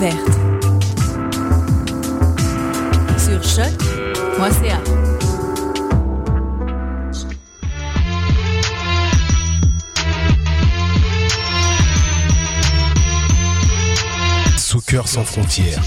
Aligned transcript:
Sur 0.00 0.08
choc.ca. 3.44 4.80
Soccer 14.56 15.06
sans 15.06 15.22
frontières, 15.22 15.82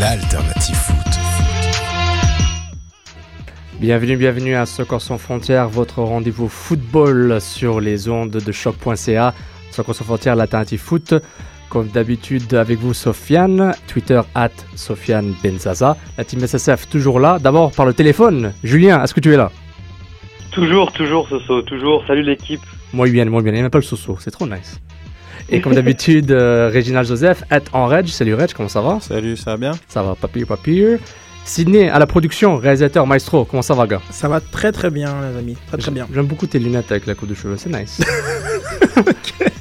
l'alternative 0.00 0.74
foot. 0.74 0.96
Bienvenue, 3.78 4.16
bienvenue 4.16 4.54
à 4.54 4.64
Soccer 4.64 5.02
sans 5.02 5.18
frontières, 5.18 5.68
votre 5.68 6.00
rendez-vous 6.02 6.48
football 6.48 7.42
sur 7.42 7.82
les 7.82 8.08
ondes 8.08 8.30
de 8.30 8.52
choc.ca. 8.52 9.34
Soccer 9.70 9.94
sans 9.94 10.04
frontières, 10.04 10.34
l'alternative 10.34 10.80
foot. 10.80 11.12
Comme 11.76 11.88
d'habitude 11.88 12.54
avec 12.54 12.78
vous 12.78 12.94
Sofiane, 12.94 13.74
Twitter 13.86 14.18
at 14.34 14.48
Sofiane 14.76 15.34
Benzaza. 15.44 15.94
La 16.16 16.24
team 16.24 16.40
SSF 16.40 16.88
toujours 16.88 17.20
là. 17.20 17.38
D'abord 17.38 17.70
par 17.70 17.84
le 17.84 17.92
téléphone. 17.92 18.54
Julien, 18.64 19.04
est-ce 19.04 19.12
que 19.12 19.20
tu 19.20 19.34
es 19.34 19.36
là? 19.36 19.52
Toujours, 20.52 20.90
toujours 20.90 21.28
Soso, 21.28 21.60
toujours. 21.60 22.02
Salut 22.06 22.22
l'équipe. 22.22 22.62
Moi 22.94 23.10
bien, 23.10 23.26
moi 23.26 23.42
bien. 23.42 23.52
Il 23.52 23.60
m'appelle 23.60 23.82
Soso, 23.82 24.16
c'est 24.18 24.30
trop 24.30 24.46
nice. 24.46 24.80
Et 25.50 25.60
comme 25.60 25.74
d'habitude, 25.74 26.30
euh, 26.30 26.70
Réginald 26.72 27.06
Joseph, 27.06 27.44
at 27.50 27.64
en 27.74 27.88
Reg. 27.88 28.06
Salut 28.06 28.32
Reg, 28.32 28.54
comment 28.54 28.70
ça 28.70 28.80
va? 28.80 28.98
Salut, 29.02 29.36
ça 29.36 29.50
va 29.50 29.56
bien? 29.58 29.72
Ça 29.86 30.02
va, 30.02 30.14
papier, 30.14 30.46
papier. 30.46 30.96
Sydney 31.44 31.90
à 31.90 31.98
la 31.98 32.06
production, 32.06 32.56
réalisateur, 32.56 33.06
maestro, 33.06 33.44
comment 33.44 33.60
ça 33.60 33.74
va 33.74 33.86
gars? 33.86 34.00
Ça 34.08 34.30
va 34.30 34.40
très 34.40 34.72
très 34.72 34.88
bien 34.88 35.14
les 35.30 35.38
amis, 35.38 35.58
très 35.66 35.76
très 35.76 35.90
bien. 35.90 36.08
J'aime 36.14 36.24
beaucoup 36.24 36.46
tes 36.46 36.58
lunettes 36.58 36.90
avec 36.90 37.04
la 37.04 37.14
coupe 37.14 37.28
de 37.28 37.34
cheveux, 37.34 37.58
c'est 37.58 37.68
nice. 37.68 38.00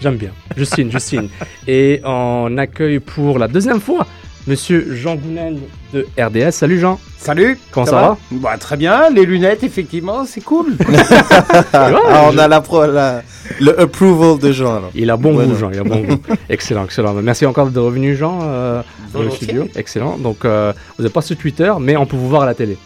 J'aime 0.00 0.16
bien, 0.16 0.30
je 0.56 0.64
signe, 0.64 0.90
je 0.90 0.98
signe. 0.98 1.28
Et 1.68 2.00
on 2.04 2.56
accueille 2.58 3.00
pour 3.00 3.38
la 3.38 3.48
deuxième 3.48 3.80
fois 3.80 4.06
Monsieur 4.46 4.94
Jean 4.96 5.16
Gounel 5.16 5.58
de 5.92 6.06
RDS. 6.18 6.52
Salut 6.52 6.80
Jean. 6.80 6.98
Salut. 7.18 7.58
Comment 7.70 7.84
ça, 7.84 7.92
va, 7.92 8.18
Bah 8.30 8.56
très 8.58 8.78
bien. 8.78 9.10
Les 9.10 9.26
lunettes, 9.26 9.62
effectivement, 9.62 10.24
c'est 10.24 10.40
cool. 10.40 10.76
Ah, 11.74 12.30
on 12.32 12.38
a 12.38 12.48
la, 12.48 12.60
pro- 12.62 12.86
la- 12.86 13.22
le 13.60 13.78
approval 13.78 14.38
de 14.38 14.50
Jean. 14.52 14.76
alors. 14.76 14.90
Il 14.94 15.10
a 15.10 15.16
bon 15.18 15.36
Ouais, 15.36 15.44
goût, 15.44 15.52
non. 15.52 15.58
Jean. 15.58 15.70
Il 15.72 15.78
a 15.80 15.84
bon 15.84 16.00
goût. 16.00 16.18
Excellent, 16.48 16.84
excellent. 16.84 17.12
Merci 17.14 17.44
encore 17.44 17.66
d'être 17.66 17.82
revenu, 17.82 18.16
Jean, 18.16 18.38
euh, 18.42 18.82
dans 19.12 19.22
le 19.22 19.30
studio. 19.30 19.68
Excellent. 19.76 20.16
Donc, 20.16 20.44
euh, 20.46 20.72
vous 20.96 21.04
n'êtes 21.04 21.12
pas 21.12 21.20
sur 21.22 21.36
Twitter, 21.36 21.70
mais 21.78 21.96
on 21.98 22.06
peut 22.06 22.16
vous 22.16 22.28
voir 22.30 22.42
à 22.42 22.46
la 22.46 22.54
télé. 22.54 22.78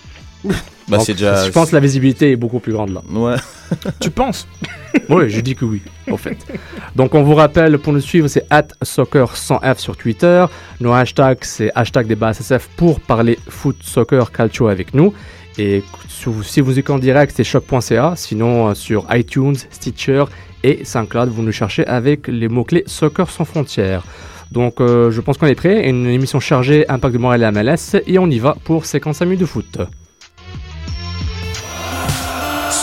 Bah, 0.89 0.99
c'est 1.01 1.13
déjà. 1.13 1.45
Je 1.45 1.51
pense 1.51 1.71
que 1.71 1.75
la 1.75 1.81
visibilité 1.81 2.33
est 2.33 2.37
beaucoup 2.37 2.61
plus 2.61 2.73
grande 2.73 2.91
là. 2.91 3.03
Ouais. 3.11 3.37
Tu 4.01 4.11
penses? 4.11 4.47
Oui, 5.09 5.29
je 5.29 5.41
dis 5.41 5.57
que 5.57 5.65
oui, 5.65 5.83
en 6.11 6.17
fait. 6.17 6.39
Donc, 6.97 7.15
on 7.15 7.23
vous 7.25 7.35
rappelle, 7.35 7.79
pour 7.79 7.93
nous 7.93 8.01
suivre, 8.01 8.29
c'est 8.29 8.47
soccer100f 8.49 9.79
sur 9.79 9.97
Twitter. 9.97 10.47
Nos 10.81 10.93
hashtags, 10.93 11.43
c'est 11.43 11.71
hashtag 11.75 12.07
débat 12.07 12.33
SSF 12.33 12.69
pour 12.77 13.01
parler 13.01 13.39
foot, 13.49 13.77
soccer, 13.83 14.31
calcio 14.31 14.69
avec 14.69 14.95
nous. 14.95 15.13
Et 15.59 15.83
si 16.09 16.61
vous 16.61 16.79
écoutez 16.79 16.93
en 16.93 16.99
direct, 16.99 17.33
c'est 17.37 17.45
choc.ca. 17.45 18.15
Sinon, 18.17 18.69
euh, 18.69 18.75
sur 18.75 19.07
iTunes, 19.11 19.57
Stitcher 19.71 20.25
et 20.63 20.85
SoundCloud, 20.85 21.29
vous 21.29 21.43
nous 21.43 21.53
cherchez 21.53 21.87
avec 21.87 22.29
les 22.29 22.49
mots-clés 22.49 22.85
Soccer 22.87 23.29
sans 23.29 23.45
frontières. 23.45 24.05
Donc, 24.53 24.81
euh, 24.81 25.11
je 25.11 25.21
pense 25.21 25.39
qu'on 25.39 25.47
est 25.47 25.55
prêt. 25.55 25.89
Une 25.89 26.07
émission 26.07 26.41
chargée, 26.41 26.89
Impact 26.89 27.15
de 27.15 27.19
Montréal 27.19 27.43
et 27.43 27.51
MLS. 27.51 28.01
Et 28.07 28.19
on 28.19 28.29
y 28.29 28.39
va 28.39 28.57
pour 28.65 28.87
55 28.87 29.25
minutes 29.25 29.41
de 29.41 29.47
foot. 29.47 29.79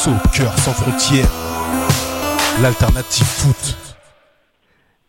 Soccer 0.03 0.51
sans 0.57 0.71
frontières, 0.71 1.29
l'alternative 2.59 3.23
foot. 3.23 3.77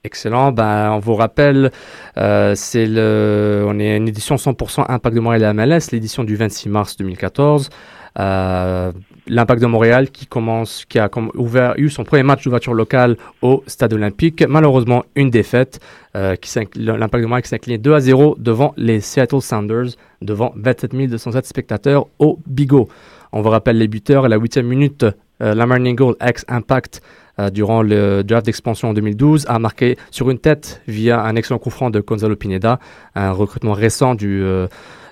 Excellent. 0.04 0.52
Ben, 0.52 0.90
on 0.90 0.98
vous 0.98 1.14
rappelle, 1.14 1.70
euh, 2.18 2.52
c'est 2.54 2.84
le, 2.84 3.64
on 3.66 3.78
est 3.78 3.96
une 3.96 4.08
édition 4.08 4.34
100% 4.36 4.84
Impact 4.90 5.16
de 5.16 5.20
Montréal 5.20 5.44
et 5.44 5.52
MLS, 5.54 5.92
l'édition 5.92 6.24
du 6.24 6.36
26 6.36 6.68
mars 6.68 6.96
2014. 6.98 7.70
Euh, 8.18 8.92
L'Impact 9.28 9.62
de 9.62 9.66
Montréal 9.66 10.10
qui 10.10 10.26
commence, 10.26 10.84
qui 10.86 10.98
a 10.98 11.08
ouvert, 11.36 11.72
eu 11.78 11.88
son 11.88 12.04
premier 12.04 12.24
match 12.24 12.44
d'ouverture 12.44 12.74
locale 12.74 13.16
au 13.40 13.64
Stade 13.66 13.94
Olympique. 13.94 14.44
Malheureusement, 14.46 15.04
une 15.14 15.30
défaite. 15.30 15.80
Euh, 16.16 16.36
L'Impact 16.76 17.22
de 17.22 17.26
Montréal 17.26 17.42
qui 17.42 17.54
incliné 17.54 17.78
2 17.78 17.94
à 17.94 18.00
0 18.00 18.36
devant 18.38 18.74
les 18.76 19.00
Seattle 19.00 19.40
Sounders, 19.40 19.96
devant 20.20 20.52
27 20.56 21.08
207 21.08 21.46
spectateurs 21.46 22.08
au 22.18 22.38
Bigot. 22.46 22.90
On 23.32 23.42
vous 23.42 23.50
rappelle 23.50 23.78
les 23.78 23.88
buteurs 23.88 24.26
à 24.26 24.28
la 24.28 24.36
huitième 24.36 24.66
minute. 24.66 25.04
Euh, 25.42 25.54
Lamar 25.54 25.80
Ningle, 25.80 26.14
ex-Impact, 26.20 27.02
euh, 27.38 27.50
durant 27.50 27.82
le 27.82 28.22
draft 28.22 28.46
d'expansion 28.46 28.90
en 28.90 28.94
2012, 28.94 29.46
a 29.48 29.58
marqué 29.58 29.96
sur 30.10 30.30
une 30.30 30.38
tête 30.38 30.82
via 30.86 31.22
un 31.22 31.34
excellent 31.36 31.58
coup 31.58 31.70
franc 31.70 31.90
de 31.90 32.00
Gonzalo 32.00 32.36
Pineda, 32.36 32.78
un 33.14 33.32
recrutement 33.32 33.72
récent 33.72 34.14
du, 34.14 34.42
euh, 34.42 34.66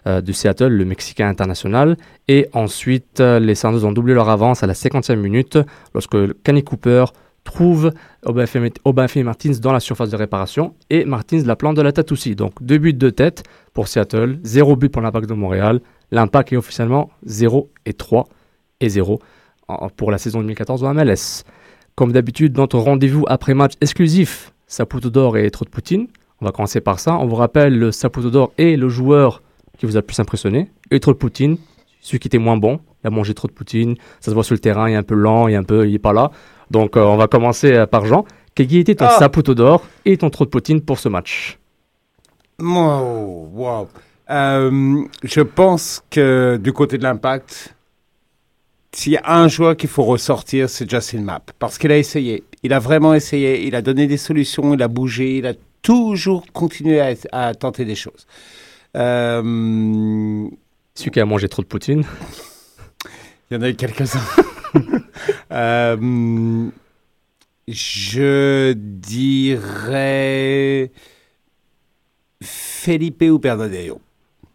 euh, 0.06 0.20
Seattle, 0.32 0.68
le 0.68 0.84
Mexicain 0.84 1.28
international. 1.28 1.96
Et 2.28 2.48
ensuite, 2.52 3.20
les 3.20 3.54
Sounders 3.54 3.84
ont 3.84 3.92
doublé 3.92 4.14
leur 4.14 4.28
avance 4.28 4.62
à 4.62 4.66
la 4.66 4.74
50e 4.74 5.16
minute 5.16 5.58
lorsque 5.94 6.42
Kenny 6.42 6.62
Cooper 6.62 7.06
trouve 7.42 7.92
Obafemi 8.22 9.24
Martins 9.24 9.52
dans 9.60 9.72
la 9.72 9.80
surface 9.80 10.10
de 10.10 10.16
réparation 10.16 10.74
et 10.90 11.06
Martins 11.06 11.42
la 11.44 11.56
plante 11.56 11.76
de 11.76 11.82
la 11.82 11.92
tête 11.92 12.12
aussi. 12.12 12.34
Donc 12.36 12.52
deux 12.60 12.78
buts 12.78 12.92
de 12.92 13.10
tête 13.10 13.44
pour 13.72 13.88
Seattle, 13.88 14.38
zéro 14.42 14.76
but 14.76 14.90
pour 14.90 15.00
l'Impact 15.00 15.28
de 15.28 15.34
Montréal. 15.34 15.80
L'Impact 16.10 16.52
est 16.52 16.56
officiellement 16.56 17.10
0 17.24 17.70
et 17.86 17.92
3 17.92 18.26
et 18.80 18.88
0 18.88 19.20
en- 19.68 19.88
pour 19.90 20.10
la 20.10 20.18
saison 20.18 20.40
2014 20.40 20.82
en 20.84 20.92
MLS. 20.94 21.44
Comme 21.94 22.12
d'habitude, 22.12 22.56
notre 22.56 22.78
rendez-vous 22.78 23.24
après-match 23.28 23.72
exclusif, 23.80 24.52
Saputo 24.66 25.10
d'or 25.10 25.36
et 25.36 25.50
Trop 25.50 25.64
de 25.64 25.70
Poutine. 25.70 26.06
On 26.40 26.46
va 26.46 26.52
commencer 26.52 26.80
par 26.80 26.98
ça. 26.98 27.16
On 27.16 27.26
vous 27.26 27.36
rappelle, 27.36 27.78
le 27.78 27.92
Saputo 27.92 28.30
d'or 28.30 28.52
est 28.58 28.76
le 28.76 28.88
joueur 28.88 29.42
qui 29.78 29.86
vous 29.86 29.96
a 29.96 30.00
le 30.00 30.06
plus 30.06 30.18
impressionné. 30.20 30.70
Et 30.90 30.98
Trop 31.00 31.12
de 31.12 31.18
Poutine, 31.18 31.58
celui 32.00 32.18
qui 32.18 32.28
était 32.28 32.38
moins 32.38 32.56
bon, 32.56 32.80
il 33.04 33.06
a 33.06 33.10
mangé 33.10 33.32
trop 33.34 33.48
de 33.48 33.52
poutine, 33.52 33.94
ça 34.20 34.30
se 34.30 34.34
voit 34.34 34.44
sur 34.44 34.54
le 34.54 34.58
terrain, 34.58 34.88
il 34.88 34.92
est 34.92 34.96
un 34.96 35.02
peu 35.02 35.14
lent, 35.14 35.48
il 35.48 35.54
est 35.54 35.56
un 35.56 35.62
peu, 35.64 35.88
il 35.88 35.94
est 35.94 35.98
pas 35.98 36.12
là. 36.12 36.30
Donc 36.70 36.96
on 36.96 37.16
va 37.16 37.28
commencer 37.28 37.84
par 37.90 38.04
Jean. 38.04 38.24
Quel 38.54 38.74
était 38.74 38.94
ton 38.94 39.06
Ah. 39.08 39.16
saputo 39.18 39.54
d'or 39.54 39.84
et 40.04 40.16
ton 40.18 40.28
trop 40.28 40.44
de 40.44 40.50
poutine 40.50 40.80
pour 40.82 40.98
ce 40.98 41.08
match? 41.08 41.58
Wow, 42.58 43.48
wow. 43.54 43.88
Euh, 44.30 45.02
je 45.24 45.40
pense 45.40 46.02
que 46.10 46.58
du 46.62 46.72
côté 46.72 46.98
de 46.98 47.02
l'impact, 47.02 47.74
s'il 48.92 49.12
y 49.12 49.16
a 49.16 49.22
un 49.36 49.48
joueur 49.48 49.76
qu'il 49.76 49.88
faut 49.88 50.04
ressortir, 50.04 50.68
c'est 50.68 50.88
Justin 50.88 51.22
Mapp. 51.22 51.50
Parce 51.58 51.78
qu'il 51.78 51.90
a 51.92 51.98
essayé. 51.98 52.44
Il 52.62 52.72
a 52.72 52.78
vraiment 52.78 53.14
essayé. 53.14 53.66
Il 53.66 53.74
a 53.74 53.82
donné 53.82 54.06
des 54.06 54.16
solutions. 54.16 54.74
Il 54.74 54.82
a 54.82 54.88
bougé. 54.88 55.38
Il 55.38 55.46
a 55.46 55.54
toujours 55.82 56.44
continué 56.52 57.00
à, 57.00 57.14
à 57.32 57.54
tenter 57.54 57.84
des 57.84 57.94
choses. 57.94 58.26
Euh, 58.96 60.48
Celui 60.94 61.10
qui 61.10 61.20
a 61.20 61.24
mangé 61.24 61.48
trop 61.48 61.62
de 61.62 61.66
poutine. 61.66 62.04
Il 63.50 63.56
y 63.56 63.56
en 63.56 63.62
a 63.62 63.68
eu 63.70 63.74
quelques-uns. 63.74 64.20
Euh, 65.52 66.70
je 67.66 68.72
dirais 68.72 69.72
Felipe 72.40 73.22
ou 73.22 73.38
Bernadeo. 73.40 74.00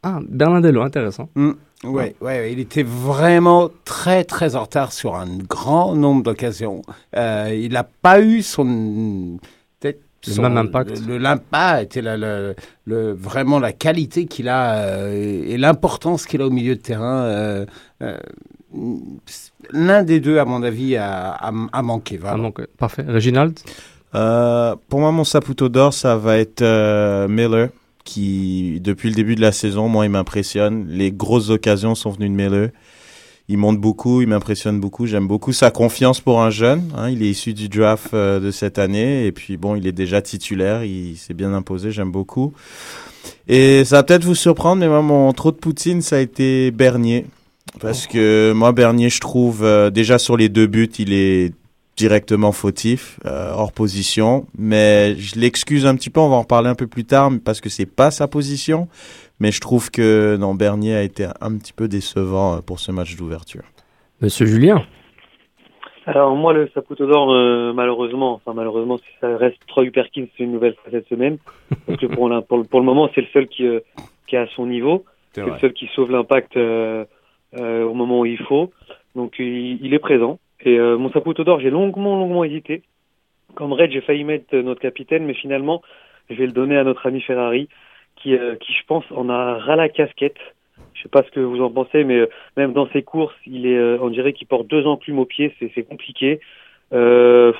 Ah, 0.07 0.19
Bernardello, 0.29 0.81
intéressant. 0.83 1.29
Mm, 1.35 1.51
ouais, 1.85 1.91
ouais, 1.91 2.15
ouais, 2.21 2.53
il 2.53 2.59
était 2.59 2.83
vraiment 2.83 3.69
très 3.85 4.23
très 4.23 4.55
en 4.55 4.61
retard 4.61 4.91
sur 4.93 5.15
un 5.15 5.25
grand 5.49 5.95
nombre 5.95 6.21
d'occasions. 6.21 6.83
Euh, 7.17 7.49
il 7.59 7.71
n'a 7.73 7.83
pas 7.83 8.21
eu 8.21 8.43
son 8.43 9.39
peut-être 9.79 10.01
Le 10.27 10.33
son- 10.33 10.41
même 10.43 10.57
impact. 10.57 10.91
Le, 11.01 11.13
le- 11.13 11.17
l'impact 11.17 11.97
et 11.97 12.03
la- 12.03 12.17
le- 12.17 12.55
le- 12.85 13.13
vraiment 13.13 13.57
la 13.59 13.71
qualité 13.73 14.25
qu'il 14.27 14.47
a 14.47 14.75
euh, 14.75 15.11
et, 15.13 15.53
et 15.53 15.57
l'importance 15.57 16.27
qu'il 16.27 16.41
a 16.43 16.45
au 16.45 16.51
milieu 16.51 16.75
de 16.75 16.81
terrain. 16.81 17.23
euh, 17.23 17.65
euh, 18.03 18.17
L'un 19.71 20.03
des 20.03 20.19
deux, 20.19 20.37
à 20.37 20.45
mon 20.45 20.61
avis, 20.63 20.97
a, 20.97 21.31
a, 21.31 21.51
a 21.73 21.81
manqué. 21.81 22.19
Ah, 22.23 22.35
donc, 22.35 22.59
euh, 22.59 22.67
parfait. 22.77 23.05
Reginald? 23.07 23.57
Euh, 24.13 24.75
pour 24.89 24.99
moi, 24.99 25.11
mon 25.11 25.23
saputo 25.23 25.67
d'or, 25.69 25.93
ça 25.93 26.15
va 26.17 26.37
être 26.37 26.61
euh, 26.61 27.27
Miller, 27.27 27.69
qui, 28.05 28.79
depuis 28.81 29.09
le 29.09 29.15
début 29.15 29.35
de 29.35 29.41
la 29.41 29.51
saison, 29.51 29.89
moi, 29.89 30.05
il 30.05 30.11
m'impressionne. 30.11 30.85
Les 30.87 31.11
grosses 31.11 31.49
occasions 31.49 31.95
sont 31.95 32.11
venues 32.11 32.29
de 32.29 32.35
Miller. 32.35 32.69
Il 33.49 33.57
monte 33.57 33.79
beaucoup, 33.79 34.21
il 34.21 34.27
m'impressionne 34.27 34.79
beaucoup. 34.79 35.05
J'aime 35.05 35.27
beaucoup 35.27 35.51
sa 35.53 35.69
confiance 35.69 36.21
pour 36.21 36.41
un 36.41 36.49
jeune. 36.49 36.83
hein. 36.97 37.09
Il 37.09 37.21
est 37.21 37.29
issu 37.29 37.53
du 37.53 37.67
draft 37.67 38.13
euh, 38.13 38.39
de 38.39 38.49
cette 38.51 38.79
année. 38.79 39.25
Et 39.25 39.31
puis, 39.31 39.57
bon, 39.57 39.75
il 39.75 39.85
est 39.85 39.91
déjà 39.91 40.21
titulaire. 40.21 40.83
Il 40.83 41.17
s'est 41.17 41.33
bien 41.33 41.53
imposé. 41.53 41.91
J'aime 41.91 42.11
beaucoup. 42.11 42.53
Et 43.47 43.83
ça 43.85 43.97
va 43.97 44.03
peut-être 44.03 44.23
vous 44.23 44.35
surprendre, 44.35 44.79
mais 44.79 44.87
moi, 44.87 45.01
mon 45.01 45.31
trop 45.33 45.51
de 45.51 45.57
Poutine, 45.57 46.01
ça 46.01 46.15
a 46.15 46.19
été 46.19 46.71
Bernier. 46.71 47.25
Parce 47.81 48.07
que 48.07 48.53
moi, 48.55 48.71
Bernier, 48.71 49.09
je 49.09 49.19
trouve, 49.19 49.63
euh, 49.63 49.89
déjà 49.89 50.17
sur 50.17 50.37
les 50.37 50.49
deux 50.49 50.67
buts, 50.67 50.89
il 50.97 51.11
est 51.11 51.53
directement 51.97 52.51
fautif, 52.51 53.19
euh, 53.25 53.51
hors 53.53 53.71
position. 53.71 54.45
Mais 54.57 55.15
je 55.17 55.39
l'excuse 55.39 55.85
un 55.85 55.95
petit 55.95 56.09
peu, 56.09 56.19
on 56.19 56.29
va 56.29 56.35
en 56.35 56.41
reparler 56.41 56.69
un 56.69 56.75
peu 56.75 56.87
plus 56.87 57.05
tard, 57.05 57.31
mais 57.31 57.39
parce 57.39 57.61
que 57.61 57.69
c'est 57.69 57.85
pas 57.85 58.11
sa 58.11 58.27
position. 58.27 58.87
Mais 59.39 59.51
je 59.51 59.59
trouve 59.61 59.91
que 59.91 60.37
non, 60.37 60.55
Bernier 60.55 60.95
a 60.95 61.01
été 61.03 61.25
un 61.41 61.57
petit 61.57 61.73
peu 61.73 61.87
décevant 61.87 62.55
euh, 62.55 62.59
pour 62.61 62.79
ce 62.79 62.91
match 62.91 63.15
d'ouverture. 63.15 63.63
Monsieur 64.21 64.45
Julien 64.45 64.85
Alors 66.05 66.35
moi 66.35 66.53
le 66.53 66.69
Saputo 66.73 67.05
d'or 67.07 67.33
euh, 67.33 67.73
malheureusement, 67.73 68.33
enfin 68.35 68.53
malheureusement 68.53 68.97
ça 69.19 69.35
reste 69.37 69.57
Troy 69.67 69.89
Perkins 69.91 70.27
une 70.39 70.51
nouvelle 70.53 70.75
fois 70.75 70.91
cette 70.91 71.07
semaine 71.09 71.37
parce 71.85 71.99
que 71.99 72.05
pour, 72.05 72.29
pour, 72.47 72.57
le- 72.59 72.63
pour 72.63 72.79
le 72.79 72.85
moment 72.85 73.09
c'est 73.13 73.21
le 73.21 73.27
seul 73.33 73.47
qui, 73.47 73.65
euh, 73.67 73.79
qui 74.27 74.35
est 74.35 74.39
à 74.39 74.47
son 74.55 74.67
niveau, 74.67 75.03
c'est 75.33 75.41
le 75.41 75.59
seul 75.59 75.73
qui 75.73 75.87
sauve 75.95 76.11
l'impact 76.11 76.55
euh, 76.55 77.03
euh, 77.57 77.83
au 77.83 77.93
moment 77.93 78.21
où 78.21 78.25
il 78.25 78.37
faut. 78.37 78.71
Donc 79.15 79.33
il, 79.39 79.79
il 79.85 79.93
est 79.93 79.99
présent 79.99 80.39
et 80.65 80.77
euh, 80.77 80.97
mon 80.97 81.09
Saputo 81.11 81.43
d'or 81.43 81.59
j'ai 81.59 81.69
longuement 81.69 82.17
longuement 82.17 82.43
hésité. 82.43 82.83
Comme 83.53 83.73
Red 83.73 83.91
j'ai 83.91 84.01
failli 84.01 84.23
mettre 84.23 84.53
euh, 84.53 84.61
notre 84.61 84.81
capitaine 84.81 85.25
mais 85.25 85.33
finalement 85.33 85.81
je 86.29 86.35
vais 86.35 86.47
le 86.47 86.51
donner 86.51 86.77
à 86.77 86.83
notre 86.83 87.05
ami 87.05 87.21
Ferrari 87.21 87.69
qui 88.15 88.35
euh, 88.35 88.55
qui 88.55 88.73
je 88.73 88.85
pense 88.87 89.05
en 89.11 89.29
a 89.29 89.57
ras 89.59 89.75
la 89.75 89.89
casquette. 89.89 90.37
Je 90.93 91.03
sais 91.03 91.09
pas 91.09 91.23
ce 91.23 91.31
que 91.31 91.39
vous 91.39 91.61
en 91.61 91.69
pensez, 91.69 92.03
mais 92.03 92.19
euh, 92.19 92.29
même 92.57 92.73
dans 92.73 92.87
ses 92.89 93.03
courses, 93.03 93.35
il 93.45 93.65
est, 93.65 93.79
on 93.99 94.09
dirait 94.09 94.33
qu'il 94.33 94.47
porte 94.47 94.67
deux 94.67 94.85
enclumes 94.85 95.19
au 95.19 95.25
pied, 95.25 95.53
c'est, 95.59 95.83
compliqué. 95.83 96.39
Euh, 96.93 97.53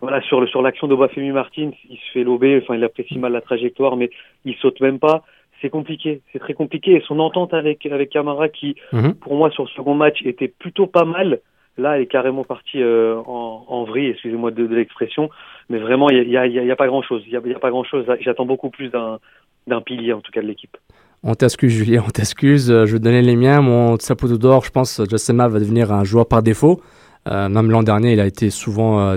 voilà, 0.00 0.20
sur 0.22 0.40
le 0.40 0.46
sur 0.46 0.62
l'action 0.62 0.88
de 0.88 0.94
Bafemi 0.94 1.30
Martins, 1.30 1.70
il 1.88 1.96
se 1.96 2.10
fait 2.12 2.24
lober, 2.24 2.60
enfin 2.62 2.74
il 2.74 2.84
apprécie 2.84 3.18
mal 3.18 3.32
la 3.32 3.40
trajectoire, 3.40 3.96
mais 3.96 4.10
il 4.44 4.54
saute 4.56 4.80
même 4.80 4.98
pas. 4.98 5.22
C'est 5.60 5.68
compliqué, 5.68 6.22
c'est 6.32 6.38
très 6.38 6.54
compliqué. 6.54 6.92
Et 6.94 7.00
son 7.06 7.18
entente 7.18 7.52
avec 7.52 7.84
avec 7.86 8.10
Camara, 8.10 8.48
qui 8.48 8.76
Mhm. 8.92 9.14
pour 9.14 9.34
moi 9.34 9.50
sur 9.50 9.64
le 9.64 9.68
second 9.70 9.94
match 9.94 10.22
était 10.24 10.48
plutôt 10.48 10.86
pas 10.86 11.04
mal, 11.04 11.40
là 11.78 11.96
elle 11.96 12.02
est 12.02 12.06
carrément 12.06 12.44
partie 12.44 12.82
euh, 12.82 13.16
en, 13.26 13.64
en 13.66 13.84
vrille, 13.84 14.08
excusez-moi 14.08 14.50
de, 14.50 14.64
l'expression, 14.64 15.30
mais 15.68 15.78
vraiment 15.78 16.10
il 16.10 16.28
y 16.28 16.36
a, 16.36 16.76
pas 16.76 16.86
grand 16.86 17.02
chose, 17.02 17.22
il 17.26 17.32
y 17.32 17.36
a, 17.36 17.58
pas 17.58 17.70
grand 17.70 17.84
chose. 17.84 18.04
J'attends 18.20 18.46
beaucoup 18.46 18.70
plus 18.70 18.90
d'un 18.90 19.80
pilier 19.80 20.12
en 20.12 20.20
tout 20.20 20.32
cas 20.32 20.42
de 20.42 20.46
l'équipe. 20.46 20.76
On 21.22 21.34
t'excuse, 21.34 21.72
Julien, 21.72 22.02
on 22.06 22.10
t'excuse. 22.10 22.70
Euh, 22.70 22.86
Je 22.86 22.94
vais 22.94 22.98
donner 22.98 23.20
les 23.20 23.36
miens. 23.36 23.60
Mon 23.60 23.98
saputo 23.98 24.38
d'or, 24.38 24.64
je 24.64 24.70
pense, 24.70 25.00
Mapp 25.30 25.52
va 25.52 25.60
devenir 25.60 25.92
un 25.92 26.02
joueur 26.02 26.26
par 26.26 26.42
défaut. 26.42 26.80
Euh, 27.28 27.50
même 27.50 27.70
l'an 27.70 27.82
dernier, 27.82 28.14
il 28.14 28.20
a 28.20 28.26
été 28.26 28.48
souvent 28.48 29.16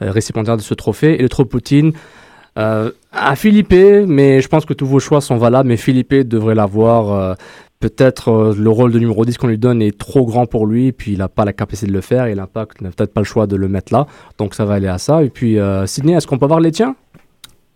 récipiendaire 0.00 0.56
de 0.56 0.62
ce 0.62 0.74
trophée. 0.74 1.14
Et 1.14 1.22
le 1.22 1.28
trop 1.28 1.44
Poutine, 1.44 1.92
à 2.56 3.36
Philippe, 3.36 3.72
mais 4.08 4.40
je 4.40 4.48
pense 4.48 4.64
que 4.64 4.74
tous 4.74 4.86
vos 4.86 4.98
choix 4.98 5.20
sont 5.20 5.36
valables. 5.36 5.68
Mais 5.68 5.76
Philippe 5.76 6.12
devrait 6.12 6.56
l'avoir. 6.56 7.36
Peut-être 7.80 8.28
euh, 8.28 8.54
le 8.54 8.68
rôle 8.68 8.92
de 8.92 8.98
numéro 8.98 9.24
10 9.24 9.38
qu'on 9.38 9.46
lui 9.46 9.56
donne 9.56 9.80
est 9.80 9.96
trop 9.96 10.26
grand 10.26 10.44
pour 10.44 10.66
lui, 10.66 10.92
puis 10.92 11.12
il 11.12 11.18
n'a 11.18 11.30
pas 11.30 11.46
la 11.46 11.54
capacité 11.54 11.86
de 11.86 11.92
le 11.92 12.02
faire, 12.02 12.26
et 12.26 12.34
l'impact 12.34 12.82
n'a 12.82 12.90
peut-être 12.90 13.14
pas 13.14 13.22
le 13.22 13.24
choix 13.24 13.46
de 13.46 13.56
le 13.56 13.68
mettre 13.68 13.92
là. 13.94 14.06
Donc 14.36 14.54
ça 14.54 14.66
va 14.66 14.74
aller 14.74 14.86
à 14.86 14.98
ça. 14.98 15.22
Et 15.22 15.30
puis, 15.30 15.58
euh, 15.58 15.86
Sydney, 15.86 16.12
est-ce 16.12 16.26
qu'on 16.26 16.36
peut 16.36 16.44
avoir 16.44 16.60
les 16.60 16.72
tiens? 16.72 16.94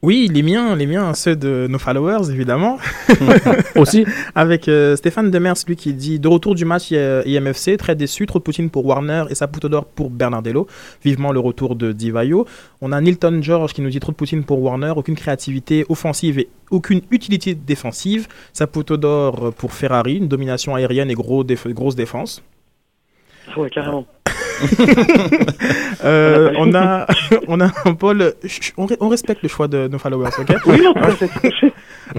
Oui, 0.05 0.29
les 0.31 0.43
miens, 0.43 0.77
les 0.77 0.85
miens, 0.87 1.15
ceux 1.15 1.35
de 1.35 1.67
nos 1.67 1.79
followers, 1.79 2.31
évidemment. 2.31 2.77
aussi 3.77 4.05
Avec 4.35 4.69
euh, 4.69 4.97
Stéphane 4.97 5.31
Demers, 5.31 5.55
lui 5.67 5.77
qui 5.77 5.95
dit 5.95 6.19
De 6.19 6.29
retour 6.29 6.55
du 6.55 6.67
match 6.67 6.89
euh, 6.93 7.23
IMFC, 7.25 7.79
très 7.79 7.95
déçu, 7.97 8.27
trop 8.27 8.39
de 8.39 8.45
Poutine 8.45 8.69
pour 8.69 8.85
Warner 8.85 9.25
et 9.31 9.35
Saputo 9.35 9.71
d'or 9.71 9.87
pour 9.87 10.11
Bernardello. 10.11 10.67
Vivement 11.03 11.33
le 11.33 11.41
retour 11.41 11.75
de 11.75 11.93
Divayo. 11.93 12.47
On 12.83 12.93
a 12.93 13.01
Nilton 13.01 13.39
George 13.41 13.73
qui 13.73 13.81
nous 13.81 13.89
dit 13.89 13.99
trop 13.99 14.13
de 14.13 14.17
Poutine 14.17 14.45
pour 14.45 14.61
Warner, 14.63 14.93
aucune 14.95 15.15
créativité 15.15 15.87
offensive 15.89 16.39
et 16.39 16.49
aucune 16.71 17.01
utilité 17.11 17.55
défensive. 17.55 18.29
Saputo 18.53 18.99
d'or 18.99 19.55
pour 19.57 19.73
Ferrari, 19.73 20.17
une 20.17 20.29
domination 20.29 20.75
aérienne 20.75 21.11
et 21.11 21.15
gros 21.15 21.45
déf- 21.45 21.73
grosse 21.73 21.95
défense. 21.97 22.43
Ouais, 23.57 23.71
carrément. 23.71 24.07
Euh, 26.05 26.53
on 26.59 26.75
a, 26.75 27.07
on 27.49 27.61
a 27.61 27.71
un 27.87 27.95
Paul. 27.95 28.35
On, 28.77 28.87
re- 28.87 28.97
on 29.01 29.09
respecte 29.09 29.43
le 29.43 29.49
choix 29.49 29.69
de 29.69 29.89
nos 29.89 29.99
followers, 29.99 30.31
ok? 30.39 30.55
Oui, 30.67 30.81
non. 30.83 30.95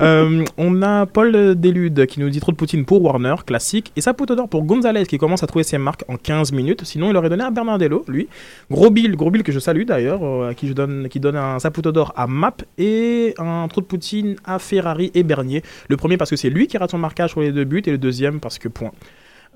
Euh, 0.01 0.43
on 0.57 0.81
a 0.81 1.05
Paul 1.05 1.31
Delude 1.55 2.07
qui 2.07 2.19
nous 2.19 2.29
dit 2.31 2.39
trop 2.39 2.51
de 2.51 2.57
Poutine 2.57 2.85
pour 2.85 3.03
Warner, 3.03 3.35
classique. 3.45 3.91
Et 3.95 4.01
Saputo 4.01 4.35
d'or 4.35 4.49
pour 4.49 4.63
Gonzalez 4.63 5.05
qui 5.05 5.19
commence 5.19 5.43
à 5.43 5.47
trouver 5.47 5.63
ses 5.63 5.77
marques 5.77 6.03
en 6.07 6.17
15 6.17 6.51
minutes. 6.53 6.83
Sinon, 6.83 7.11
il 7.11 7.15
aurait 7.17 7.29
donné 7.29 7.43
à 7.43 7.51
Bernardello, 7.51 8.03
lui. 8.07 8.27
Gros 8.71 8.89
Bill, 8.89 9.15
gros 9.15 9.29
Bill 9.29 9.43
que 9.43 9.51
je 9.51 9.59
salue 9.59 9.83
d'ailleurs, 9.83 10.21
euh, 10.23 10.49
à 10.49 10.53
qui 10.55 10.67
je 10.67 10.73
donne, 10.73 11.07
qui 11.07 11.19
donne 11.19 11.35
un 11.37 11.59
Saputo 11.59 11.91
d'or 11.91 12.13
à 12.17 12.25
Map 12.25 12.55
et 12.79 13.35
un 13.37 13.67
trop 13.67 13.79
de 13.81 13.85
Poutine 13.85 14.35
à 14.43 14.57
Ferrari 14.57 15.11
et 15.13 15.21
Bernier. 15.21 15.61
Le 15.87 15.97
premier 15.97 16.17
parce 16.17 16.31
que 16.31 16.35
c'est 16.35 16.49
lui 16.49 16.65
qui 16.67 16.79
rate 16.79 16.89
son 16.89 16.97
marquage 16.97 17.29
sur 17.29 17.41
les 17.41 17.51
deux 17.51 17.63
buts 17.65 17.83
et 17.85 17.91
le 17.91 17.99
deuxième 17.99 18.39
parce 18.39 18.57
que 18.57 18.67
point. 18.67 18.91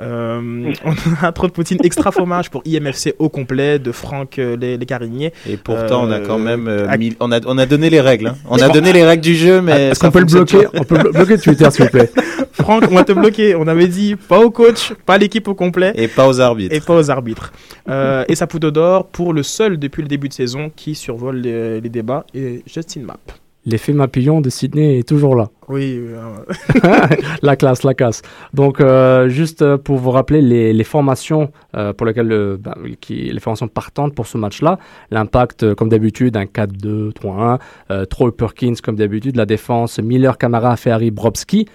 Euh, 0.02 0.72
on 0.86 0.94
a 1.26 1.32
trop 1.32 1.48
de 1.48 1.52
Poutine 1.52 1.78
extra 1.84 2.12
fromage 2.12 2.50
pour 2.50 2.62
IMFC 2.66 3.16
au 3.20 3.28
complet 3.30 3.80
de 3.80 3.92
Franck 3.92 4.40
euh, 4.40 4.56
Les, 4.56 4.78
les 4.78 4.86
Carigniers. 4.86 5.34
Et 5.48 5.58
pourtant, 5.58 6.06
on 6.08 6.12
a 6.12 6.20
Euh, 6.20 6.26
quand 6.26 6.38
même 6.40 6.68
euh, 6.68 6.88
à- 6.90 6.98
mis- 6.98 7.16
on 7.20 7.32
a 7.32 7.40
on 7.46 7.58
a 7.58 7.66
donné 7.66 7.90
les 7.90 8.00
règles. 8.02 8.28
hein. 8.28 8.36
On 8.50 8.58
a 8.60 8.70
donné 8.70 8.94
les 8.94 9.04
règles 9.04 9.24
du 9.24 9.36
jeu, 9.36 9.62
mais 9.62 9.90
Est-ce 9.90 10.00
qu'on 10.00 10.12
peut 10.12 10.20
le 10.20 10.26
bloquer. 10.26 10.68
On 10.74 10.84
peut 10.84 10.98
blo- 10.98 11.12
bloquer 11.14 11.38
Twitter, 11.38 11.70
s'il 11.72 11.86
vous 11.86 11.92
plaît. 11.92 12.10
Franck, 12.54 12.84
on 12.92 12.96
va 12.96 13.04
te 13.04 13.12
bloquer. 13.14 13.56
On 13.56 13.68
avait 13.68 13.88
dit 13.88 14.16
pas 14.16 14.40
au 14.40 14.52
coach, 14.52 14.94
pas 15.06 15.18
l'équipe 15.18 15.48
au 15.48 15.56
complet. 15.56 15.92
Et 15.96 16.08
pas 16.08 16.28
aux 16.28 16.40
arbitres. 16.40 16.76
et 16.76 16.80
pas 16.82 16.96
aux 16.96 17.10
arbitres. 17.12 17.52
Euh, 17.90 18.24
et 18.28 18.36
Saputo 18.36 18.72
d'or 18.72 19.08
pour 19.08 19.34
le 19.34 19.44
seul 19.44 19.78
depuis 19.80 20.02
le 20.02 20.08
début 20.08 20.28
de 20.30 20.34
saison 20.34 20.72
qui 20.76 20.96
survole 20.96 21.38
les, 21.38 21.82
les 21.82 21.90
débats 21.90 22.26
et 22.34 22.64
Justin 22.68 23.02
Map. 23.02 23.18
L'effet 23.66 23.92
Mapillon 23.94 24.40
de 24.42 24.50
Sydney 24.50 25.00
est 25.00 25.08
toujours 25.08 25.36
là. 25.36 25.50
Oui, 25.68 26.00
euh, 26.00 26.38
la 27.44 27.56
classe, 27.56 27.84
la 27.84 27.94
classe. 27.94 28.22
Donc, 28.54 28.80
euh, 28.80 29.28
juste 29.30 29.62
euh, 29.62 29.78
pour 29.78 29.98
vous 29.98 30.12
rappeler 30.12 30.42
les, 30.42 30.72
les 30.74 30.84
formations 30.84 31.52
euh, 31.76 31.92
pour 31.94 32.08
lesquelles 32.08 32.28
le- 32.28 32.58
bah, 32.58 32.76
qui, 33.02 33.16
les 33.32 33.40
formations 33.40 33.68
partantes 33.68 34.16
pour 34.16 34.28
ce 34.28 34.38
match-là. 34.38 34.80
L'impact, 35.12 35.74
comme 35.76 35.90
d'habitude, 35.90 36.38
un 36.38 36.46
4-2-3-1. 36.46 37.60
Euh, 37.92 38.06
Troy 38.06 38.36
Perkins, 38.36 38.76
comme 38.84 38.96
d'habitude. 38.96 39.36
La 39.36 39.46
défense, 39.46 40.00
Miller, 40.00 40.38
Camara, 40.38 40.76
Ferrari, 40.78 41.12
Brobski. 41.12 41.68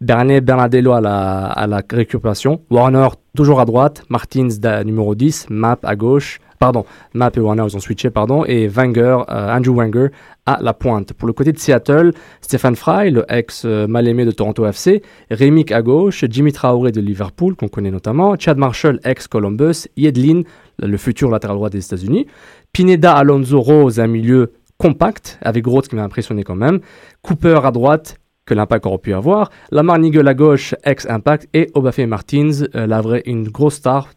Bernet, 0.00 0.40
Bernardello 0.40 0.92
à 0.92 1.00
la, 1.00 1.46
à 1.46 1.66
la 1.66 1.82
récupération. 1.90 2.60
Warner, 2.70 3.08
toujours 3.36 3.60
à 3.60 3.64
droite. 3.64 4.02
Martins, 4.08 4.48
da- 4.58 4.82
numéro 4.84 5.14
10. 5.14 5.46
Map 5.50 5.78
à 5.82 5.96
gauche. 5.96 6.38
Pardon, 6.60 6.84
Map 7.14 7.32
et 7.34 7.40
Warner, 7.40 7.64
ils 7.66 7.76
ont 7.76 7.80
switché, 7.80 8.10
pardon, 8.10 8.44
et 8.44 8.68
Wenger, 8.68 9.24
Andrew 9.28 9.74
Wenger 9.74 10.08
à 10.46 10.58
la 10.60 10.74
pointe. 10.74 11.14
Pour 11.14 11.26
le 11.26 11.32
côté 11.32 11.52
de 11.52 11.58
Seattle, 11.58 12.12
Stéphane 12.42 12.76
Fry, 12.76 13.10
le 13.10 13.24
ex 13.28 13.64
mal 13.64 14.06
aimé 14.06 14.24
de 14.26 14.30
Toronto 14.30 14.66
FC, 14.66 15.02
Rémick 15.30 15.72
à 15.72 15.80
gauche, 15.80 16.24
Jimmy 16.28 16.52
Traoré 16.52 16.92
de 16.92 17.00
Liverpool, 17.00 17.56
qu'on 17.56 17.68
connaît 17.68 17.90
notamment, 17.90 18.36
Chad 18.38 18.58
Marshall, 18.58 19.00
ex 19.04 19.26
Columbus, 19.26 19.88
Yedlin, 19.96 20.42
le 20.78 20.96
futur 20.98 21.30
latéral 21.30 21.56
droit 21.56 21.70
des 21.70 21.84
États-Unis, 21.84 22.26
Pineda 22.72 23.14
Alonso 23.14 23.60
Rose, 23.60 23.98
un 23.98 24.06
milieu 24.06 24.52
compact, 24.76 25.38
avec 25.42 25.64
Groth 25.64 25.88
qui 25.88 25.96
m'a 25.96 26.04
impressionné 26.04 26.44
quand 26.44 26.56
même, 26.56 26.80
Cooper 27.22 27.60
à 27.64 27.70
droite, 27.70 28.18
l'Impact 28.54 28.86
aurait 28.86 28.98
pu 28.98 29.14
avoir, 29.14 29.50
Lamar 29.70 29.98
Nigel 29.98 30.26
à 30.28 30.34
gauche, 30.34 30.74
ex-Impact, 30.84 31.48
et 31.54 31.70
Obafé 31.74 32.06
Martins, 32.06 32.50
euh, 32.74 32.86
la 32.86 33.00
vraie, 33.00 33.22
une 33.26 33.48
grosse 33.48 33.74
star. 33.74 34.08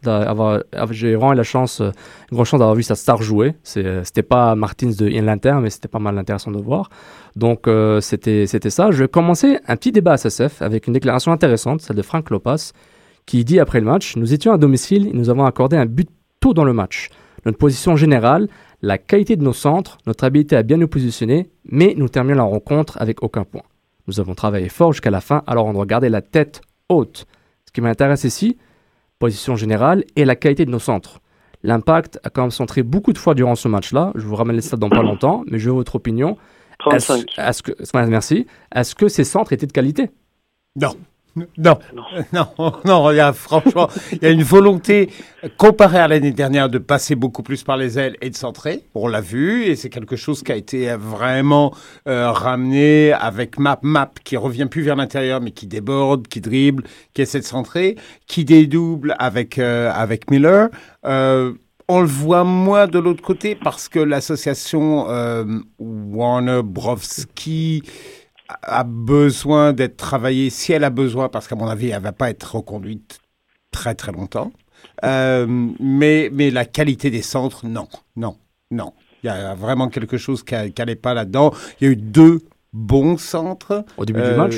J'ai 0.90 1.14
vraiment 1.14 1.32
eu 1.32 1.36
la 1.36 1.42
chance, 1.42 1.80
euh, 1.80 1.90
une 2.30 2.36
grosse 2.36 2.48
chance 2.48 2.60
d'avoir 2.60 2.76
vu 2.76 2.82
sa 2.82 2.94
star 2.94 3.22
jouer. 3.22 3.54
Euh, 3.76 4.02
c'était 4.04 4.22
pas 4.22 4.54
Martins 4.54 4.90
de 4.98 5.06
l'Inter, 5.06 5.56
mais 5.62 5.70
c'était 5.70 5.88
pas 5.88 5.98
mal 5.98 6.18
intéressant 6.18 6.50
de 6.50 6.60
voir. 6.60 6.90
Donc 7.36 7.68
c'était 8.00 8.46
c'était 8.46 8.70
ça. 8.70 8.92
Je 8.92 9.02
vais 9.02 9.08
commencer 9.08 9.58
un 9.66 9.76
petit 9.76 9.90
débat 9.90 10.12
à 10.12 10.16
SSF 10.16 10.62
avec 10.62 10.86
une 10.86 10.92
déclaration 10.92 11.32
intéressante, 11.32 11.80
celle 11.80 11.96
de 11.96 12.02
Frank 12.02 12.30
Lopas, 12.30 12.72
qui 13.26 13.44
dit 13.44 13.58
après 13.58 13.80
le 13.80 13.86
match 13.86 14.16
Nous 14.16 14.32
étions 14.32 14.52
à 14.52 14.58
domicile 14.58 15.10
nous 15.14 15.30
avons 15.30 15.44
accordé 15.44 15.76
un 15.76 15.86
but 15.86 16.08
tôt 16.38 16.54
dans 16.54 16.64
le 16.64 16.72
match. 16.72 17.08
Notre 17.44 17.58
position 17.58 17.96
générale, 17.96 18.48
la 18.82 18.98
qualité 18.98 19.36
de 19.36 19.42
nos 19.42 19.52
centres, 19.52 19.98
notre 20.06 20.24
habilité 20.24 20.56
à 20.56 20.62
bien 20.62 20.76
nous 20.76 20.88
positionner, 20.88 21.50
mais 21.64 21.94
nous 21.96 22.08
terminons 22.08 22.36
la 22.36 22.44
rencontre 22.44 23.00
avec 23.00 23.22
aucun 23.22 23.44
point. 23.44 23.62
Nous 24.06 24.20
avons 24.20 24.34
travaillé 24.34 24.68
fort 24.68 24.92
jusqu'à 24.92 25.10
la 25.10 25.20
fin, 25.20 25.42
alors 25.46 25.66
on 25.66 25.72
doit 25.72 25.86
garder 25.86 26.08
la 26.08 26.22
tête 26.22 26.60
haute. 26.88 27.26
Ce 27.66 27.72
qui 27.72 27.80
m'intéresse 27.80 28.24
ici, 28.24 28.58
position 29.18 29.56
générale 29.56 30.04
et 30.16 30.24
la 30.24 30.36
qualité 30.36 30.64
de 30.64 30.70
nos 30.70 30.78
centres. 30.78 31.20
L'impact 31.62 32.20
a 32.24 32.30
quand 32.30 32.42
même 32.42 32.50
centré 32.50 32.82
beaucoup 32.82 33.14
de 33.14 33.18
fois 33.18 33.34
durant 33.34 33.54
ce 33.54 33.68
match-là. 33.68 34.12
Je 34.16 34.26
vous 34.26 34.36
ramène 34.36 34.56
les 34.56 34.62
stats 34.62 34.76
dans 34.76 34.90
pas 34.90 35.02
longtemps, 35.02 35.44
mais 35.50 35.58
je 35.58 35.70
veux 35.70 35.76
votre 35.76 35.94
opinion. 35.94 36.36
35. 36.80 37.38
Est-ce, 37.38 37.62
que, 37.62 38.06
merci. 38.06 38.46
Est-ce 38.74 38.94
que 38.94 39.08
ces 39.08 39.24
centres 39.24 39.54
étaient 39.54 39.66
de 39.66 39.72
qualité? 39.72 40.10
Non. 40.76 40.94
Non, 41.36 41.46
non, 42.32 42.32
non, 42.84 43.10
il 43.10 43.16
y 43.16 43.20
a, 43.20 43.32
franchement, 43.32 43.88
il 44.12 44.22
y 44.22 44.26
a 44.26 44.30
une 44.30 44.44
volonté, 44.44 45.10
comparée 45.56 45.98
à 45.98 46.06
l'année 46.06 46.30
dernière, 46.30 46.68
de 46.68 46.78
passer 46.78 47.16
beaucoup 47.16 47.42
plus 47.42 47.64
par 47.64 47.76
les 47.76 47.98
ailes 47.98 48.16
et 48.20 48.30
de 48.30 48.36
centrer. 48.36 48.84
On 48.94 49.08
l'a 49.08 49.20
vu, 49.20 49.64
et 49.64 49.74
c'est 49.74 49.90
quelque 49.90 50.14
chose 50.14 50.44
qui 50.44 50.52
a 50.52 50.56
été 50.56 50.94
vraiment 50.94 51.74
euh, 52.06 52.30
ramené 52.30 53.12
avec 53.12 53.58
Map, 53.58 53.80
Map, 53.82 54.12
qui 54.22 54.36
revient 54.36 54.66
plus 54.66 54.82
vers 54.82 54.94
l'intérieur, 54.94 55.40
mais 55.40 55.50
qui 55.50 55.66
déborde, 55.66 56.28
qui 56.28 56.40
dribble, 56.40 56.84
qui 57.14 57.22
essaie 57.22 57.40
de 57.40 57.44
centrer, 57.44 57.96
qui 58.28 58.44
dédouble 58.44 59.16
avec, 59.18 59.58
euh, 59.58 59.90
avec 59.92 60.30
Miller. 60.30 60.68
Euh, 61.04 61.52
on 61.88 62.00
le 62.00 62.06
voit 62.06 62.44
moins 62.44 62.86
de 62.86 62.98
l'autre 62.98 63.22
côté 63.22 63.56
parce 63.56 63.90
que 63.90 63.98
l'association 63.98 65.06
Warner-Brovski 65.78 67.82
a 68.48 68.84
besoin 68.84 69.72
d'être 69.72 69.96
travaillée, 69.96 70.50
si 70.50 70.72
elle 70.72 70.84
a 70.84 70.90
besoin, 70.90 71.28
parce 71.28 71.48
qu'à 71.48 71.56
mon 71.56 71.66
avis, 71.66 71.88
elle 71.88 72.02
va 72.02 72.12
pas 72.12 72.30
être 72.30 72.56
reconduite 72.56 73.20
très 73.70 73.94
très 73.94 74.12
longtemps. 74.12 74.52
Euh, 75.04 75.46
mais, 75.80 76.30
mais 76.32 76.50
la 76.50 76.64
qualité 76.64 77.10
des 77.10 77.22
centres, 77.22 77.66
non, 77.66 77.88
non, 78.16 78.36
non. 78.70 78.92
Il 79.22 79.28
y 79.28 79.30
a 79.30 79.54
vraiment 79.54 79.88
quelque 79.88 80.18
chose 80.18 80.42
qui 80.42 80.54
n'allait 80.54 80.96
pas 80.96 81.14
là-dedans. 81.14 81.54
Il 81.80 81.84
y 81.84 81.88
a 81.88 81.92
eu 81.92 81.96
deux 81.96 82.42
bon 82.74 83.16
centre. 83.16 83.84
Au 83.96 84.04
début 84.04 84.20
du 84.20 84.26
euh, 84.26 84.36
match 84.36 84.56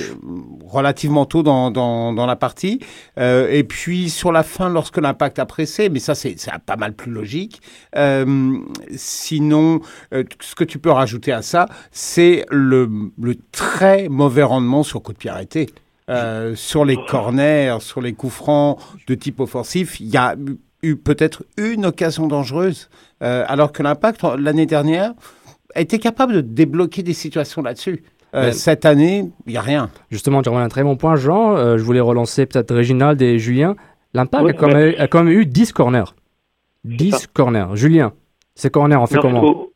Relativement 0.64 1.26
tôt 1.26 1.42
dans, 1.42 1.70
dans, 1.70 2.12
dans 2.12 2.26
la 2.26 2.34
partie. 2.34 2.80
Euh, 3.18 3.48
et 3.50 3.62
puis 3.62 4.10
sur 4.10 4.32
la 4.32 4.42
fin, 4.42 4.68
lorsque 4.68 4.96
l'impact 4.96 5.38
a 5.38 5.46
pressé, 5.46 5.88
mais 5.90 6.00
ça 6.00 6.14
c'est 6.14 6.34
pas 6.64 6.76
mal 6.76 6.94
plus 6.94 7.12
logique. 7.12 7.60
Euh, 7.94 8.58
sinon, 8.96 9.80
ce 10.10 10.54
que 10.54 10.64
tu 10.64 10.78
peux 10.78 10.90
rajouter 10.90 11.30
à 11.30 11.42
ça, 11.42 11.68
c'est 11.92 12.46
le, 12.50 12.90
le 13.20 13.36
très 13.52 14.08
mauvais 14.08 14.42
rendement 14.42 14.82
sur 14.82 15.02
coup 15.02 15.12
de 15.12 15.18
pied 15.18 15.30
arrêté. 15.30 15.68
sur 16.54 16.84
les 16.84 16.96
corners, 17.08 17.76
sur 17.80 18.00
les 18.00 18.14
coups 18.14 18.32
francs 18.32 18.78
de 19.06 19.14
type 19.14 19.40
offensif, 19.40 20.00
il 20.00 20.08
y 20.08 20.16
a 20.16 20.34
eu 20.82 20.96
peut-être 20.96 21.44
une 21.58 21.84
occasion 21.84 22.26
dangereuse, 22.26 22.88
alors 23.20 23.72
que 23.72 23.82
l'impact 23.82 24.22
l'année 24.38 24.66
dernière 24.66 25.12
été 25.80 25.98
capable 25.98 26.34
de 26.34 26.40
débloquer 26.40 27.02
des 27.02 27.12
situations 27.12 27.62
là-dessus. 27.62 28.02
Euh, 28.34 28.52
cette 28.52 28.84
année, 28.84 29.30
il 29.46 29.52
n'y 29.52 29.56
a 29.56 29.62
rien. 29.62 29.88
Justement, 30.10 30.42
tu 30.42 30.50
as 30.50 30.52
un 30.52 30.68
très 30.68 30.82
bon 30.82 30.96
point, 30.96 31.16
Jean. 31.16 31.56
Euh, 31.56 31.78
je 31.78 31.82
voulais 31.82 32.00
relancer 32.00 32.44
peut-être 32.46 32.74
Réginald 32.74 33.20
et 33.22 33.38
Julien. 33.38 33.76
L'Impact 34.14 34.46
a, 34.48 35.06
quand 35.08 35.24
même, 35.24 35.32
eu 35.32 35.46
10 35.46 35.72
corners. 35.72 36.14
10 36.84 37.28
corners. 37.28 37.66
Julien, 37.74 38.12
ces 38.54 38.70
corners, 38.70 38.96
on 38.96 39.06
fait 39.06 39.18
comment 39.18 39.68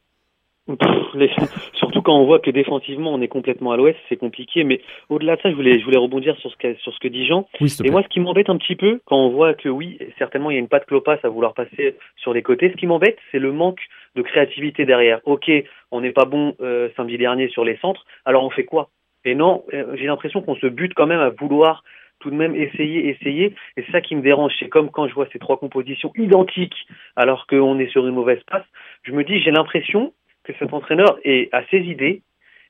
surtout 2.00 2.02
quand 2.02 2.18
on 2.18 2.26
voit 2.26 2.38
que 2.38 2.50
défensivement 2.50 3.12
on 3.12 3.20
est 3.20 3.28
complètement 3.28 3.72
à 3.72 3.76
l'ouest, 3.76 3.98
c'est 4.08 4.16
compliqué. 4.16 4.64
Mais 4.64 4.80
au-delà 5.08 5.36
de 5.36 5.40
ça, 5.42 5.50
je 5.50 5.54
voulais, 5.54 5.78
je 5.78 5.84
voulais 5.84 5.98
rebondir 5.98 6.36
sur 6.38 6.50
ce 6.50 6.56
que, 6.56 6.74
sur 6.76 6.92
ce 6.92 6.98
que 6.98 7.08
dit 7.08 7.26
Jean. 7.26 7.46
et 7.60 7.90
moi, 7.90 8.02
ce 8.02 8.08
qui 8.08 8.20
m'embête 8.20 8.50
un 8.50 8.56
petit 8.56 8.76
peu, 8.76 9.00
quand 9.04 9.16
on 9.16 9.30
voit 9.30 9.54
que 9.54 9.68
oui, 9.68 9.98
certainement 10.18 10.50
il 10.50 10.54
y 10.54 10.56
a 10.56 10.60
une 10.60 10.68
patte 10.68 10.86
clopas 10.86 11.18
à 11.22 11.28
vouloir 11.28 11.54
passer 11.54 11.96
sur 12.16 12.32
les 12.32 12.42
côtés, 12.42 12.70
ce 12.70 12.76
qui 12.76 12.86
m'embête, 12.86 13.18
c'est 13.30 13.38
le 13.38 13.52
manque 13.52 13.80
de 14.16 14.22
créativité 14.22 14.84
derrière. 14.84 15.20
Ok, 15.24 15.50
on 15.90 16.00
n'est 16.00 16.12
pas 16.12 16.24
bon 16.24 16.54
euh, 16.60 16.88
samedi 16.96 17.18
dernier 17.18 17.48
sur 17.48 17.64
les 17.64 17.76
centres, 17.78 18.04
alors 18.24 18.44
on 18.44 18.50
fait 18.50 18.64
quoi? 18.64 18.90
Et 19.24 19.34
non, 19.34 19.64
euh, 19.74 19.96
j'ai 19.96 20.06
l'impression 20.06 20.40
qu'on 20.40 20.56
se 20.56 20.66
bute 20.66 20.94
quand 20.94 21.06
même 21.06 21.20
à 21.20 21.30
vouloir 21.30 21.84
tout 22.20 22.30
de 22.30 22.36
même 22.36 22.54
essayer, 22.54 23.08
essayer. 23.08 23.54
Et 23.78 23.84
ça 23.92 24.02
qui 24.02 24.14
me 24.14 24.20
dérange. 24.20 24.52
C'est 24.58 24.68
comme 24.68 24.90
quand 24.90 25.08
je 25.08 25.14
vois 25.14 25.26
ces 25.32 25.38
trois 25.38 25.58
compositions 25.58 26.12
identiques 26.16 26.86
alors 27.16 27.46
qu'on 27.46 27.78
est 27.78 27.90
sur 27.90 28.06
une 28.06 28.14
mauvaise 28.14 28.42
passe. 28.46 28.64
Je 29.04 29.12
me 29.12 29.24
dis, 29.24 29.40
j'ai 29.40 29.50
l'impression 29.50 30.12
que 30.52 30.58
cet 30.58 30.72
entraîneur 30.72 31.18
a 31.52 31.62
ses 31.70 31.78
idées 31.78 32.22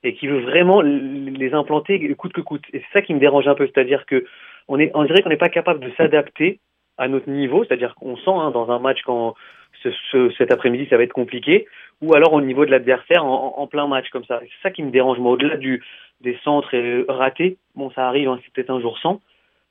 et 0.03 0.15
qui 0.15 0.27
veut 0.27 0.41
vraiment 0.41 0.81
les 0.81 1.53
implanter 1.53 2.15
coûte 2.15 2.33
que 2.33 2.41
coûte. 2.41 2.65
Et 2.73 2.81
c'est 2.81 2.99
ça 2.99 3.03
qui 3.03 3.15
me 3.15 3.21
dérange 3.21 3.47
un 3.49 3.55
peu, 3.55 3.67
c'est-à-dire 3.67 4.07
que 4.07 4.25
on 4.69 4.79
est, 4.79 4.91
on 4.95 5.05
dirait 5.05 5.23
qu'on 5.23 5.31
n'est 5.31 5.37
pas 5.37 5.49
capable 5.49 5.81
de 5.81 5.91
s'adapter 5.97 6.61
à 6.97 7.09
notre 7.09 7.29
niveau, 7.29 7.65
c'est-à-dire 7.65 7.95
qu'on 7.95 8.17
sent 8.17 8.31
hein, 8.31 8.51
dans 8.51 8.71
un 8.71 8.79
match 8.79 9.01
quand 9.05 9.35
ce, 9.83 10.31
cet 10.37 10.53
après-midi 10.53 10.87
ça 10.91 10.97
va 10.97 11.03
être 11.03 11.13
compliqué, 11.13 11.67
ou 12.03 12.15
alors 12.15 12.33
au 12.33 12.41
niveau 12.41 12.65
de 12.65 12.71
l'adversaire 12.71 13.25
en, 13.25 13.67
plein 13.67 13.87
match 13.87 14.09
comme 14.11 14.25
ça. 14.25 14.41
C'est 14.43 14.69
ça 14.69 14.71
qui 14.71 14.83
me 14.83 14.91
dérange 14.91 15.19
moi, 15.19 15.33
au-delà 15.33 15.57
du 15.57 15.83
des 16.21 16.39
centres 16.45 16.77
ratés. 17.09 17.57
Bon, 17.75 17.91
ça 17.93 18.07
arrive, 18.07 18.29
hein, 18.29 18.39
c'est 18.45 18.53
peut-être 18.53 18.71
un 18.71 18.81
jour 18.81 18.99
sans, 18.99 19.21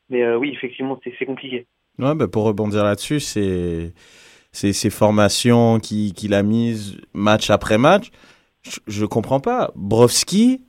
mais 0.10 0.24
euh, 0.24 0.38
oui, 0.38 0.52
effectivement, 0.54 1.00
c'est 1.04 1.26
compliqué. 1.26 1.66
Ouais, 2.00 2.16
bah 2.16 2.28
pour 2.28 2.46
rebondir 2.46 2.84
là-dessus, 2.84 3.20
c'est 3.20 3.94
ces, 4.52 4.74
ces 4.74 4.90
formations 4.90 5.80
qu'il 5.80 6.14
qui 6.14 6.34
a 6.34 6.44
mises 6.44 6.98
match 7.14 7.50
après 7.50 7.78
match. 7.78 8.12
Je, 8.88 9.02
ne 9.02 9.06
comprends 9.06 9.40
pas. 9.40 9.72
Brovski 9.76 10.62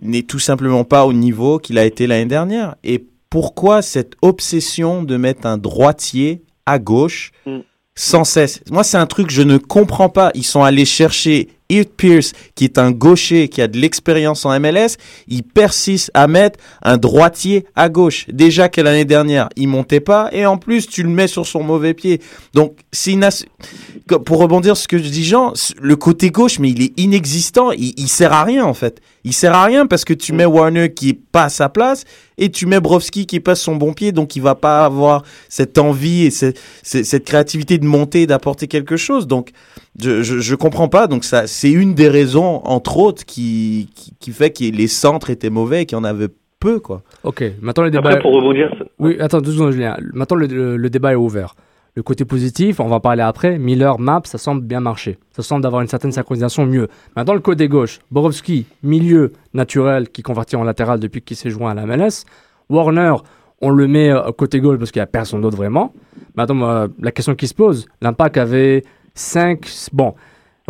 n'est 0.00 0.22
tout 0.22 0.38
simplement 0.38 0.84
pas 0.84 1.06
au 1.06 1.12
niveau 1.12 1.58
qu'il 1.58 1.78
a 1.78 1.84
été 1.84 2.06
l'année 2.06 2.26
dernière. 2.26 2.76
Et 2.82 3.06
pourquoi 3.28 3.82
cette 3.82 4.14
obsession 4.22 5.02
de 5.02 5.16
mettre 5.16 5.46
un 5.46 5.58
droitier 5.58 6.42
à 6.66 6.78
gauche 6.78 7.30
mm. 7.46 7.58
sans 7.94 8.24
cesse? 8.24 8.62
Moi, 8.70 8.82
c'est 8.82 8.98
un 8.98 9.06
truc 9.06 9.28
que 9.28 9.32
je 9.32 9.42
ne 9.42 9.58
comprends 9.58 10.08
pas. 10.08 10.30
Ils 10.34 10.44
sont 10.44 10.64
allés 10.64 10.84
chercher 10.84 11.48
Ed 11.70 11.90
Pierce, 11.96 12.32
qui 12.54 12.64
est 12.64 12.78
un 12.78 12.90
gaucher, 12.90 13.48
qui 13.48 13.62
a 13.62 13.68
de 13.68 13.78
l'expérience 13.78 14.44
en 14.44 14.58
MLS, 14.60 14.96
il 15.28 15.42
persiste 15.42 16.10
à 16.14 16.26
mettre 16.26 16.58
un 16.82 16.96
droitier 16.96 17.64
à 17.76 17.88
gauche. 17.88 18.26
Déjà 18.28 18.68
que 18.68 18.80
l'année 18.80 19.04
dernière, 19.04 19.48
il 19.56 19.68
montait 19.68 20.00
pas, 20.00 20.28
et 20.32 20.44
en 20.44 20.58
plus, 20.58 20.86
tu 20.86 21.02
le 21.02 21.08
mets 21.08 21.28
sur 21.28 21.46
son 21.46 21.62
mauvais 21.62 21.94
pied. 21.94 22.20
Donc, 22.54 22.76
pour 24.24 24.38
rebondir 24.38 24.76
sur 24.76 24.84
ce 24.84 24.88
que 24.88 24.98
je 24.98 25.08
dis 25.08 25.24
Jean, 25.24 25.52
le 25.80 25.96
côté 25.96 26.30
gauche, 26.30 26.58
mais 26.58 26.70
il 26.70 26.82
est 26.82 26.98
inexistant, 26.98 27.70
il, 27.72 27.94
il 27.96 28.08
sert 28.08 28.32
à 28.32 28.44
rien 28.44 28.64
en 28.64 28.74
fait. 28.74 29.00
Il 29.24 29.32
sert 29.32 29.54
à 29.54 29.64
rien 29.64 29.86
parce 29.86 30.04
que 30.04 30.14
tu 30.14 30.32
mets 30.32 30.46
Warner 30.46 30.92
qui 30.92 31.10
est 31.10 31.20
pas 31.32 31.44
à 31.44 31.48
sa 31.48 31.68
place 31.68 32.04
et 32.38 32.50
tu 32.50 32.66
mets 32.66 32.80
Brovski 32.80 33.26
qui 33.26 33.40
passe 33.40 33.60
son 33.60 33.76
bon 33.76 33.92
pied, 33.92 34.12
donc 34.12 34.34
il 34.36 34.42
va 34.42 34.54
pas 34.54 34.84
avoir 34.84 35.22
cette 35.48 35.78
envie 35.78 36.24
et 36.24 36.30
cette, 36.30 36.58
cette 36.82 37.24
créativité 37.24 37.78
de 37.78 37.84
monter, 37.84 38.26
d'apporter 38.26 38.66
quelque 38.66 38.96
chose. 38.96 39.26
Donc, 39.26 39.50
je, 40.00 40.22
je, 40.22 40.38
je 40.38 40.54
comprends 40.54 40.88
pas. 40.88 41.06
Donc 41.06 41.24
ça, 41.24 41.46
c'est 41.46 41.70
une 41.70 41.94
des 41.94 42.08
raisons, 42.08 42.62
entre 42.64 42.96
autres, 42.98 43.24
qui, 43.24 43.90
qui, 44.18 44.30
fait 44.32 44.50
que 44.50 44.64
les 44.64 44.88
centres 44.88 45.30
étaient 45.30 45.50
mauvais 45.50 45.82
et 45.82 45.86
qu'il 45.86 45.98
y 45.98 46.00
en 46.00 46.04
avait 46.04 46.28
peu, 46.58 46.78
quoi. 46.78 47.02
Ok, 47.24 47.42
maintenant 47.60 47.84
le 47.84 47.90
débat. 47.90 48.10
Après, 48.10 48.22
pour 48.22 48.34
rebondir. 48.34 48.70
Oui, 48.98 49.16
attends 49.20 49.40
deux 49.40 49.52
secondes, 49.52 49.72
Julien. 49.72 49.96
Maintenant 50.12 50.36
le, 50.36 50.76
le, 50.76 50.90
débat 50.90 51.12
est 51.12 51.16
ouvert. 51.16 51.54
Le 51.96 52.02
côté 52.02 52.24
positif, 52.24 52.78
on 52.80 52.88
va 52.88 52.96
en 52.96 53.00
parler 53.00 53.22
après. 53.22 53.58
Miller, 53.58 53.98
Map, 53.98 54.22
ça 54.24 54.38
semble 54.38 54.62
bien 54.62 54.80
marcher. 54.80 55.18
Ça 55.32 55.42
semble 55.42 55.62
d'avoir 55.62 55.82
une 55.82 55.88
certaine 55.88 56.12
synchronisation 56.12 56.64
mieux. 56.64 56.88
Maintenant, 57.16 57.34
le 57.34 57.40
côté 57.40 57.68
gauche, 57.68 57.98
Borowski, 58.10 58.66
milieu 58.82 59.32
naturel 59.54 60.08
qui 60.08 60.22
convertit 60.22 60.56
en 60.56 60.62
latéral 60.62 61.00
depuis 61.00 61.20
qu'il 61.20 61.36
s'est 61.36 61.50
joint 61.50 61.72
à 61.72 61.74
la 61.74 61.86
MLS. 61.86 62.24
Warner, 62.68 63.14
on 63.60 63.70
le 63.70 63.88
met 63.88 64.10
euh, 64.10 64.30
côté 64.32 64.60
gauche 64.60 64.78
parce 64.78 64.90
qu'il 64.92 65.00
n'y 65.00 65.04
a 65.04 65.06
personne 65.06 65.40
d'autre 65.40 65.56
vraiment. 65.56 65.92
Maintenant, 66.36 66.86
la 67.00 67.10
question 67.12 67.34
qui 67.34 67.48
se 67.48 67.54
pose, 67.54 67.86
l'impact 68.00 68.36
avait 68.36 68.84
5. 69.14 69.68
Bon, 69.92 70.14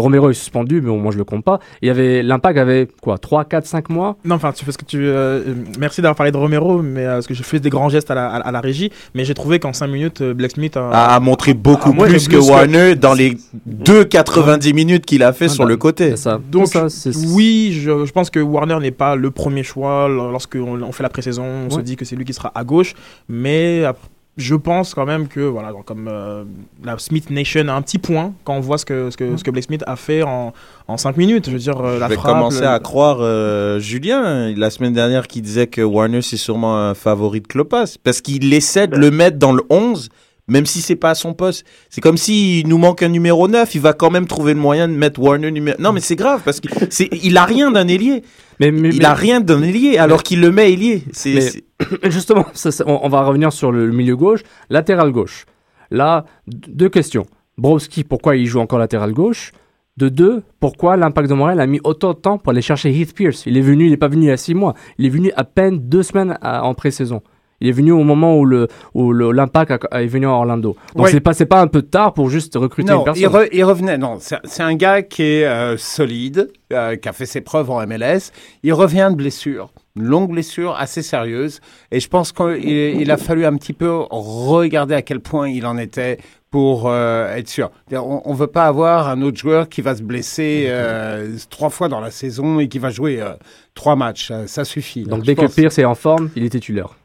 Romero 0.00 0.30
est 0.30 0.35
suspendu, 0.35 0.80
mais 0.80 0.88
bon, 0.88 0.99
moi 0.99 1.12
je 1.12 1.19
le 1.19 1.25
compte 1.25 1.45
pas. 1.45 1.61
Il 1.83 1.87
y 1.88 1.90
avait 1.90 2.23
l'impact 2.23 2.59
avait 2.59 2.88
quoi 3.00 3.19
3, 3.19 3.45
4, 3.45 3.66
5 3.66 3.88
mois? 3.90 4.16
Non, 4.25 4.35
enfin, 4.37 4.52
tu 4.52 4.64
fais 4.64 4.73
ce 4.73 4.78
que 4.78 4.85
tu. 4.85 4.99
euh, 5.00 5.54
merci 5.78 6.00
d'avoir 6.02 6.16
parlé 6.16 6.33
de 6.33 6.37
Romero, 6.37 6.83
mais 6.83 7.04
euh, 7.07 7.14
parce 7.14 7.26
que 7.26 7.35
je 7.35 7.42
fais 7.42 7.61
des 7.61 7.71
grands 7.71 7.88
gestes 7.88 8.11
à 8.11 8.14
la, 8.14 8.26
à, 8.28 8.37
à 8.38 8.50
la 8.52 8.61
régie, 8.61 8.90
mais 9.14 9.25
j'ai 9.25 9.35
trouvé 9.35 9.59
qu'en 9.61 9.73
5 9.73 9.87
minutes, 9.87 10.21
euh, 10.21 10.35
Black 10.35 10.52
Smith 10.52 10.76
a, 10.76 10.90
a 11.14 11.21
montré 11.21 11.54
beaucoup 11.54 11.92
plus 11.92 12.02
que 12.02 12.09
plus 12.09 12.28
que- 12.28 12.37
Warner 12.50 12.97
dans 12.97 13.14
les 13.14 13.37
deux 13.66 14.04
90 14.04 14.73
minutes 14.75 15.07
qu'il 15.07 15.23
a 15.23 15.33
fait 15.33 15.47
Ah, 15.47 15.49
sur 15.49 15.64
bah, 15.64 15.71
le 15.71 15.76
côté. 15.76 16.11
C'est 16.11 16.16
ça. 16.16 16.40
Donc, 16.50 16.66
ça, 16.69 16.87
oui, 17.28 17.78
je, 17.80 18.04
je 18.07 18.12
pense 18.12 18.30
que 18.30 18.40
Warner 18.40 18.78
n'est 18.80 18.90
pas 18.90 19.16
le 19.16 19.30
premier 19.30 19.62
choix 19.62 20.09
lorsqu'on 20.09 20.83
on 20.83 20.92
fait 20.92 21.02
la 21.02 21.09
pré-saison. 21.09 21.45
On 21.66 21.71
se 21.71 21.80
dit 21.80 21.97
que 21.97 22.04
c'est 22.04 22.16
lui 22.16 22.25
qui 22.25 22.33
sera 22.33 22.50
à 22.54 22.64
gauche, 22.64 22.95
mais 23.28 23.83
euh, 23.85 23.92
je 24.40 24.54
pense 24.54 24.94
quand 24.94 25.04
même 25.06 25.28
que 25.28 25.40
voilà, 25.40 25.70
donc, 25.73 25.85
comme 25.85 26.09
euh, 26.11 26.44
la 26.82 26.99
Smith 26.99 27.30
Nation 27.30 27.68
a 27.68 27.73
un 27.75 27.82
petit 27.82 27.99
point 27.99 28.32
quand 28.44 28.54
on 28.54 28.61
voit 28.61 28.78
ce 28.78 28.85
que 28.85 29.11
ce 29.11 29.16
que, 29.16 29.37
ce 29.37 29.44
que 29.44 29.50
Blake 29.50 29.64
Smith 29.64 29.85
a 29.87 29.97
fait 29.97 30.23
en, 30.23 30.52
en 30.88 30.97
5 30.97 31.16
minutes. 31.16 31.47
Je 31.47 31.52
veux 31.52 31.59
dire, 31.59 31.78
euh, 31.80 31.99
la 31.99 32.06
Je 32.06 32.11
vais 32.11 32.16
frappe, 32.16 32.32
commencer 32.35 32.62
le- 32.62 32.68
à 32.68 32.78
croire 32.80 33.18
euh, 33.20 33.78
Julien 33.78 34.52
la 34.56 34.70
semaine 34.70 34.92
dernière 34.94 35.26
qui 35.28 35.40
disait 35.42 35.66
que 35.66 35.82
Warner 35.82 36.23
c'est 36.23 36.37
sûrement 36.37 36.76
un 36.78 36.94
favori 36.94 37.40
de 37.40 37.47
Klopas 37.47 37.97
parce 38.02 38.20
qu'il 38.20 38.52
essaie 38.52 38.88
de 38.88 38.97
le 38.97 39.11
mettre 39.11 39.38
dans 39.38 39.52
le 39.52 39.62
11 39.70 40.09
même 40.50 40.66
si 40.66 40.83
c'est 40.83 40.97
pas 40.97 41.11
à 41.11 41.14
son 41.14 41.33
poste. 41.33 41.64
C'est 41.88 42.00
comme 42.02 42.16
s'il 42.19 42.66
nous 42.69 42.76
manque 42.76 43.02
un 43.02 43.09
numéro 43.09 43.49
9, 43.49 43.75
il 43.75 43.80
va 43.80 43.92
quand 43.95 44.11
même 44.11 44.26
trouver 44.26 44.52
le 44.52 44.61
moyen 44.61 44.88
de 44.88 44.92
mettre 44.95 45.21
Warner 45.21 45.50
numéro 45.50 45.76
Non 45.80 45.92
mais 45.92 46.00
c'est 46.00 46.16
grave 46.16 46.42
parce 46.45 46.61
qu'il 46.61 47.37
a 47.38 47.45
rien 47.45 47.71
d'un 47.71 47.88
ailier. 47.88 48.23
Mais, 48.59 48.71
mais- 48.71 48.90
Il 48.90 48.99
mais- 48.99 49.04
a 49.04 49.14
rien 49.14 49.40
d'un 49.40 49.62
ailier 49.62 49.97
alors 49.97 50.23
qu'il 50.23 50.40
le 50.40 50.50
met 50.50 50.73
ailier. 50.73 51.04
C'est 51.12 51.62
Justement, 52.04 52.45
ça, 52.52 52.71
ça, 52.71 52.85
on, 52.87 53.00
on 53.02 53.09
va 53.09 53.23
revenir 53.23 53.52
sur 53.52 53.73
le, 53.73 53.90
milieu 53.90 54.16
gauche, 54.16 54.40
latéral 54.69 55.12
gauche. 55.12 55.47
Là, 55.90 56.26
deux 56.47 56.88
questions. 56.90 57.26
Browski, 57.57 58.04
pourquoi 58.04 58.37
il 58.37 58.47
joue 58.47 58.61
encore 58.61 58.78
latéral 58.78 59.12
gauche? 59.12 59.52
De 59.97 60.09
deux, 60.09 60.42
pourquoi 60.61 60.97
l'Impact 60.97 61.28
de 61.28 61.35
Montréal 61.35 61.61
a 61.61 61.66
mis 61.66 61.80
autant 61.85 62.12
de 62.14 62.19
temps 62.19 62.38
pour 62.38 62.50
aller 62.52 62.62
chercher 62.62 62.90
Heath 62.90 63.14
Pierce? 63.14 63.45
Il 63.47 63.57
est 63.59 63.61
venu, 63.62 63.85
il 63.87 63.90
n'est 63.90 63.97
pas 63.99 64.09
venu 64.09 64.23
il 64.26 64.28
y 64.28 64.30
a 64.30 64.37
six 64.37 64.54
mois. 64.54 64.75
Il 64.99 65.04
est 65.07 65.11
venu 65.11 65.30
à 65.37 65.45
peine 65.45 65.78
deux 65.78 66.02
semaines 66.02 66.38
à- 66.40 66.64
en 66.64 66.75
pré-saison. 66.75 67.23
Il 67.61 67.69
est 67.69 67.73
venu 67.73 67.93
au 67.93 68.02
moment 68.05 68.38
où 68.38 68.45
le 68.45 68.69
où 68.95 69.12
l'Impact 69.12 69.87
est 69.93 70.07
venu 70.07 70.26
à 70.26 70.31
Orlando. 70.31 70.76
Donc 70.95 71.07
Ouais. 71.07 71.11
c'est 71.12 71.21
pas 71.21 71.35
c'est 71.35 71.47
pas 71.47 71.61
un 71.61 71.67
peu 71.67 71.83
tard 71.83 72.14
pour 72.14 72.31
juste 72.31 72.55
recruter 72.57 72.90
Non, 72.93 72.99
une 73.00 73.05
personne. 73.05 73.23
il, 73.23 73.29
re- 73.29 73.49
il 73.52 73.64
revenait. 73.64 73.99
Non, 73.99 74.19
c'est 74.21 74.62
un 74.62 74.75
gars 74.75 75.02
qui 75.02 75.23
est 75.23 75.45
euh, 75.47 75.76
solide, 75.76 76.50
euh, 76.73 76.97
qui 76.97 77.09
a 77.09 77.12
fait 77.12 77.26
ses 77.26 77.40
preuves 77.40 77.71
en 77.71 77.87
MLS. 77.87 78.33
Il 78.62 78.73
revient 78.73 79.09
de 79.11 79.17
blessure, 79.17 79.71
une 79.97 80.05
longue 80.05 80.31
blessure 80.31 80.75
assez 80.79 81.02
sérieuse. 81.02 81.61
Et 81.90 82.00
je 82.00 82.09
pense 82.09 82.33
qu'il 82.33 82.64
il 82.67 83.11
a 83.11 83.17
fallu 83.17 83.45
un 83.45 83.57
petit 83.57 83.73
peu 83.75 83.90
regarder 84.11 84.95
à 84.95 85.02
quel 85.02 85.21
point 85.21 85.49
il 85.49 85.67
en 85.67 85.76
était 85.79 86.19
pour 86.50 86.88
euh, 86.88 87.35
être 87.37 87.49
sûr. 87.49 87.71
On 87.93 88.33
ne 88.33 88.37
veut 88.37 88.47
pas 88.49 88.64
avoir 88.64 89.09
un 89.09 89.23
autre 89.23 89.37
joueur 89.38 89.69
qui 89.69 89.83
va 89.83 89.95
se 89.95 90.02
blesser 90.02 90.64
euh, 90.69 91.37
trois 91.49 91.71
fois 91.71 91.88
dans 91.88 92.00
la 92.00 92.11
saison 92.11 92.59
et 92.59 92.69
qui 92.69 92.79
va 92.79 92.90
jouer 92.90 93.21
euh, 93.21 93.35
trois 93.75 93.95
matchs. 93.97 94.33
Ça 94.47 94.64
suffit. 94.64 95.05
Donc 95.05 95.23
dès 95.25 95.35
que 95.37 95.47
Pierce 95.47 95.79
est 95.79 95.85
en 95.85 95.95
forme, 95.95 96.31
il 96.35 96.45
est 96.45 96.49
titulaire. 96.50 96.97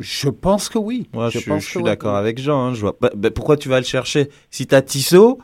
Je 0.00 0.28
pense 0.28 0.68
que 0.68 0.78
oui. 0.78 1.08
Moi, 1.12 1.30
je, 1.30 1.38
pense 1.40 1.60
je 1.62 1.66
que 1.66 1.70
suis 1.70 1.78
oui. 1.78 1.84
d'accord 1.84 2.16
avec 2.16 2.38
Jean. 2.40 2.58
hein, 2.68 2.74
je 2.74 2.80
vois. 2.80 2.96
Bah, 3.00 3.10
bah, 3.14 3.30
pourquoi 3.30 3.56
tu 3.56 3.68
vas 3.68 3.78
le 3.78 3.86
chercher 3.86 4.30
Si 4.50 4.66
t'as 4.66 4.80
Tissot, 4.82 5.38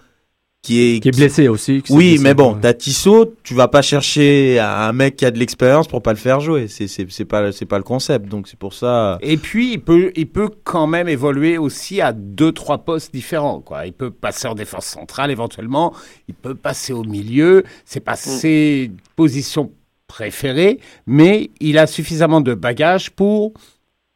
qui 0.62 0.80
est 0.96 1.00
Qui 1.00 1.08
est 1.08 1.16
blessé 1.16 1.46
aussi. 1.46 1.82
Oui, 1.90 2.12
blessé, 2.12 2.22
mais 2.24 2.34
bon, 2.34 2.54
ouais. 2.54 2.60
t'as 2.62 2.72
Tissot, 2.74 3.34
tu 3.44 3.54
vas 3.54 3.68
pas 3.68 3.82
chercher 3.82 4.58
un 4.58 4.92
mec 4.92 5.14
qui 5.16 5.24
a 5.24 5.30
de 5.30 5.38
l'expérience 5.38 5.86
pour 5.86 6.02
pas 6.02 6.12
le 6.12 6.18
faire 6.18 6.40
jouer. 6.40 6.66
C'est 6.68 6.88
c'est 6.88 7.24
pas 7.24 7.52
c'est 7.52 7.66
pas 7.66 7.76
le 7.78 7.84
concept. 7.84 8.26
Donc 8.26 8.48
c'est 8.48 8.58
pour 8.58 8.72
ça. 8.74 9.18
Et 9.20 9.36
puis, 9.36 9.74
il 9.74 9.78
peut, 9.80 10.10
il 10.16 10.26
peut 10.28 10.48
quand 10.64 10.86
même 10.88 11.08
évoluer 11.08 11.58
aussi 11.58 12.00
à 12.00 12.12
deux, 12.12 12.50
trois 12.52 12.78
postes 12.78 13.12
différents. 13.14 13.60
Quoi. 13.60 13.86
Il 13.86 13.92
peut 13.92 14.10
passer 14.10 14.48
en 14.48 14.54
défense 14.54 14.86
centrale 14.86 15.30
éventuellement. 15.30 15.94
Il 16.28 16.34
peut 16.34 16.54
passer 16.54 16.92
au 16.92 17.04
milieu. 17.04 17.62
C'est 17.84 18.00
pas 18.00 18.16
ses 18.16 18.90
positions 19.14 19.70
préférées, 20.08 20.78
mais 21.06 21.50
il 21.60 21.78
a 21.78 21.86
suffisamment 21.86 22.40
de 22.40 22.54
bagages 22.54 23.10
pour 23.10 23.52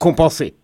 compenser. 0.01 0.55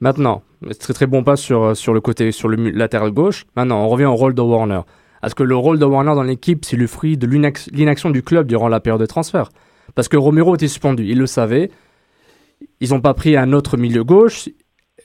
Maintenant, 0.00 0.42
très 0.80 0.94
très 0.94 1.06
bon 1.06 1.22
pas 1.22 1.36
sur, 1.36 1.62
euh, 1.62 1.74
sur 1.74 1.92
le 1.92 2.00
côté, 2.00 2.32
sur 2.32 2.48
le 2.48 2.70
latéral 2.70 3.10
gauche. 3.10 3.44
Maintenant, 3.56 3.84
on 3.84 3.88
revient 3.88 4.06
au 4.06 4.14
rôle 4.14 4.34
de 4.34 4.40
Warner. 4.40 4.80
Est-ce 5.22 5.34
que 5.34 5.42
le 5.42 5.54
rôle 5.54 5.78
de 5.78 5.84
Warner 5.84 6.14
dans 6.14 6.22
l'équipe, 6.22 6.64
c'est 6.64 6.76
le 6.76 6.86
fruit 6.86 7.16
de 7.18 7.26
l'inac- 7.26 7.68
l'inaction 7.72 8.08
du 8.10 8.22
club 8.22 8.46
durant 8.46 8.68
la 8.68 8.80
période 8.80 9.00
de 9.00 9.06
transfert 9.06 9.50
Parce 9.94 10.08
que 10.08 10.16
Romero 10.16 10.54
était 10.54 10.66
suspendu, 10.68 11.04
il 11.04 11.18
le 11.18 11.26
savait. 11.26 11.70
Ils 12.80 12.90
n'ont 12.90 13.00
pas 13.00 13.14
pris 13.14 13.36
un 13.36 13.52
autre 13.52 13.76
milieu 13.76 14.04
gauche. 14.04 14.48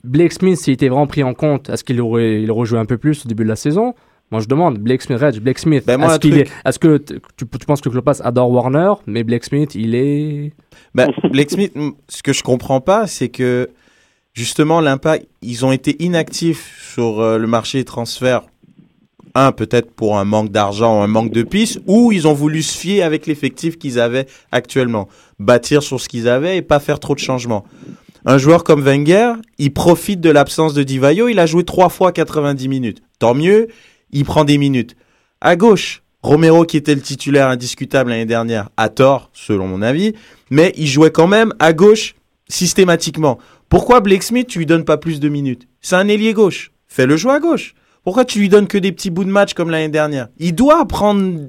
Blake 0.04 0.34
Smith, 0.34 0.58
s'il 0.58 0.74
était 0.74 0.90
vraiment 0.90 1.08
pris 1.08 1.24
en 1.24 1.34
compte, 1.34 1.70
est-ce 1.70 1.84
qu'il 1.84 2.00
aurait, 2.02 2.42
il 2.42 2.50
aurait 2.52 2.66
joué 2.66 2.80
un 2.80 2.86
peu 2.86 2.98
plus 2.98 3.26
au 3.26 3.28
début 3.28 3.44
de 3.44 3.50
la 3.50 3.56
saison? 3.56 3.94
Moi, 4.32 4.42
je 4.42 4.48
demande, 4.48 4.78
Blake 4.80 5.02
Smith, 5.02 5.20
Reg, 5.20 5.40
Blake 5.40 5.58
Smith, 5.60 5.84
Ben, 5.86 6.02
est-ce 6.02 6.18
truc- 6.20 6.34
est, 6.34 6.48
est-ce 6.66 6.80
que 6.80 6.98
tu, 6.98 7.20
tu 7.38 7.66
penses 7.66 7.80
que 7.80 7.88
Klopas 7.90 8.20
adore 8.24 8.52
Warner, 8.52 8.94
mais 9.06 9.24
Blake 9.24 9.46
Smith, 9.46 9.74
il 9.76 9.96
est... 9.96 10.52
Bah, 10.94 11.08
Blake 11.32 11.50
Smith, 11.52 11.74
ce 12.10 12.22
que 12.24 12.34
je 12.34 12.44
comprends 12.44 12.82
pas, 12.82 13.08
c'est 13.08 13.30
que 13.30 13.70
justement 14.34 14.82
l'impact, 14.82 15.28
ils 15.42 15.66
ont 15.66 15.72
été 15.72 16.04
inactifs 16.04 16.92
sur 16.94 17.22
euh, 17.22 17.38
le 17.38 17.48
marché 17.48 17.78
des 17.80 17.86
transferts. 17.86 18.42
Un, 19.34 19.52
peut-être 19.52 19.92
pour 19.92 20.18
un 20.18 20.26
manque 20.26 20.50
d'argent 20.52 21.00
ou 21.00 21.04
un 21.04 21.08
manque 21.08 21.32
de 21.32 21.44
pistes, 21.44 21.80
ou 21.86 22.12
ils 22.12 22.28
ont 22.28 22.34
voulu 22.34 22.64
se 22.64 22.76
fier 22.78 23.04
avec 23.04 23.28
l'effectif 23.28 23.78
qu'ils 23.78 24.00
avaient 24.00 24.26
actuellement. 24.52 25.08
Bâtir 25.40 25.84
sur 25.84 26.02
ce 26.02 26.10
qu'ils 26.10 26.28
avaient 26.28 26.58
et 26.58 26.62
pas 26.64 26.80
faire 26.80 27.00
trop 27.00 27.14
de 27.14 27.20
changements. 27.20 27.64
Un 28.26 28.40
joueur 28.40 28.64
comme 28.64 28.82
Wenger, 28.82 29.34
il 29.58 29.72
profite 29.72 30.20
de 30.22 30.30
l'absence 30.32 30.74
de 30.74 30.84
Divayo, 30.84 31.28
il 31.30 31.40
a 31.40 31.46
joué 31.46 31.64
trois 31.64 31.90
fois 31.90 32.12
90 32.12 32.68
minutes. 32.68 33.02
Tant 33.20 33.36
mieux, 33.36 33.68
il 34.12 34.26
prend 34.26 34.44
des 34.44 34.58
minutes. 34.58 34.96
À 35.42 35.56
gauche, 35.56 36.04
Romero 36.24 36.66
qui 36.66 36.78
était 36.78 36.96
le 36.96 37.02
titulaire 37.02 37.48
indiscutable 37.48 38.10
l'année 38.10 38.26
dernière, 38.26 38.70
à 38.78 38.90
tort, 38.90 39.30
selon 39.34 39.68
mon 39.68 39.82
avis, 39.82 40.14
mais 40.50 40.74
il 40.76 40.88
jouait 40.88 41.12
quand 41.12 41.28
même 41.28 41.54
à 41.60 41.74
gauche 41.74 42.16
systématiquement. 42.50 43.38
Pourquoi 43.70 44.00
Blake 44.00 44.24
Smith, 44.24 44.48
tu 44.48 44.60
lui 44.60 44.66
donnes 44.66 44.86
pas 44.86 44.98
plus 44.98 45.20
de 45.20 45.30
minutes? 45.30 45.68
C'est 45.82 45.96
un 45.96 46.08
ailier 46.08 46.34
gauche. 46.34 46.72
Fais-le 46.88 47.18
jouer 47.18 47.34
à 47.34 47.40
gauche. 47.40 47.76
Pourquoi 48.04 48.24
tu 48.24 48.40
lui 48.40 48.48
donnes 48.48 48.68
que 48.68 48.78
des 48.78 48.94
petits 48.94 49.10
bouts 49.10 49.26
de 49.26 49.30
match 49.30 49.54
comme 49.54 49.70
l'année 49.70 49.90
dernière? 49.90 50.30
Il 50.38 50.56
doit 50.56 50.86
prendre, 50.86 51.42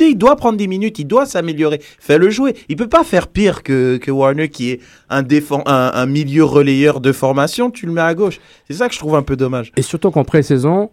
il 0.00 0.16
doit 0.16 0.36
prendre 0.36 0.56
des 0.56 0.66
minutes, 0.66 0.98
il 0.98 1.04
doit 1.04 1.26
s'améliorer. 1.26 1.80
Fais-le 1.98 2.30
jouer. 2.30 2.54
Il 2.70 2.76
peut 2.76 2.88
pas 2.88 3.04
faire 3.04 3.28
pire 3.28 3.62
que, 3.62 3.98
que 3.98 4.10
Warner 4.10 4.48
qui 4.48 4.70
est 4.70 4.80
un, 5.10 5.22
défend, 5.22 5.62
un, 5.66 5.92
un 5.94 6.06
milieu 6.06 6.44
relayeur 6.44 7.00
de 7.00 7.12
formation. 7.12 7.70
Tu 7.70 7.84
le 7.84 7.92
mets 7.92 8.00
à 8.00 8.14
gauche. 8.14 8.40
C'est 8.66 8.76
ça 8.76 8.88
que 8.88 8.94
je 8.94 8.98
trouve 8.98 9.14
un 9.14 9.22
peu 9.22 9.36
dommage. 9.36 9.72
Et 9.76 9.82
surtout 9.82 10.10
qu'en 10.10 10.24
pré-saison, 10.24 10.90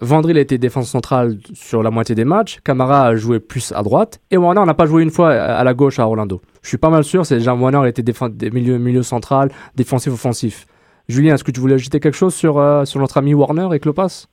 Vandril 0.00 0.38
était 0.38 0.58
défense 0.58 0.90
centrale 0.90 1.36
sur 1.54 1.82
la 1.82 1.90
moitié 1.90 2.14
des 2.14 2.24
matchs, 2.24 2.60
Camara 2.64 3.06
a 3.06 3.16
joué 3.16 3.40
plus 3.40 3.72
à 3.72 3.82
droite, 3.82 4.20
et 4.30 4.36
Warner 4.36 4.64
n'a 4.64 4.74
pas 4.74 4.86
joué 4.86 5.02
une 5.02 5.10
fois 5.10 5.30
à 5.30 5.62
la 5.64 5.74
gauche 5.74 5.98
à 5.98 6.06
Orlando. 6.06 6.40
Je 6.62 6.68
suis 6.68 6.78
pas 6.78 6.90
mal 6.90 7.04
sûr, 7.04 7.26
c'est 7.26 7.36
déjà 7.36 7.54
Warner 7.54 7.88
était 7.88 8.02
milieux, 8.50 8.78
milieu 8.78 9.02
central, 9.02 9.50
défensif, 9.76 10.12
offensif. 10.12 10.66
Julien, 11.08 11.34
est-ce 11.34 11.44
que 11.44 11.50
tu 11.50 11.60
voulais 11.60 11.74
ajouter 11.74 12.00
quelque 12.00 12.16
chose 12.16 12.34
sur, 12.34 12.58
euh, 12.58 12.84
sur 12.84 13.00
notre 13.00 13.18
ami 13.18 13.34
Warner 13.34 13.68
et 13.74 13.80
Klopas? 13.80 14.28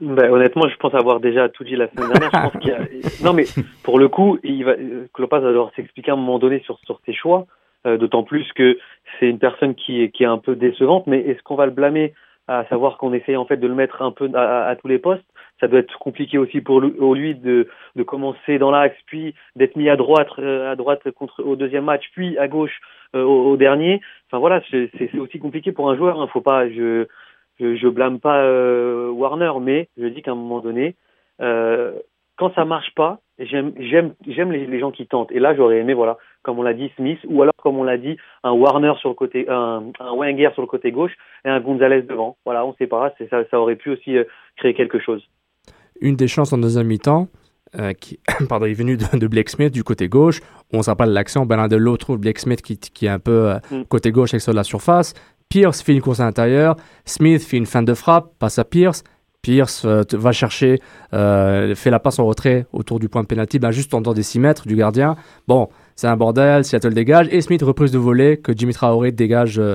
Ben, 0.00 0.30
honnêtement, 0.30 0.68
je 0.68 0.76
pense 0.76 0.94
avoir 0.94 1.18
déjà 1.18 1.48
tout 1.48 1.64
dit 1.64 1.74
la 1.74 1.88
semaine 1.90 2.10
dernière. 2.10 2.30
Je 2.32 2.50
pense 2.50 2.62
qu'il 2.62 2.70
y 2.70 2.72
a... 2.72 2.78
Non, 3.24 3.32
mais 3.32 3.44
pour 3.82 3.98
le 3.98 4.08
coup, 4.08 4.38
il 4.44 4.64
va... 4.64 4.74
Klopas 5.12 5.40
va 5.40 5.48
devoir 5.48 5.72
s'expliquer 5.74 6.12
à 6.12 6.14
un 6.14 6.18
moment 6.18 6.38
donné 6.38 6.60
sur, 6.64 6.78
sur 6.86 7.00
ses 7.04 7.12
choix, 7.12 7.46
euh, 7.86 7.96
d'autant 7.96 8.22
plus 8.22 8.46
que 8.54 8.78
c'est 9.18 9.28
une 9.28 9.40
personne 9.40 9.74
qui 9.74 10.02
est, 10.02 10.10
qui 10.10 10.22
est 10.22 10.26
un 10.26 10.38
peu 10.38 10.54
décevante. 10.54 11.08
Mais 11.08 11.18
est-ce 11.20 11.42
qu'on 11.42 11.56
va 11.56 11.66
le 11.66 11.72
blâmer 11.72 12.14
à 12.48 12.64
savoir 12.64 12.96
qu'on 12.96 13.12
essaye 13.12 13.36
en 13.36 13.44
fait 13.44 13.58
de 13.58 13.66
le 13.66 13.74
mettre 13.74 14.02
un 14.02 14.10
peu 14.10 14.30
à, 14.34 14.74
tous 14.80 14.88
les 14.88 14.98
postes 14.98 15.24
Ça 15.60 15.68
doit 15.68 15.80
être 15.80 15.98
compliqué 15.98 16.38
aussi 16.38 16.60
pour 16.60 16.80
lui, 16.80 17.34
de, 17.34 17.68
de 17.94 18.02
commencer 18.02 18.58
dans 18.58 18.70
l'axe, 18.70 18.96
puis 19.06 19.34
d'être 19.54 19.76
mis 19.76 19.88
à 19.88 19.96
droite, 19.96 20.28
euh, 20.38 20.72
à 20.72 20.76
droite 20.76 21.10
contre 21.12 21.44
au 21.44 21.56
deuxième 21.56 21.84
match, 21.84 22.04
puis 22.12 22.38
à 22.38 22.48
gauche 22.48 22.80
euh, 23.14 23.22
au, 23.22 23.52
au 23.52 23.56
dernier. 23.56 24.00
Enfin 24.26 24.38
voilà, 24.38 24.62
c'est 24.70 25.18
aussi 25.18 25.38
compliqué 25.38 25.72
pour 25.72 25.90
un 25.90 25.96
joueur. 25.96 26.20
Hein. 26.20 26.26
Faut 26.32 26.40
pas, 26.40 26.68
je, 26.68 27.06
je, 27.60 27.76
je 27.76 27.88
blâme 27.88 28.18
pas 28.18 28.42
euh, 28.42 29.10
Warner, 29.10 29.52
mais 29.60 29.88
je 29.98 30.06
dis 30.06 30.22
qu'à 30.22 30.32
un 30.32 30.36
moment 30.36 30.60
donné, 30.60 30.94
euh, 31.40 31.92
quand 32.38 32.54
ça 32.54 32.64
marche 32.64 32.94
pas, 32.94 33.20
j'aime 33.38 33.72
j'aime 33.78 34.14
j'aime 34.26 34.52
les, 34.52 34.66
les 34.66 34.80
gens 34.80 34.90
qui 34.90 35.06
tentent. 35.06 35.32
Et 35.32 35.40
là, 35.40 35.54
j'aurais 35.54 35.78
aimé, 35.78 35.94
voilà, 35.94 36.16
comme 36.42 36.58
on 36.58 36.62
l'a 36.62 36.74
dit, 36.74 36.90
Smith, 36.96 37.18
ou 37.28 37.42
alors 37.42 37.52
comme 37.62 37.78
on 37.78 37.84
l'a 37.84 37.98
dit, 37.98 38.16
un 38.44 38.52
Warner 38.52 38.92
sur 39.00 39.08
le 39.10 39.14
côté, 39.14 39.46
un, 39.48 39.82
un 40.00 40.14
Wenger 40.16 40.50
sur 40.54 40.62
le 40.62 40.68
côté 40.68 40.92
gauche 40.92 41.12
et 41.44 41.48
un 41.48 41.60
Gonzalez 41.60 42.02
devant. 42.02 42.36
Voilà, 42.44 42.64
on 42.64 42.74
sait 42.74 42.86
pas, 42.86 43.12
ça, 43.30 43.44
ça 43.50 43.60
aurait 43.60 43.76
pu 43.76 43.90
aussi 43.90 44.16
euh, 44.16 44.24
créer 44.56 44.74
quelque 44.74 44.98
chose. 44.98 45.22
Une 46.00 46.16
des 46.16 46.28
chances 46.28 46.52
en 46.52 46.58
deuxième 46.58 46.86
mi-temps, 46.86 47.28
euh, 47.78 47.92
qui 47.92 48.18
pardon, 48.48 48.66
est 48.66 48.72
venue 48.72 48.96
de, 48.96 49.18
de 49.18 49.26
Blake 49.26 49.48
Smith 49.50 49.72
du 49.72 49.84
côté 49.84 50.08
gauche. 50.08 50.40
On 50.72 50.82
s'appelle 50.82 51.10
l'action, 51.10 51.44
ben 51.44 51.68
de 51.68 51.76
l'autre, 51.76 52.16
Blake 52.16 52.38
Smith 52.38 52.62
qui, 52.62 52.78
qui 52.78 53.06
est 53.06 53.10
un 53.10 53.18
peu 53.18 53.50
euh, 53.50 53.58
Mm. 53.70 53.84
côté 53.84 54.10
gauche 54.12 54.32
avec 54.32 54.42
sur 54.42 54.52
la 54.52 54.64
surface. 54.64 55.14
Pierce 55.48 55.82
fait 55.82 55.92
une 55.92 56.00
course 56.00 56.20
à 56.20 56.24
l'intérieur. 56.24 56.76
Smith 57.04 57.42
fait 57.42 57.56
une 57.56 57.66
fin 57.66 57.82
de 57.82 57.94
frappe, 57.94 58.32
passe 58.38 58.58
à 58.58 58.64
Pierce. 58.64 59.02
Pierce 59.42 59.82
euh, 59.84 60.02
te- 60.02 60.16
va 60.16 60.32
chercher, 60.32 60.80
euh, 61.14 61.74
fait 61.74 61.90
la 61.90 62.00
passe 62.00 62.18
en 62.18 62.26
retrait 62.26 62.66
autour 62.72 62.98
du 62.98 63.08
point 63.08 63.22
de 63.22 63.26
pénalty, 63.28 63.58
ben 63.58 63.70
juste 63.70 63.94
en 63.94 64.00
dehors 64.00 64.14
des 64.14 64.22
6 64.24 64.40
mètres 64.40 64.66
du 64.66 64.74
gardien. 64.74 65.16
Bon, 65.46 65.68
c'est 65.94 66.08
un 66.08 66.16
bordel, 66.16 66.64
Seattle 66.64 66.92
dégage, 66.92 67.28
et 67.30 67.40
Smith 67.40 67.62
reprise 67.62 67.92
de 67.92 67.98
volet 67.98 68.36
que 68.36 68.52
Jimmy 68.56 68.72
Traoré 68.74 69.12
dégage 69.12 69.58
euh, 69.60 69.74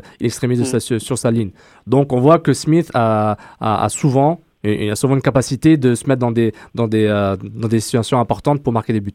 Mm. 0.63 0.65
sa- 0.65 0.79
sur, 0.81 1.01
sur 1.01 1.17
sa 1.17 1.31
ligne. 1.31 1.51
Donc 1.87 2.11
on 2.11 2.19
voit 2.19 2.39
que 2.39 2.51
Smith 2.53 2.91
a, 2.93 3.37
a- 3.61 3.83
a 3.85 3.89
souvent 3.89 4.41
il 4.65 4.89
a 4.89 4.95
souvent 4.95 5.15
une 5.15 5.21
capacité 5.21 5.75
de 5.75 5.93
se 5.93 6.07
mettre 6.07 6.19
dans 6.21 6.31
des, 6.31 6.53
dans 6.73 6.87
des, 6.87 7.07
dans 7.43 7.67
des 7.67 7.81
situations 7.81 8.17
importantes 8.19 8.63
pour 8.63 8.71
marquer 8.71 8.93
des 8.93 9.01
buts. 9.01 9.11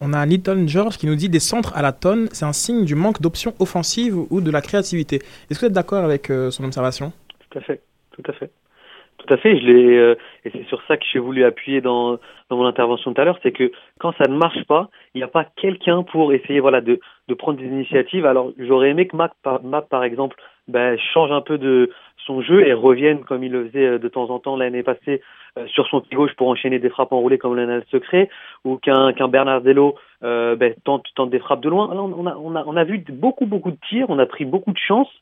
On 0.00 0.12
a 0.12 0.24
Litton 0.26 0.66
George 0.66 0.96
qui 0.96 1.06
nous 1.06 1.16
dit 1.16 1.28
des 1.28 1.40
centres 1.40 1.76
à 1.76 1.82
la 1.82 1.92
tonne, 1.92 2.28
c'est 2.32 2.44
un 2.44 2.52
signe 2.52 2.84
du 2.84 2.94
manque 2.94 3.20
d'options 3.20 3.54
offensives 3.58 4.16
ou 4.30 4.40
de 4.40 4.50
la 4.50 4.60
créativité. 4.60 5.16
Est-ce 5.16 5.58
que 5.58 5.66
vous 5.66 5.70
êtes 5.70 5.72
d'accord 5.72 6.04
avec 6.04 6.28
son 6.50 6.64
observation? 6.64 7.12
Tout 7.50 7.58
à 7.58 7.62
fait, 7.62 7.80
tout 8.12 8.22
à 8.26 8.32
fait. 8.32 8.50
Tout 9.18 9.34
à 9.34 9.36
fait, 9.36 9.58
je 9.58 9.66
l'ai 9.66 9.96
euh, 9.96 10.14
et 10.44 10.50
c'est 10.50 10.64
sur 10.68 10.80
ça 10.86 10.96
que 10.96 11.04
j'ai 11.12 11.18
voulu 11.18 11.44
appuyer 11.44 11.80
dans, 11.80 12.18
dans 12.48 12.56
mon 12.56 12.66
intervention 12.66 13.12
tout 13.12 13.20
à 13.20 13.24
l'heure, 13.24 13.40
c'est 13.42 13.50
que 13.50 13.72
quand 13.98 14.12
ça 14.16 14.28
ne 14.28 14.36
marche 14.36 14.64
pas, 14.64 14.88
il 15.12 15.18
n'y 15.18 15.24
a 15.24 15.28
pas 15.28 15.44
quelqu'un 15.56 16.04
pour 16.04 16.32
essayer 16.32 16.60
voilà 16.60 16.80
de, 16.80 17.00
de 17.26 17.34
prendre 17.34 17.58
des 17.58 17.66
initiatives. 17.66 18.24
Alors 18.24 18.52
j'aurais 18.58 18.90
aimé 18.90 19.08
que 19.08 19.16
Mac 19.16 19.32
par, 19.42 19.60
par 19.90 20.04
exemple 20.04 20.36
ben, 20.68 20.96
change 21.12 21.32
un 21.32 21.40
peu 21.40 21.58
de 21.58 21.90
son 22.28 22.42
jeu 22.42 22.64
et 22.64 22.74
revienne 22.74 23.24
comme 23.24 23.42
il 23.42 23.50
le 23.50 23.66
faisait 23.68 23.86
euh, 23.86 23.98
de 23.98 24.08
temps 24.08 24.30
en 24.30 24.38
temps 24.38 24.56
l'année 24.56 24.84
passée 24.84 25.22
euh, 25.56 25.66
sur 25.66 25.88
son 25.88 26.00
pied 26.02 26.14
gauche 26.14 26.34
pour 26.36 26.48
enchaîner 26.48 26.78
des 26.78 26.90
frappes 26.90 27.12
enroulées 27.12 27.38
comme 27.38 27.56
l'année 27.56 27.82
secret 27.90 28.28
ou 28.64 28.76
qu'un 28.76 29.12
qu'un 29.14 29.28
Bernardello 29.28 29.96
euh, 30.22 30.54
ben, 30.54 30.74
tente, 30.84 31.06
des 31.30 31.38
frappes 31.40 31.62
de 31.62 31.70
loin. 31.70 31.88
On, 31.92 32.26
a, 32.26 32.36
on, 32.36 32.54
a, 32.54 32.64
on 32.66 32.76
a 32.76 32.84
vu 32.84 33.02
beaucoup 33.08 33.46
beaucoup 33.46 33.72
de 33.72 33.78
tirs, 33.88 34.06
on 34.10 34.18
a 34.18 34.26
pris 34.26 34.44
beaucoup 34.44 34.72
de 34.72 34.78
chances 34.78 35.12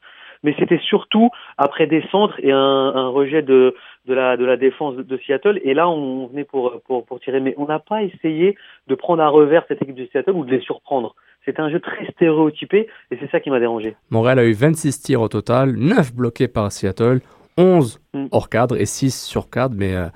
mais 0.42 0.54
c'était 0.58 0.80
surtout 0.80 1.30
après 1.56 1.86
des 1.86 2.02
centres 2.10 2.38
et 2.40 2.52
un 2.52 3.08
rejet 3.08 3.40
de, 3.40 3.74
de, 4.06 4.14
la, 4.14 4.36
de 4.36 4.44
la 4.44 4.56
défense 4.56 4.96
de, 4.96 5.18
Seattle. 5.18 5.60
Et 5.64 5.74
là, 5.74 5.88
on 5.88 6.26
venait 6.26 6.44
pour, 6.44 6.80
pour, 6.86 7.04
pour 7.04 7.20
tirer. 7.20 7.40
Mais 7.40 7.54
on 7.58 7.66
n'a 7.66 7.78
pas 7.78 8.02
essayé 8.02 8.56
de 8.86 8.94
prendre 8.94 9.22
à 9.22 9.28
revers 9.28 9.64
cette 9.68 9.82
équipe 9.82 9.96
de 9.96 10.08
Seattle 10.12 10.32
ou 10.32 10.44
de 10.44 10.50
les 10.50 10.60
surprendre. 10.60 11.14
C'était 11.44 11.60
un 11.60 11.70
jeu 11.70 11.80
très 11.80 12.10
stéréotypé 12.12 12.88
et 13.10 13.18
c'est 13.20 13.30
ça 13.30 13.40
qui 13.40 13.50
m'a 13.50 13.60
dérangé. 13.60 13.94
Montréal 14.10 14.38
a 14.40 14.44
eu 14.44 14.52
26 14.52 15.02
tirs 15.02 15.20
au 15.20 15.28
total, 15.28 15.76
9 15.76 16.14
bloqués 16.14 16.48
par 16.48 16.72
Seattle, 16.72 17.20
11 17.56 18.00
mm. 18.14 18.26
hors 18.32 18.48
cadre 18.48 18.76
et 18.76 18.86
6 18.86 19.24
sur 19.24 19.48
cadre, 19.48 19.74
mais 19.78 19.94
euh, 19.94 20.06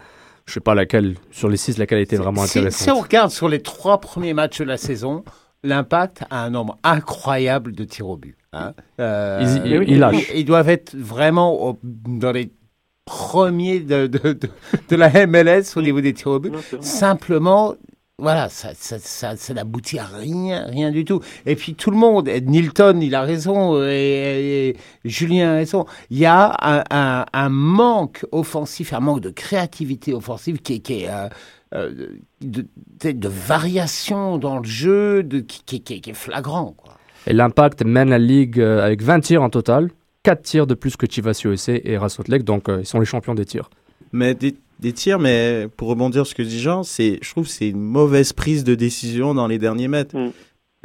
je 0.46 0.50
ne 0.50 0.54
sais 0.54 0.60
pas 0.60 0.74
laquelle, 0.74 1.14
sur 1.30 1.48
les 1.48 1.56
6, 1.56 1.78
laquelle 1.78 2.00
était 2.00 2.16
vraiment 2.16 2.42
intéressante. 2.42 2.82
Si, 2.82 2.90
on 2.90 3.00
regarde 3.00 3.30
sur 3.30 3.48
les 3.48 3.62
trois 3.62 4.00
premiers 4.00 4.34
matchs 4.34 4.58
de 4.58 4.64
la 4.64 4.76
saison, 4.76 5.22
l'impact 5.62 6.24
a 6.30 6.44
un 6.44 6.50
nombre 6.50 6.78
incroyable 6.82 7.72
de 7.72 7.84
tirs 7.84 8.08
au 8.08 8.16
but. 8.16 8.36
Hein. 8.52 8.72
Euh, 8.98 9.62
ils, 9.64 10.00
ils, 10.34 10.44
doivent 10.44 10.68
être 10.68 10.96
vraiment 10.96 11.78
dans 11.84 12.32
les 12.32 12.50
premiers 13.10 13.80
de, 13.80 14.06
de, 14.06 14.38
de, 14.88 14.96
la 14.96 15.26
MLS 15.26 15.76
au 15.76 15.82
niveau 15.82 16.00
des 16.00 16.14
tirs 16.14 16.28
au 16.28 16.38
but. 16.38 16.54
Simplement, 16.80 17.74
voilà, 18.18 18.48
ça, 18.48 18.70
ça, 18.74 19.00
ça, 19.00 19.36
ça 19.36 19.52
n'aboutit 19.52 19.98
à 19.98 20.04
rien, 20.04 20.66
rien 20.68 20.92
du 20.92 21.04
tout. 21.04 21.20
Et 21.44 21.56
puis 21.56 21.74
tout 21.74 21.90
le 21.90 21.96
monde, 21.96 22.28
Nilton, 22.28 23.00
il 23.00 23.16
a 23.16 23.22
raison, 23.22 23.82
et, 23.82 24.76
Julien 25.04 25.50
a 25.50 25.54
raison. 25.54 25.86
Il 26.10 26.18
y 26.18 26.26
a 26.26 26.56
un, 26.62 26.84
un, 26.88 27.26
un, 27.32 27.48
manque 27.48 28.24
offensif, 28.30 28.92
un 28.92 29.00
manque 29.00 29.22
de 29.22 29.30
créativité 29.30 30.14
offensive 30.14 30.58
qui, 30.58 30.80
qui 30.80 31.02
est 31.02 31.10
euh, 31.10 31.28
euh, 31.74 32.06
de, 32.40 32.64
de, 33.02 33.28
variation 33.28 34.38
dans 34.38 34.58
le 34.58 34.64
jeu, 34.64 35.24
de, 35.24 35.40
qui, 35.40 35.82
qui, 35.82 36.00
qui 36.00 36.10
est 36.10 36.14
flagrant. 36.14 36.74
Quoi. 36.76 36.94
Et 37.26 37.32
l'Impact 37.32 37.84
mène 37.84 38.10
la 38.10 38.18
ligue 38.18 38.60
euh, 38.60 38.86
avec 38.86 39.02
20 39.02 39.20
tirs 39.20 39.42
en 39.42 39.50
total, 39.50 39.90
4 40.22 40.42
tirs 40.42 40.66
de 40.66 40.74
plus 40.74 40.96
que 40.96 41.06
Chivas 41.10 41.40
USA 41.44 41.72
et 41.82 41.96
Rasot 41.96 42.24
Lake, 42.28 42.44
donc 42.44 42.68
euh, 42.68 42.80
ils 42.80 42.86
sont 42.86 43.00
les 43.00 43.06
champions 43.06 43.34
des 43.34 43.44
tirs. 43.44 43.70
Mais 44.12 44.34
des, 44.34 44.56
des, 44.80 44.92
tirs, 44.92 45.18
mais 45.18 45.68
pour 45.76 45.88
rebondir 45.88 46.26
sur 46.26 46.30
ce 46.30 46.34
que 46.34 46.42
dit 46.42 46.60
Jean, 46.60 46.82
c'est, 46.82 47.18
je 47.22 47.30
trouve 47.30 47.46
que 47.46 47.52
c'est 47.52 47.68
une 47.68 47.80
mauvaise 47.80 48.32
prise 48.32 48.64
de 48.64 48.74
décision 48.74 49.34
dans 49.34 49.46
les 49.46 49.58
derniers 49.58 49.88
mètres. 49.88 50.16
Mm. 50.16 50.32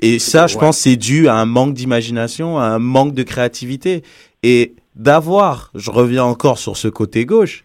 Et 0.02 0.20
ça, 0.20 0.48
je 0.48 0.58
pense, 0.58 0.80
c'est 0.80 0.98
dû 0.98 1.28
à 1.28 1.36
un 1.36 1.46
manque 1.46 1.74
d'imagination, 1.74 2.60
à 2.60 2.66
un 2.66 2.80
manque 2.80 3.14
de 3.14 3.24
créativité. 3.24 4.04
Et 4.44 4.76
d'avoir, 4.96 5.72
je 5.74 5.90
reviens 5.90 6.26
encore 6.26 6.60
sur 6.60 6.76
ce 6.76 6.90
côté 6.90 7.26
gauche, 7.26 7.64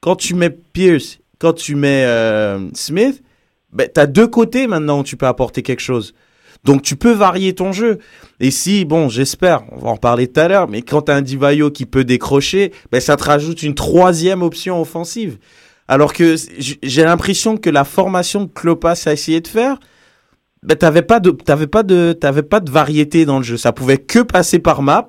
quand 0.00 0.16
tu 0.16 0.34
mets 0.34 0.50
Pierce 0.50 1.20
quand 1.40 1.54
tu 1.54 1.74
mets 1.74 2.04
euh, 2.04 2.68
Smith, 2.74 3.22
ben, 3.72 3.88
tu 3.92 3.98
as 3.98 4.06
deux 4.06 4.28
côtés 4.28 4.68
maintenant 4.68 5.00
où 5.00 5.02
tu 5.02 5.16
peux 5.16 5.26
apporter 5.26 5.62
quelque 5.62 5.80
chose. 5.80 6.14
Donc 6.64 6.82
tu 6.82 6.96
peux 6.96 7.12
varier 7.12 7.54
ton 7.54 7.72
jeu. 7.72 7.98
Et 8.38 8.50
si, 8.50 8.84
bon, 8.84 9.08
j'espère, 9.08 9.62
on 9.72 9.78
va 9.78 9.90
en 9.90 9.96
parler 9.96 10.26
tout 10.26 10.40
à 10.40 10.48
l'heure, 10.48 10.68
mais 10.68 10.82
quand 10.82 11.02
tu 11.02 11.12
as 11.12 11.14
un 11.14 11.22
Divayo 11.22 11.70
qui 11.70 11.86
peut 11.86 12.04
décrocher, 12.04 12.72
ben, 12.92 13.00
ça 13.00 13.16
te 13.16 13.24
rajoute 13.24 13.62
une 13.62 13.74
troisième 13.74 14.42
option 14.42 14.80
offensive. 14.80 15.38
Alors 15.88 16.12
que 16.12 16.36
j'ai 16.82 17.02
l'impression 17.02 17.56
que 17.56 17.70
la 17.70 17.84
formation 17.84 18.46
que 18.46 18.52
Klopas 18.52 19.02
a 19.06 19.12
essayé 19.12 19.40
de 19.40 19.48
faire, 19.48 19.78
ben, 20.62 20.76
t'avais 20.76 21.02
pas 21.02 21.20
de, 21.20 21.30
t'avais 21.30 21.66
pas 21.66 21.82
de, 21.82 22.12
t'avais 22.12 22.42
pas 22.42 22.60
de 22.60 22.70
variété 22.70 23.24
dans 23.24 23.38
le 23.38 23.44
jeu. 23.44 23.56
Ça 23.56 23.72
pouvait 23.72 23.98
que 23.98 24.20
passer 24.20 24.58
par 24.58 24.82
map. 24.82 25.08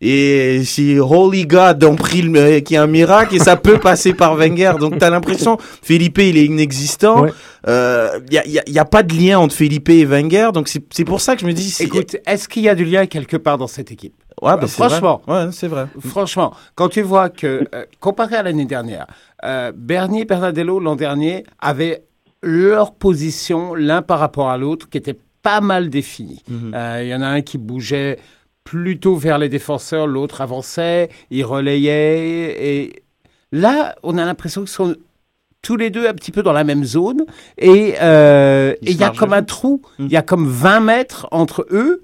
Et 0.00 0.62
si 0.64 0.98
Holy 0.98 1.46
God 1.46 1.82
ont 1.82 1.96
pris 1.96 2.22
le, 2.22 2.60
qui 2.60 2.74
est 2.74 2.78
un 2.78 2.86
miracle 2.86 3.34
et 3.34 3.38
ça 3.40 3.56
peut 3.56 3.78
passer 3.78 4.14
par 4.14 4.36
Wenger. 4.36 4.74
Donc 4.78 4.98
t'as 4.98 5.10
l'impression 5.10 5.58
Felipe 5.82 6.18
il 6.18 6.36
est 6.36 6.44
inexistant. 6.44 7.26
Il 7.26 7.32
euh, 7.68 8.20
y, 8.30 8.38
a, 8.38 8.46
y, 8.46 8.58
a, 8.58 8.62
y, 8.66 8.78
a, 8.78 8.84
pas 8.84 9.02
de 9.02 9.12
lien 9.14 9.38
entre 9.38 9.54
Felipe 9.54 9.88
et 9.88 10.04
Wenger. 10.04 10.50
Donc 10.54 10.68
c'est 10.68 11.04
pour 11.04 11.20
ça 11.20 11.34
que 11.34 11.42
je 11.42 11.46
me 11.46 11.52
dis. 11.52 11.76
Écoute, 11.80 12.16
est-ce 12.26 12.48
qu'il 12.48 12.62
y 12.62 12.68
a 12.68 12.74
du 12.74 12.84
lien 12.84 13.06
quelque 13.06 13.36
part 13.36 13.58
dans 13.58 13.66
cette 13.66 13.90
équipe? 13.90 14.14
Ouais, 14.42 14.56
bah, 14.56 14.66
franchement, 14.66 15.20
ouais, 15.26 15.48
c'est 15.52 15.68
vrai. 15.68 15.86
Franchement, 15.98 16.54
quand 16.74 16.88
tu 16.88 17.02
vois 17.02 17.28
que 17.28 17.66
euh, 17.74 17.84
comparé 18.00 18.36
à 18.36 18.42
l'année 18.42 18.66
dernière, 18.66 19.06
euh, 19.44 19.72
Bernier 19.74 20.22
et 20.22 20.24
Bernardello 20.24 20.78
l'an 20.78 20.96
dernier 20.96 21.44
avaient 21.58 22.04
leur 22.42 22.94
position 22.94 23.74
l'un 23.74 24.02
par 24.02 24.20
rapport 24.20 24.48
à 24.48 24.58
l'autre 24.58 24.88
qui 24.88 24.98
était 24.98 25.18
pas 25.42 25.60
mal 25.60 25.90
définie. 25.90 26.42
Mhm. 26.48 26.72
Euh, 26.74 27.02
il 27.02 27.08
y 27.08 27.14
en 27.14 27.22
a 27.22 27.26
un 27.26 27.40
qui 27.40 27.58
bougeait 27.58 28.18
plutôt 28.68 29.16
vers 29.16 29.38
les 29.38 29.48
défenseurs, 29.48 30.06
l'autre 30.06 30.42
avançait, 30.42 31.08
il 31.30 31.42
relayait. 31.42 32.66
Et 32.66 33.02
là, 33.50 33.94
on 34.02 34.18
a 34.18 34.26
l'impression 34.26 34.60
qu'ils 34.60 34.68
sont 34.68 34.94
tous 35.62 35.76
les 35.76 35.88
deux 35.88 36.06
un 36.06 36.12
petit 36.12 36.32
peu 36.32 36.42
dans 36.42 36.52
la 36.52 36.64
même 36.64 36.84
zone. 36.84 37.24
Et 37.56 37.94
euh, 38.02 38.74
il 38.82 38.94
y 38.98 39.04
a 39.04 39.08
comme 39.08 39.32
un 39.32 39.42
trou, 39.42 39.80
il 39.98 40.08
y 40.08 40.16
a 40.18 40.22
comme 40.22 40.46
20 40.46 40.80
mètres 40.80 41.26
entre 41.30 41.66
eux, 41.70 42.02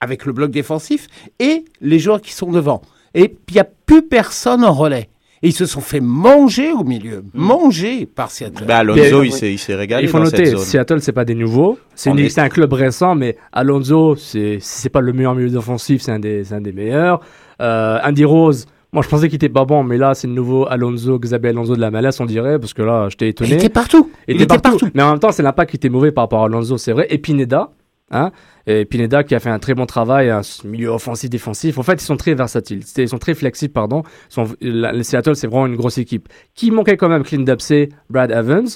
avec 0.00 0.24
le 0.24 0.32
bloc 0.32 0.50
défensif, 0.50 1.08
et 1.40 1.66
les 1.82 1.98
joueurs 1.98 2.22
qui 2.22 2.32
sont 2.32 2.50
devant. 2.50 2.80
Et 3.12 3.36
il 3.48 3.54
n'y 3.54 3.60
a 3.60 3.68
plus 3.84 4.02
personne 4.02 4.64
en 4.64 4.72
relais. 4.72 5.10
Et 5.42 5.48
ils 5.48 5.52
se 5.52 5.66
sont 5.66 5.80
fait 5.80 6.00
manger 6.00 6.72
au 6.72 6.84
milieu, 6.84 7.18
hmm. 7.18 7.40
manger 7.40 8.06
par 8.06 8.30
Seattle. 8.30 8.64
Bah, 8.66 8.78
Alonso, 8.78 9.22
il 9.22 9.58
s'est 9.58 9.74
régalé. 9.74 10.04
Il 10.04 10.08
faut 10.08 10.18
noter, 10.18 10.56
Seattle, 10.56 11.00
c'est 11.00 11.12
pas 11.12 11.24
des 11.24 11.34
nouveaux. 11.34 11.78
C'est 11.94 12.38
un 12.38 12.48
club 12.48 12.72
récent, 12.72 13.14
mais 13.14 13.36
Alonso, 13.52 14.16
c'est 14.16 14.58
c'est 14.60 14.88
pas 14.88 15.00
le 15.00 15.12
meilleur 15.12 15.34
milieu 15.34 15.56
offensif, 15.56 16.02
c'est 16.02 16.12
un 16.12 16.18
des, 16.18 16.52
un 16.52 16.60
des 16.60 16.72
meilleurs. 16.72 17.20
Euh, 17.60 17.98
Andy 18.04 18.24
Rose. 18.24 18.66
Moi, 18.90 19.02
je 19.02 19.08
pensais 19.08 19.28
qu'il 19.28 19.36
était 19.36 19.50
pas 19.50 19.66
bon, 19.66 19.84
mais 19.84 19.98
là, 19.98 20.14
c'est 20.14 20.26
le 20.26 20.32
nouveau 20.32 20.66
Alonso, 20.66 21.18
Xavier 21.18 21.50
Alonso 21.50 21.76
de 21.76 21.80
la 21.80 21.90
malaise, 21.90 22.18
on 22.22 22.24
dirait, 22.24 22.58
parce 22.58 22.72
que 22.72 22.80
là, 22.80 23.08
j'étais 23.10 23.28
étonné. 23.28 23.50
Il 23.50 23.56
était 23.56 23.68
partout. 23.68 24.10
Il, 24.26 24.40
était, 24.40 24.46
partout. 24.46 24.78
Mais 24.94 25.02
en 25.02 25.10
même 25.10 25.18
temps, 25.18 25.30
c'est 25.30 25.42
l'impact 25.42 25.70
qui 25.70 25.76
était 25.76 25.90
mauvais 25.90 26.10
par 26.10 26.24
rapport 26.24 26.42
à 26.42 26.46
Alonso, 26.46 26.78
c'est 26.78 26.92
vrai. 26.92 27.06
Et 27.10 27.18
Pineda, 27.18 27.70
Hein 28.10 28.32
et 28.66 28.84
Pineda 28.84 29.24
qui 29.24 29.34
a 29.34 29.40
fait 29.40 29.50
un 29.50 29.58
très 29.58 29.74
bon 29.74 29.86
travail, 29.86 30.30
un 30.30 30.42
milieu 30.64 30.90
offensif, 30.90 31.30
défensif. 31.30 31.78
En 31.78 31.82
fait, 31.82 31.94
ils 31.94 32.06
sont 32.06 32.16
très 32.16 32.34
versatiles. 32.34 32.82
Ils 32.96 33.08
sont 33.08 33.18
très 33.18 33.34
flexibles, 33.34 33.72
pardon. 33.72 34.02
sont, 34.28 34.46
le 34.60 35.02
Seattle, 35.02 35.36
c'est 35.36 35.46
vraiment 35.46 35.66
une 35.66 35.76
grosse 35.76 35.98
équipe. 35.98 36.28
Qui 36.54 36.70
manquait 36.70 36.96
quand 36.96 37.08
même 37.08 37.22
Clint 37.22 37.40
Dempsey, 37.40 37.88
Brad 38.10 38.30
Evans, 38.30 38.68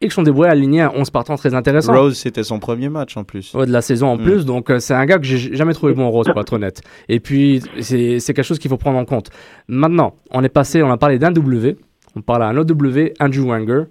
et 0.00 0.08
qui 0.08 0.14
sont 0.14 0.22
débrouillés 0.22 0.80
à 0.80 0.92
11 0.94 1.10
partants 1.10 1.36
très 1.36 1.54
intéressant. 1.54 1.94
Rose, 1.94 2.16
c'était 2.16 2.42
son 2.42 2.58
premier 2.58 2.88
match 2.88 3.16
en 3.16 3.24
plus. 3.24 3.54
Ouais, 3.54 3.66
de 3.66 3.72
la 3.72 3.82
saison 3.82 4.08
en 4.08 4.16
mm. 4.16 4.22
plus. 4.22 4.44
Donc, 4.46 4.70
euh, 4.70 4.78
c'est 4.78 4.94
un 4.94 5.04
gars 5.04 5.18
que 5.18 5.24
j'ai 5.24 5.54
jamais 5.54 5.74
trouvé 5.74 5.92
bon, 5.92 6.08
Rose, 6.10 6.26
pour 6.30 6.40
être 6.40 6.52
honnête. 6.54 6.82
Et 7.08 7.20
puis, 7.20 7.62
c'est 7.80 8.20
quelque 8.26 8.42
chose 8.42 8.58
qu'il 8.58 8.70
faut 8.70 8.78
prendre 8.78 8.98
en 8.98 9.04
compte. 9.04 9.30
Maintenant, 9.68 10.14
on 10.30 10.42
est 10.42 10.48
passé, 10.48 10.82
on 10.82 10.90
a 10.90 10.96
parlé 10.96 11.18
d'un 11.18 11.32
W, 11.32 11.76
on 12.16 12.22
parle 12.22 12.42
à 12.42 12.46
un 12.46 12.56
autre 12.56 12.68
W, 12.68 13.12
Andrew 13.20 13.42
Wanger. 13.42 13.84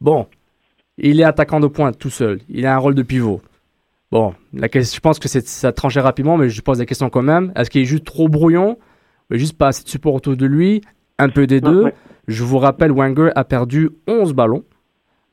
Bon, 0.00 0.26
il 0.98 1.20
est 1.20 1.24
attaquant 1.24 1.60
de 1.60 1.66
pointe 1.66 1.98
tout 1.98 2.10
seul. 2.10 2.40
Il 2.48 2.66
a 2.66 2.74
un 2.74 2.78
rôle 2.78 2.94
de 2.94 3.02
pivot. 3.02 3.40
Bon, 4.10 4.34
la 4.52 4.68
question, 4.68 4.96
je 4.96 5.00
pense 5.00 5.18
que 5.18 5.28
ça 5.28 5.72
tranchait 5.72 6.00
rapidement, 6.00 6.36
mais 6.36 6.48
je 6.48 6.60
pose 6.62 6.80
la 6.80 6.86
question 6.86 7.10
quand 7.10 7.22
même. 7.22 7.52
Est-ce 7.54 7.70
qu'il 7.70 7.82
est 7.82 7.86
juste 7.86 8.04
trop 8.04 8.28
brouillon 8.28 8.78
Juste 9.30 9.56
pas 9.56 9.68
assez 9.68 9.84
de 9.84 9.88
support 9.88 10.14
autour 10.14 10.36
de 10.36 10.46
lui 10.46 10.80
Un 11.18 11.28
peu 11.28 11.46
des 11.46 11.60
deux? 11.60 11.92
Je 12.26 12.42
vous 12.42 12.58
rappelle, 12.58 12.90
Wenger 12.90 13.30
a 13.36 13.44
perdu 13.44 13.90
11 14.08 14.32
ballons. 14.34 14.64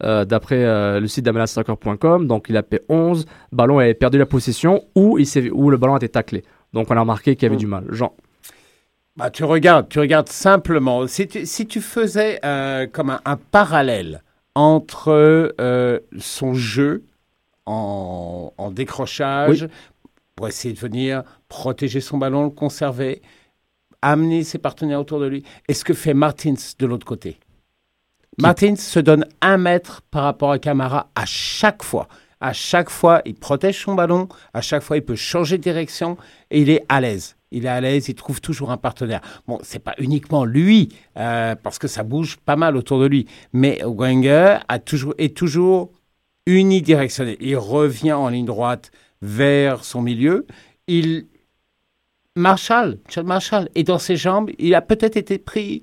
Euh, 0.03 0.25
d'après 0.25 0.63
euh, 0.63 0.99
le 0.99 1.07
site 1.07 1.25
d'amelassoccer.com. 1.25 2.27
Donc, 2.27 2.47
il 2.49 2.57
a 2.57 2.61
fait 2.61 2.83
11 2.87 3.25
ballons 3.51 3.81
et 3.81 3.89
a 3.89 3.93
perdu 3.95 4.19
la 4.19 4.27
possession 4.27 4.83
ou, 4.93 5.17
il 5.17 5.51
où 5.51 5.71
le 5.71 5.77
ballon 5.77 5.95
a 5.95 5.97
été 5.97 6.07
taclé. 6.07 6.43
Donc, 6.71 6.91
on 6.91 6.97
a 6.97 6.99
remarqué 6.99 7.35
qu'il 7.35 7.43
y 7.43 7.45
avait 7.47 7.55
mm. 7.55 7.59
du 7.59 7.67
mal. 7.67 7.85
Jean 7.89 8.13
bah, 9.15 9.31
tu 9.31 9.43
regardes, 9.43 9.89
tu 9.89 9.97
regardes 9.99 10.29
simplement. 10.29 11.07
Si 11.07 11.27
tu, 11.27 11.47
si 11.47 11.65
tu 11.65 11.81
faisais 11.81 12.39
euh, 12.45 12.85
comme 12.85 13.09
un, 13.09 13.19
un, 13.25 13.37
parallèle 13.37 14.21
entre 14.53 15.55
son 16.19 16.53
jeu 16.53 17.03
en, 17.67 18.71
décrochage 18.71 19.67
pour 20.35 20.47
essayer 20.47 20.73
de 20.73 20.79
venir 20.79 21.23
protéger 21.49 22.01
son 22.01 22.17
ballon, 22.17 22.45
le 22.45 22.49
conserver, 22.49 23.21
amener 24.01 24.43
ses 24.43 24.57
partenaires 24.57 24.99
autour 24.99 25.19
de 25.19 25.27
lui. 25.27 25.43
Et 25.67 25.73
ce 25.73 25.83
que 25.83 25.93
fait 25.93 26.13
Martins 26.13 26.55
de 26.79 26.85
l'autre 26.85 27.05
côté? 27.05 27.39
Martins 28.39 28.75
se 28.75 28.99
donne 28.99 29.25
un 29.41 29.57
mètre 29.57 30.03
par 30.11 30.23
rapport 30.23 30.51
à 30.51 30.59
Camara 30.59 31.09
à 31.15 31.25
chaque 31.25 31.83
fois. 31.83 32.07
À 32.39 32.53
chaque 32.53 32.91
fois, 32.91 33.23
il 33.25 33.33
protège 33.33 33.83
son 33.83 33.95
ballon. 33.95 34.29
À 34.53 34.61
chaque 34.61 34.83
fois, 34.83 34.97
il 34.97 35.03
peut 35.03 35.15
changer 35.15 35.57
de 35.57 35.63
direction 35.63 36.17
et 36.51 36.61
il 36.61 36.69
est 36.69 36.85
à 36.87 37.01
l'aise. 37.01 37.35
il 37.49 37.65
est 37.65 37.69
à 37.69 37.81
l'aise, 37.81 38.09
il 38.09 38.13
trouve 38.13 38.41
toujours 38.41 38.69
un 38.69 38.77
partenaire. 38.77 39.21
Bon, 39.47 39.57
c'est 39.63 39.79
pas 39.79 39.95
uniquement 39.97 40.45
lui, 40.45 40.89
euh, 41.17 41.55
parce 41.55 41.79
que 41.79 41.87
ça 41.87 42.03
bouge 42.03 42.37
pas 42.37 42.55
mal 42.55 42.77
autour 42.77 42.99
de 42.99 43.07
lui, 43.07 43.25
mais 43.53 43.81
Wenger 43.83 44.57
a 44.67 44.77
toujours, 44.77 45.15
est 45.17 45.35
toujours 45.35 45.89
unidirectionnel. 46.47 47.37
Il 47.39 47.57
revient 47.57 48.13
en 48.13 48.29
ligne 48.29 48.45
droite 48.45 48.91
vers 49.21 49.83
son 49.83 50.01
milieu. 50.01 50.47
Il 50.87 51.27
Marshall, 52.35 52.99
Chad 53.09 53.25
Marshall 53.25 53.69
est 53.75 53.83
dans 53.83 53.99
ses 53.99 54.15
jambes. 54.15 54.51
Il 54.57 54.73
a 54.75 54.81
peut-être 54.81 55.17
été 55.17 55.37
pris 55.37 55.81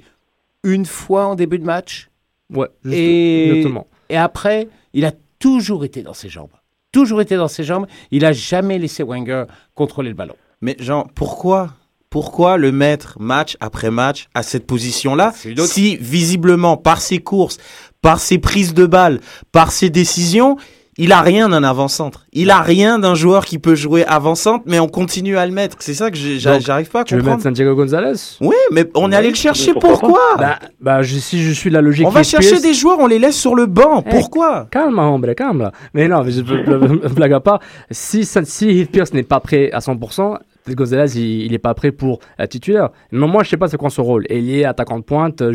une 0.63 0.87
fois 0.87 1.27
en 1.27 1.35
début 1.35 1.59
de 1.59 1.65
match. 1.65 2.11
Ouais, 2.53 2.69
et, 2.89 3.49
exactement. 3.49 3.87
Et 4.09 4.17
après, 4.17 4.69
il 4.93 5.05
a 5.05 5.13
toujours 5.39 5.85
été 5.85 6.03
dans 6.03 6.15
ses 6.15 6.29
jambes. 6.29 6.51
Toujours 6.93 7.21
été 7.21 7.37
dans 7.37 7.49
ses 7.49 7.65
jambes. 7.65 7.87
Il 8.13 8.25
a 8.25 8.33
jamais 8.33 8.79
laissé 8.79 9.03
Wenger 9.03 9.45
contrôler 9.75 10.11
le 10.11 10.15
ballon. 10.15 10.37
Mais 10.61 10.77
Jean, 10.79 11.07
pourquoi 11.15 11.75
pourquoi 12.15 12.59
le 12.59 12.71
mettre 12.71 13.17
match 13.19 13.57
après 13.59 13.91
match 13.91 14.29
à 14.35 14.45
cette 14.45 14.69
position-là 14.69 15.33
si 15.67 15.97
visiblement 15.97 16.77
par 16.77 17.01
ses 17.01 17.19
courses, 17.19 17.59
par 18.05 18.21
ses 18.21 18.37
prises 18.37 18.75
de 18.75 18.85
balles, 18.85 19.19
par 19.51 19.73
ses 19.73 19.89
décisions, 19.89 20.59
il 20.99 21.11
a 21.11 21.23
rien 21.23 21.49
d'un 21.49 21.65
avant-centre. 21.65 22.27
Il 22.35 22.51
a 22.51 22.61
rien 22.61 22.99
d'un 22.99 23.15
joueur 23.15 23.47
qui 23.47 23.59
peut 23.59 23.75
jouer 23.75 24.05
avant-centre, 24.05 24.63
mais 24.67 24.79
on 24.79 24.89
continue 24.89 25.39
à 25.39 25.47
le 25.47 25.53
mettre. 25.53 25.79
C'est 25.81 25.95
ça 25.95 26.11
que 26.11 26.17
j'arrive 26.19 26.91
pas 26.91 27.01
à 27.01 27.05
comprendre. 27.05 27.07
Tu 27.07 27.15
veux 27.17 27.23
mettre 27.23 27.43
Santiago 27.43 27.75
Gonzalez? 27.75 28.13
Oui, 28.43 28.57
mais 28.73 28.85
on 28.95 29.11
est 29.11 29.17
allé 29.17 29.31
le 29.31 29.35
chercher. 29.35 29.73
Pourquoi, 29.73 30.21
Bah, 30.37 30.59
bah 30.83 31.01
si 31.03 31.43
je 31.43 31.53
suis 31.53 31.71
la 31.71 31.81
logique. 31.81 32.07
On 32.07 32.11
va 32.11 32.23
chercher 32.23 32.61
des 32.61 32.75
joueurs, 32.75 32.99
on 32.99 33.07
les 33.07 33.19
laisse 33.19 33.37
sur 33.37 33.55
le 33.55 33.65
banc. 33.65 34.05
Eh, 34.07 34.11
pourquoi? 34.11 34.69
Calme, 34.71 34.99
hombre, 34.99 35.33
calme. 35.33 35.71
Mais 35.95 36.07
non, 36.07 36.23
mais 36.23 36.31
je 36.31 36.43
blague 37.15 37.33
à 37.33 37.41
pas. 37.41 37.59
Si, 37.91 38.27
si 38.27 38.69
Heath 38.69 38.91
Pierce 38.91 39.15
n'est 39.15 39.23
pas 39.23 39.41
prêt 39.41 39.71
à 39.73 39.79
100%, 39.79 40.37
Gonzalez, 40.73 41.19
il 41.19 41.51
n'est 41.53 41.59
pas 41.59 41.75
prêt 41.75 41.93
pour 41.93 42.21
être 42.39 42.51
titulaire. 42.51 42.91
Mais 43.13 43.27
moi, 43.27 43.43
je 43.43 43.51
sais 43.51 43.57
pas 43.57 43.69
c'est 43.69 43.77
quoi 43.77 43.91
son 43.91 44.05
rôle. 44.05 44.27
Ailier, 44.31 44.65
attaquant 44.65 44.99
de 44.99 45.05
pointe, 45.05 45.43
euh, 45.43 45.53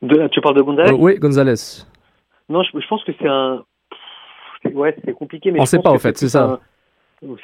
Tu 0.00 0.40
parles 0.40 0.56
de 0.56 0.62
Gonzalez 0.62 0.92
euh, 0.92 0.96
Oui, 0.96 1.18
Gonzalez. 1.18 1.84
Non, 2.48 2.62
je, 2.62 2.88
pense 2.88 3.02
que 3.04 3.12
c'est 3.18 3.28
un. 3.28 3.64
Ouais, 4.72 4.96
c'est 5.04 5.12
compliqué. 5.12 5.50
Mais 5.50 5.58
On 5.58 5.62
ne 5.62 5.66
sait 5.66 5.80
pas, 5.80 5.90
en 5.90 5.98
fait, 5.98 6.16
c'est 6.16 6.28
ça. 6.28 6.60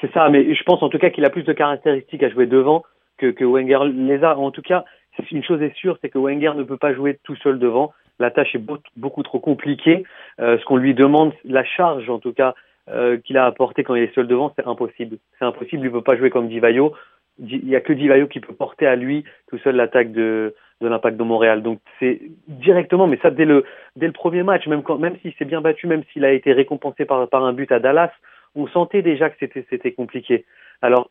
C'est 0.01 0.13
ça, 0.13 0.29
mais 0.29 0.55
je 0.55 0.63
pense 0.63 0.81
en 0.85 0.89
tout 0.89 0.99
cas 0.99 1.11
qu'il 1.11 1.25
a 1.25 1.31
plus 1.31 1.43
de 1.43 1.53
caractéristiques 1.53 2.23
à 2.23 2.31
jouer 2.31 2.47
devant 2.47 2.85
que, 3.19 3.33
que 3.33 3.45
Wenger 3.45 3.81
les 3.93 4.23
a. 4.23 4.39
En 4.39 4.53
tout 4.53 4.63
cas, 4.63 4.85
une 5.33 5.43
chose 5.43 5.61
est 5.63 5.75
sûre, 5.75 5.99
c'est 6.01 6.09
que 6.09 6.19
Wenger 6.19 6.53
ne 6.55 6.63
peut 6.63 6.77
pas 6.77 6.95
jouer 6.95 7.19
tout 7.25 7.35
seul 7.37 7.59
devant. 7.59 7.93
La 8.21 8.31
tâche 8.31 8.55
est 8.55 8.65
beaucoup, 8.97 9.25
trop 9.25 9.41
compliquée. 9.41 10.05
Euh, 10.41 10.59
ce 10.59 10.65
qu'on 10.65 10.77
lui 10.77 10.95
demande, 10.95 11.33
la 11.45 11.65
charge 11.65 12.09
en 12.09 12.21
tout 12.21 12.33
cas 12.33 12.55
euh, 12.89 13.19
qu'il 13.19 13.37
a 13.37 13.47
apporté 13.47 13.83
quand 13.83 13.97
il 13.97 14.05
est 14.05 14.15
seul 14.15 14.29
devant, 14.29 14.53
c'est 14.55 14.67
impossible. 14.67 15.19
C'est 15.39 15.45
impossible, 15.45 15.83
il 15.83 15.87
ne 15.87 15.91
peut 15.91 16.03
pas 16.03 16.17
jouer 16.17 16.31
comme 16.31 16.49
Divayo. 16.49 16.93
Il 17.41 17.65
n'y 17.65 17.75
a 17.75 17.81
que 17.81 17.93
Divayo 17.93 18.29
qui 18.29 18.39
peut 18.39 18.55
porter 18.55 18.87
à 18.87 18.95
lui 18.95 19.25
tout 19.49 19.59
seul 19.59 19.75
l'attaque 19.75 20.13
de, 20.13 20.55
de 20.81 20.89
l'impact 20.89 21.17
de 21.17 21.25
Montréal. 21.25 21.63
Donc 21.63 21.81
c'est 22.01 22.21
directement, 22.49 23.07
mais 23.07 23.19
ça 23.23 23.31
dès 23.31 23.45
le 23.45 23.65
dès 23.97 24.07
le 24.07 24.13
premier 24.13 24.43
match, 24.43 24.67
même 24.67 24.83
quand 24.83 24.99
même 24.99 25.17
s'il 25.23 25.33
s'est 25.35 25.45
bien 25.45 25.61
battu, 25.61 25.87
même 25.87 26.03
s'il 26.13 26.25
a 26.25 26.33
été 26.33 26.53
récompensé 26.53 27.05
par 27.05 27.29
par 27.29 27.45
un 27.45 27.53
but 27.53 27.71
à 27.73 27.79
Dallas, 27.79 28.11
on 28.55 28.67
sentait 28.69 29.03
déjà 29.03 29.31
que 29.31 29.37
c'était 29.41 29.67
c'était 29.71 29.93
compliqué. 29.93 30.45
Alors 30.83 31.11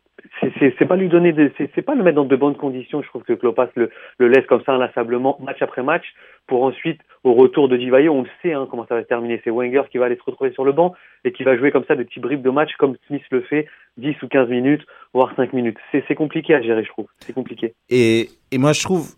c'est 0.60 0.88
pas 0.88 0.95
lui 0.95 1.10
donner 1.10 1.34
c'est 1.58 1.82
pas 1.82 1.95
le 1.95 2.04
mettre 2.04 2.17
dans 2.17 2.26
de 2.26 2.36
bonnes 2.36 2.56
conditions. 2.56 3.02
Je 3.02 3.08
trouve 3.08 3.23
que 3.23 3.34
Klopas 3.34 3.69
le, 3.76 3.89
le 4.19 4.28
laisse 4.28 4.45
comme 4.45 4.62
ça 4.63 4.73
inlassablement 4.73 5.39
match 5.41 5.62
après 5.62 5.84
match 5.84 6.06
pour 6.47 6.63
ensuite 6.63 6.99
au 7.23 7.34
retour 7.34 7.69
de 7.69 7.78
Divayo, 7.78 8.13
on 8.13 8.21
le 8.21 8.30
sait 8.41 8.54
hein, 8.54 8.67
comment 8.69 8.86
ça 8.86 8.95
va 8.95 9.02
se 9.02 9.08
terminer. 9.08 9.41
C'est 9.43 9.49
Wenger 9.49 9.84
qui 9.89 9.97
va 9.97 10.06
aller 10.06 10.17
se 10.17 10.23
retrouver 10.23 10.52
sur 10.52 10.65
le 10.65 10.73
banc 10.73 10.93
et 11.23 11.32
qui 11.32 11.43
va 11.43 11.58
jouer 11.58 11.71
comme 11.71 11.86
ça 11.86 11.95
de 11.95 12.04
petits 12.04 12.19
bribes 12.19 12.41
de 12.41 12.49
match 12.49 12.71
comme 12.78 12.95
Smith 13.08 13.23
le 13.32 13.41
fait 13.41 13.67
10 13.97 14.21
ou 14.21 14.28
15 14.28 14.49
minutes 14.49 14.86
voire 15.13 15.34
5 15.36 15.54
minutes. 15.54 15.78
C'est 15.91 16.15
compliqué 16.15 16.54
à 16.54 16.62
gérer, 16.62 16.84
je 16.84 16.89
trouve. 16.89 17.08
C'est 17.19 17.34
compliqué. 17.34 17.73
Et 17.89 18.30
et 18.52 18.58
moi 18.58 18.73
je 18.73 18.84
trouve 18.84 19.15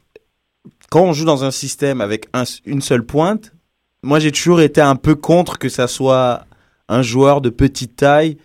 quand 0.89 1.01
on 1.01 1.13
joue 1.13 1.25
dans 1.25 1.43
un 1.43 1.51
système 1.51 2.01
avec 2.01 2.27
une 2.65 2.81
seule 2.81 3.05
pointe, 3.05 3.53
moi 4.03 4.19
j'ai 4.19 4.31
toujours 4.31 4.61
été 4.61 4.81
un 4.81 4.95
peu 4.95 5.15
contre 5.15 5.57
que 5.57 5.69
ça 5.69 5.87
soit 5.87 6.45
un 6.87 7.01
joueur 7.01 7.41
de 7.41 7.49
petite 7.49 7.95
taille 7.95 8.37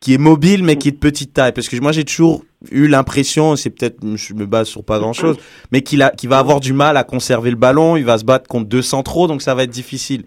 qui 0.00 0.14
est 0.14 0.18
mobile 0.18 0.64
mais 0.64 0.76
qui 0.76 0.88
est 0.88 0.92
de 0.92 0.98
petite 0.98 1.32
taille. 1.32 1.52
Parce 1.52 1.68
que 1.68 1.76
moi 1.80 1.92
j'ai 1.92 2.04
toujours 2.04 2.44
eu 2.70 2.88
l'impression 2.88 3.56
c'est 3.56 3.70
peut-être 3.70 3.98
je 4.16 4.34
me 4.34 4.46
base 4.46 4.68
sur 4.68 4.84
pas 4.84 4.98
grand 4.98 5.12
chose 5.12 5.36
mais 5.70 5.82
qu'il 5.82 6.02
a 6.02 6.12
va 6.24 6.38
avoir 6.38 6.60
du 6.60 6.72
mal 6.72 6.96
à 6.96 7.04
conserver 7.04 7.50
le 7.50 7.56
ballon 7.56 7.96
il 7.96 8.04
va 8.04 8.16
se 8.16 8.24
battre 8.24 8.48
contre 8.48 8.68
deux 8.68 8.82
centraux 8.82 9.26
donc 9.26 9.42
ça 9.42 9.54
va 9.54 9.64
être 9.64 9.70
difficile 9.70 10.24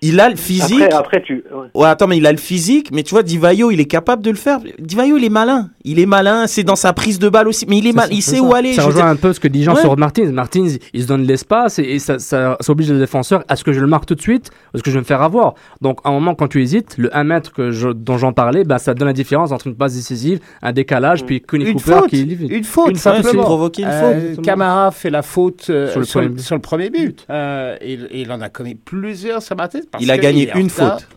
il 0.00 0.20
a 0.20 0.28
le 0.28 0.36
physique. 0.36 0.92
Après, 0.92 1.22
tu. 1.22 1.44
Ouais. 1.74 1.88
attends, 1.88 2.06
mais 2.06 2.18
il 2.18 2.26
a 2.26 2.32
le 2.32 2.38
physique. 2.38 2.90
Mais 2.92 3.02
tu 3.02 3.10
vois, 3.10 3.22
Divayo, 3.22 3.70
il 3.70 3.80
est 3.80 3.86
capable 3.86 4.22
de 4.22 4.30
le 4.30 4.36
faire. 4.36 4.60
Divayo, 4.78 5.16
il 5.16 5.24
est 5.24 5.30
malin. 5.30 5.70
Il 5.84 5.98
est 5.98 6.06
malin. 6.06 6.46
C'est 6.46 6.62
dans 6.62 6.76
sa 6.76 6.92
prise 6.92 7.18
de 7.18 7.28
balle 7.28 7.48
aussi. 7.48 7.66
Mais 7.68 7.78
il 7.78 7.86
est, 7.86 7.92
mal. 7.92 8.08
Il 8.12 8.22
sait 8.22 8.40
où 8.40 8.54
aller. 8.54 8.74
Ça 8.74 8.84
rejoint 8.84 9.08
un 9.08 9.16
peu 9.16 9.32
ce 9.32 9.40
que 9.40 9.48
dit 9.48 9.64
Jean 9.64 9.74
sur 9.76 9.96
Martins. 9.96 10.30
Martins, 10.30 10.68
il 10.92 11.02
se 11.02 11.06
donne 11.06 11.22
l'espace 11.22 11.78
et, 11.78 11.98
ça, 11.98 12.18
ça, 12.18 12.56
oblige 12.68 12.90
le 12.90 12.98
défenseur. 12.98 13.44
Est-ce 13.50 13.64
que 13.64 13.72
je 13.72 13.80
le 13.80 13.86
marque 13.86 14.06
tout 14.06 14.14
de 14.14 14.20
suite 14.20 14.50
ou 14.72 14.76
est-ce 14.76 14.82
que 14.82 14.90
je 14.90 14.94
vais 14.94 15.00
me 15.00 15.06
faire 15.06 15.22
avoir 15.22 15.54
Donc, 15.80 16.00
à 16.04 16.10
un 16.10 16.12
moment, 16.12 16.34
quand 16.34 16.48
tu 16.48 16.62
hésites, 16.62 16.96
le 16.98 17.14
1 17.16 17.24
mètre 17.24 17.52
que 17.52 17.70
je, 17.70 17.88
dont 17.88 18.18
j'en 18.18 18.32
parlais, 18.32 18.64
bah, 18.64 18.78
ça 18.78 18.94
donne 18.94 19.08
la 19.08 19.14
différence 19.14 19.52
entre 19.52 19.66
une 19.66 19.74
passe 19.74 19.94
décisive, 19.94 20.40
un 20.62 20.72
décalage, 20.72 21.24
puis 21.24 21.40
Connie 21.40 21.72
Cooper 21.72 21.92
faute. 21.92 22.10
qui. 22.10 22.22
Une 22.22 22.64
faute. 22.64 22.90
Une 22.90 22.96
faute. 22.96 23.36
provoquer 23.36 23.82
une 23.82 23.88
euh, 23.88 24.34
faute. 24.34 24.44
Camara 24.44 24.90
fait 24.90 25.10
la 25.10 25.22
faute 25.22 25.66
euh, 25.70 26.02
sur, 26.04 26.20
le 26.20 26.58
premier 26.58 26.90
but. 26.90 27.26
Euh, 27.30 27.76
il, 27.82 28.30
en 28.30 28.40
a 28.40 28.48
commis 28.48 28.74
plusieurs, 28.74 29.42
ça 29.42 29.54
Il 30.00 30.10
a 30.10 30.18
gagné 30.18 30.50
une 30.54 30.70
faute. 30.70 31.08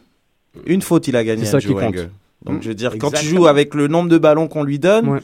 Une 0.66 0.82
faute, 0.82 1.08
il 1.08 1.16
a 1.16 1.24
gagné. 1.24 1.46
C'est 1.46 1.52
ça 1.52 1.60
qui 1.60 1.74
compte. 1.74 1.96
Donc, 2.44 2.64
je 2.64 2.70
veux 2.70 2.76
dire, 2.76 2.98
quand 2.98 3.12
tu 3.12 3.26
joues 3.26 3.48
avec 3.48 3.76
le 3.76 3.88
nombre 3.88 4.10
de 4.10 4.18
ballons 4.18 4.48
qu'on 4.48 4.64
lui 4.64 4.80
donne, 4.80 5.22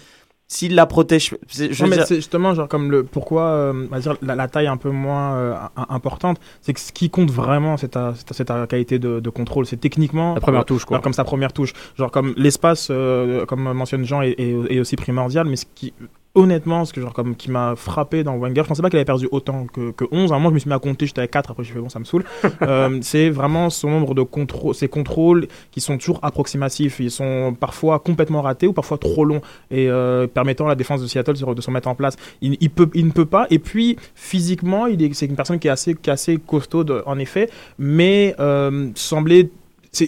s'il 0.47 0.75
la 0.75 0.85
protège. 0.85 1.35
Je 1.49 1.83
non, 1.83 1.89
mais 1.89 2.05
c'est 2.05 2.15
justement, 2.15 2.53
genre, 2.53 2.69
comme 2.69 2.89
le 2.89 3.03
pourquoi 3.03 3.43
euh, 3.43 3.99
dire, 3.99 4.15
la, 4.21 4.47
taille 4.47 4.67
un 4.67 4.77
peu 4.77 4.91
moins 4.91 5.35
euh, 5.35 5.55
importante, 5.89 6.39
c'est 6.61 6.73
que 6.73 6.79
ce 6.79 6.93
qui 6.93 7.09
compte 7.09 7.29
vraiment, 7.29 7.75
c'est 7.75 7.89
ta, 7.89 8.13
ta, 8.45 8.67
qualité 8.67 8.97
de, 8.97 9.19
de 9.19 9.29
contrôle. 9.29 9.65
C'est 9.65 9.77
techniquement. 9.77 10.35
La 10.35 10.39
première 10.39 10.65
touche, 10.65 10.85
quoi. 10.85 10.99
comme 10.99 11.13
sa 11.13 11.25
première 11.25 11.51
touche. 11.51 11.73
Genre, 11.97 12.11
comme 12.11 12.33
l'espace, 12.37 12.87
euh, 12.91 13.45
comme 13.45 13.73
mentionne 13.73 14.05
Jean, 14.05 14.21
est, 14.21 14.39
est, 14.39 14.79
aussi 14.79 14.95
primordial, 14.95 15.47
mais 15.47 15.57
ce 15.57 15.65
qui 15.75 15.93
honnêtement, 16.37 16.85
ce 16.85 16.93
que 16.93 17.01
genre 17.01 17.13
comme 17.13 17.35
qui 17.35 17.49
m'a 17.49 17.75
frappé 17.75 18.23
dans 18.23 18.37
Wenger, 18.37 18.61
je 18.63 18.67
pensais 18.67 18.81
pas 18.81 18.89
qu'il 18.89 18.97
avait 18.97 19.05
perdu 19.05 19.27
autant 19.31 19.65
que, 19.65 19.91
que 19.91 20.05
11. 20.11 20.31
À 20.31 20.35
un 20.35 20.37
moment, 20.37 20.49
je 20.49 20.53
me 20.53 20.59
suis 20.59 20.69
mis 20.69 20.75
à 20.75 20.79
compter, 20.79 21.07
j'étais 21.07 21.21
à 21.21 21.27
4, 21.27 21.51
après 21.51 21.63
je 21.63 21.73
fait 21.73 21.79
bon, 21.79 21.89
ça 21.89 21.99
me 21.99 22.05
saoule. 22.05 22.23
euh, 22.61 22.99
c'est 23.01 23.29
vraiment 23.29 23.69
son 23.71 23.89
nombre 23.89 24.13
de 24.13 24.21
contrôles, 24.21 24.75
ces 24.75 24.87
contrôles 24.87 25.47
qui 25.71 25.81
sont 25.81 25.97
toujours 25.97 26.19
approximatifs. 26.21 26.99
Ils 26.99 27.11
sont 27.11 27.55
parfois 27.59 27.99
complètement 27.99 28.41
ratés 28.41 28.67
ou 28.67 28.73
parfois 28.73 28.99
trop 28.99 29.25
longs 29.25 29.41
et 29.71 29.89
euh, 29.89 30.27
permettant 30.27 30.65
à 30.65 30.69
la 30.69 30.75
défense 30.75 31.01
de 31.01 31.07
Seattle 31.07 31.33
de 31.33 31.61
se 31.61 31.71
mettre 31.71 31.87
en 31.87 31.95
place. 31.95 32.15
Il, 32.41 32.55
il, 32.61 32.69
peut, 32.69 32.89
il 32.93 33.07
ne 33.07 33.11
peut 33.11 33.25
pas. 33.25 33.47
Et 33.49 33.57
puis, 33.57 33.97
physiquement, 34.13 34.85
il 34.85 35.01
est, 35.01 35.13
c'est 35.13 35.25
une 35.25 35.35
personne 35.35 35.57
qui 35.57 35.67
est 35.67 35.71
assez, 35.71 35.95
qui 35.95 36.09
est 36.09 36.13
assez 36.13 36.37
costaud, 36.37 36.85
en 37.05 37.17
effet, 37.17 37.49
mais 37.79 38.35
euh, 38.39 38.89
semblait 38.93 39.49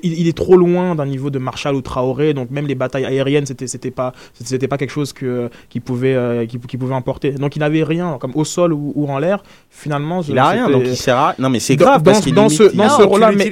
il, 0.03 0.27
est 0.27 0.37
trop 0.37 0.55
loin 0.55 0.95
d'un 0.95 1.05
niveau 1.05 1.29
de 1.29 1.39
Marshall 1.39 1.75
ou 1.75 1.81
Traoré, 1.81 2.33
donc 2.33 2.51
même 2.51 2.67
les 2.67 2.75
batailles 2.75 3.05
aériennes, 3.05 3.45
c'était 3.45 3.67
c'était 3.67 3.91
pas 3.91 4.13
c'était 4.33 4.67
pas 4.67 4.77
quelque 4.77 4.91
chose 4.91 5.13
que 5.13 5.49
qui 5.69 5.79
pouvait 5.79 6.15
euh, 6.15 6.45
qui, 6.45 6.77
pouvait 6.77 6.93
emporter. 6.93 7.31
Donc 7.31 7.55
il 7.55 7.59
n'avait 7.59 7.83
rien, 7.83 8.17
comme 8.19 8.31
au 8.35 8.45
sol 8.45 8.73
ou, 8.73 9.05
en 9.07 9.19
l'air. 9.19 9.43
Finalement, 9.69 10.21
il 10.21 10.37
a 10.37 10.47
rien, 10.47 10.69
donc 10.69 10.83
il 10.85 10.97
sert 10.97 11.17
à 11.17 11.35
non 11.39 11.49
mais 11.49 11.59
c'est 11.59 11.75
grave 11.75 12.03
dans, 12.03 12.11
parce 12.11 12.23
qu'il 12.23 12.33
dans 12.33 12.49
ce 12.49 12.63
dans 12.75 12.89
ce 12.89 13.01
rôle-là. 13.01 13.31
Mais, 13.31 13.49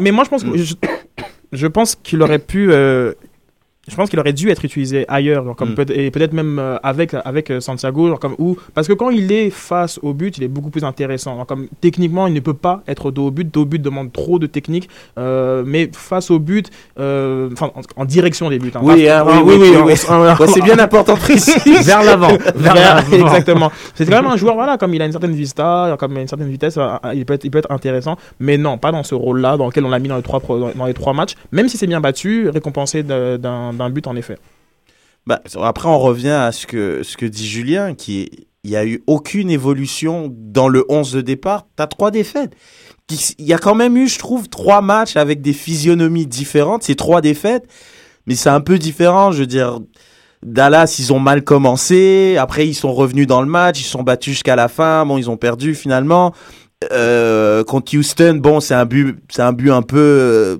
mais, 0.00 0.10
moi 0.10 0.24
je 0.24 0.30
pense 0.30 0.44
que 0.44 0.56
je, 1.52 1.66
pense 1.68 1.94
qu'il 1.94 2.22
aurait 2.22 2.38
pu 2.38 2.72
euh, 2.72 3.12
je 3.88 3.94
pense 3.94 4.10
qu'il 4.10 4.18
aurait 4.18 4.32
dû 4.32 4.50
être 4.50 4.64
utilisé 4.64 5.04
ailleurs, 5.08 5.44
genre 5.44 5.54
comme 5.54 5.70
mm. 5.70 5.74
peut 5.74 5.86
et 5.90 6.10
peut-être 6.10 6.32
même 6.32 6.58
euh, 6.58 6.76
avec 6.82 7.14
avec 7.24 7.50
euh, 7.50 7.60
Santiago, 7.60 8.08
genre 8.08 8.18
comme 8.18 8.34
où 8.38 8.56
parce 8.74 8.88
que 8.88 8.92
quand 8.92 9.10
il 9.10 9.30
est 9.30 9.50
face 9.50 10.00
au 10.02 10.12
but, 10.12 10.36
il 10.38 10.44
est 10.44 10.48
beaucoup 10.48 10.70
plus 10.70 10.84
intéressant. 10.84 11.36
Genre 11.36 11.46
comme 11.46 11.68
techniquement, 11.80 12.26
il 12.26 12.34
ne 12.34 12.40
peut 12.40 12.54
pas 12.54 12.82
être 12.88 13.12
dos 13.12 13.28
au 13.28 13.30
but. 13.30 13.52
Dos 13.52 13.62
au 13.62 13.64
but 13.64 13.80
demande 13.80 14.12
trop 14.12 14.38
de 14.38 14.46
technique, 14.46 14.88
euh, 15.18 15.62
mais 15.64 15.88
face 15.92 16.30
au 16.30 16.40
but, 16.40 16.70
enfin 16.96 17.70
en, 17.96 18.04
direction 18.04 18.50
des 18.50 18.58
buts. 18.58 18.72
Hein, 18.74 18.80
oui, 18.82 19.08
hein, 19.08 19.24
oui, 19.24 19.54
oui, 19.58 19.70
oui, 19.84 19.96
c'est 19.96 20.62
bien 20.62 20.78
important 20.78 21.14
de 21.14 21.20
préciser. 21.20 21.82
vers 21.82 22.02
l'avant, 22.02 22.36
exactement. 23.12 23.70
C'est 23.94 24.04
quand 24.06 24.22
même 24.22 24.30
un 24.30 24.36
joueur, 24.36 24.54
voilà, 24.54 24.78
comme 24.78 24.94
il 24.94 25.02
a 25.02 25.06
une 25.06 25.12
certaine 25.12 25.34
vista, 25.34 25.96
comme 25.98 26.16
une 26.16 26.28
certaine 26.28 26.48
vitesse, 26.48 26.78
il 27.14 27.24
peut 27.24 27.34
être, 27.34 27.44
il 27.44 27.50
peut 27.50 27.58
être 27.58 27.70
intéressant, 27.70 28.16
mais 28.40 28.58
non, 28.58 28.78
pas 28.78 28.90
dans 28.90 29.04
ce 29.04 29.14
rôle-là 29.14 29.56
dans 29.56 29.66
lequel 29.66 29.84
on 29.84 29.90
l'a 29.90 29.98
mis 29.98 30.08
dans 30.08 30.16
les 30.16 30.22
trois 30.22 30.40
dans 30.74 30.86
les 30.86 30.94
trois 30.94 31.12
matchs. 31.12 31.34
Même 31.52 31.68
si 31.68 31.76
c'est 31.76 31.86
bien 31.86 32.00
battu, 32.00 32.48
récompensé 32.48 33.02
d'un 33.04 33.75
d'un 33.76 33.90
but 33.90 34.06
en 34.06 34.16
effet. 34.16 34.38
Bah, 35.26 35.42
après, 35.60 35.88
on 35.88 35.98
revient 35.98 36.28
à 36.30 36.52
ce 36.52 36.66
que, 36.66 37.02
ce 37.02 37.16
que 37.16 37.26
dit 37.26 37.46
Julien, 37.46 37.94
qui 37.94 38.46
il 38.66 38.70
n'y 38.70 38.76
a 38.76 38.84
eu 38.84 39.04
aucune 39.06 39.48
évolution 39.48 40.28
dans 40.36 40.66
le 40.66 40.84
11 40.88 41.12
de 41.12 41.20
départ. 41.20 41.68
Tu 41.76 41.82
as 41.84 41.86
trois 41.86 42.10
défaites. 42.10 42.52
Il 43.38 43.46
y 43.46 43.52
a 43.52 43.58
quand 43.58 43.76
même 43.76 43.96
eu, 43.96 44.08
je 44.08 44.18
trouve, 44.18 44.48
trois 44.48 44.80
matchs 44.80 45.16
avec 45.16 45.40
des 45.40 45.52
physionomies 45.52 46.26
différentes. 46.26 46.82
C'est 46.82 46.96
trois 46.96 47.20
défaites, 47.20 47.64
mais 48.26 48.34
c'est 48.34 48.48
un 48.48 48.60
peu 48.60 48.76
différent. 48.76 49.30
Je 49.30 49.44
dire, 49.44 49.78
Dallas, 50.42 50.96
ils 50.98 51.12
ont 51.12 51.20
mal 51.20 51.44
commencé. 51.44 52.36
Après, 52.40 52.66
ils 52.66 52.74
sont 52.74 52.92
revenus 52.92 53.28
dans 53.28 53.40
le 53.40 53.46
match. 53.46 53.80
Ils 53.80 53.84
sont 53.84 54.02
battus 54.02 54.32
jusqu'à 54.32 54.56
la 54.56 54.66
fin. 54.66 55.06
Bon, 55.06 55.16
ils 55.16 55.30
ont 55.30 55.36
perdu 55.36 55.76
finalement. 55.76 56.34
Euh, 56.90 57.62
contre 57.62 57.96
Houston, 57.96 58.40
bon, 58.42 58.58
c'est 58.58 58.74
un 58.74 58.84
but, 58.84 59.16
c'est 59.30 59.42
un 59.42 59.52
but 59.52 59.70
un 59.70 59.82
peu, 59.82 59.96
euh, 59.98 60.56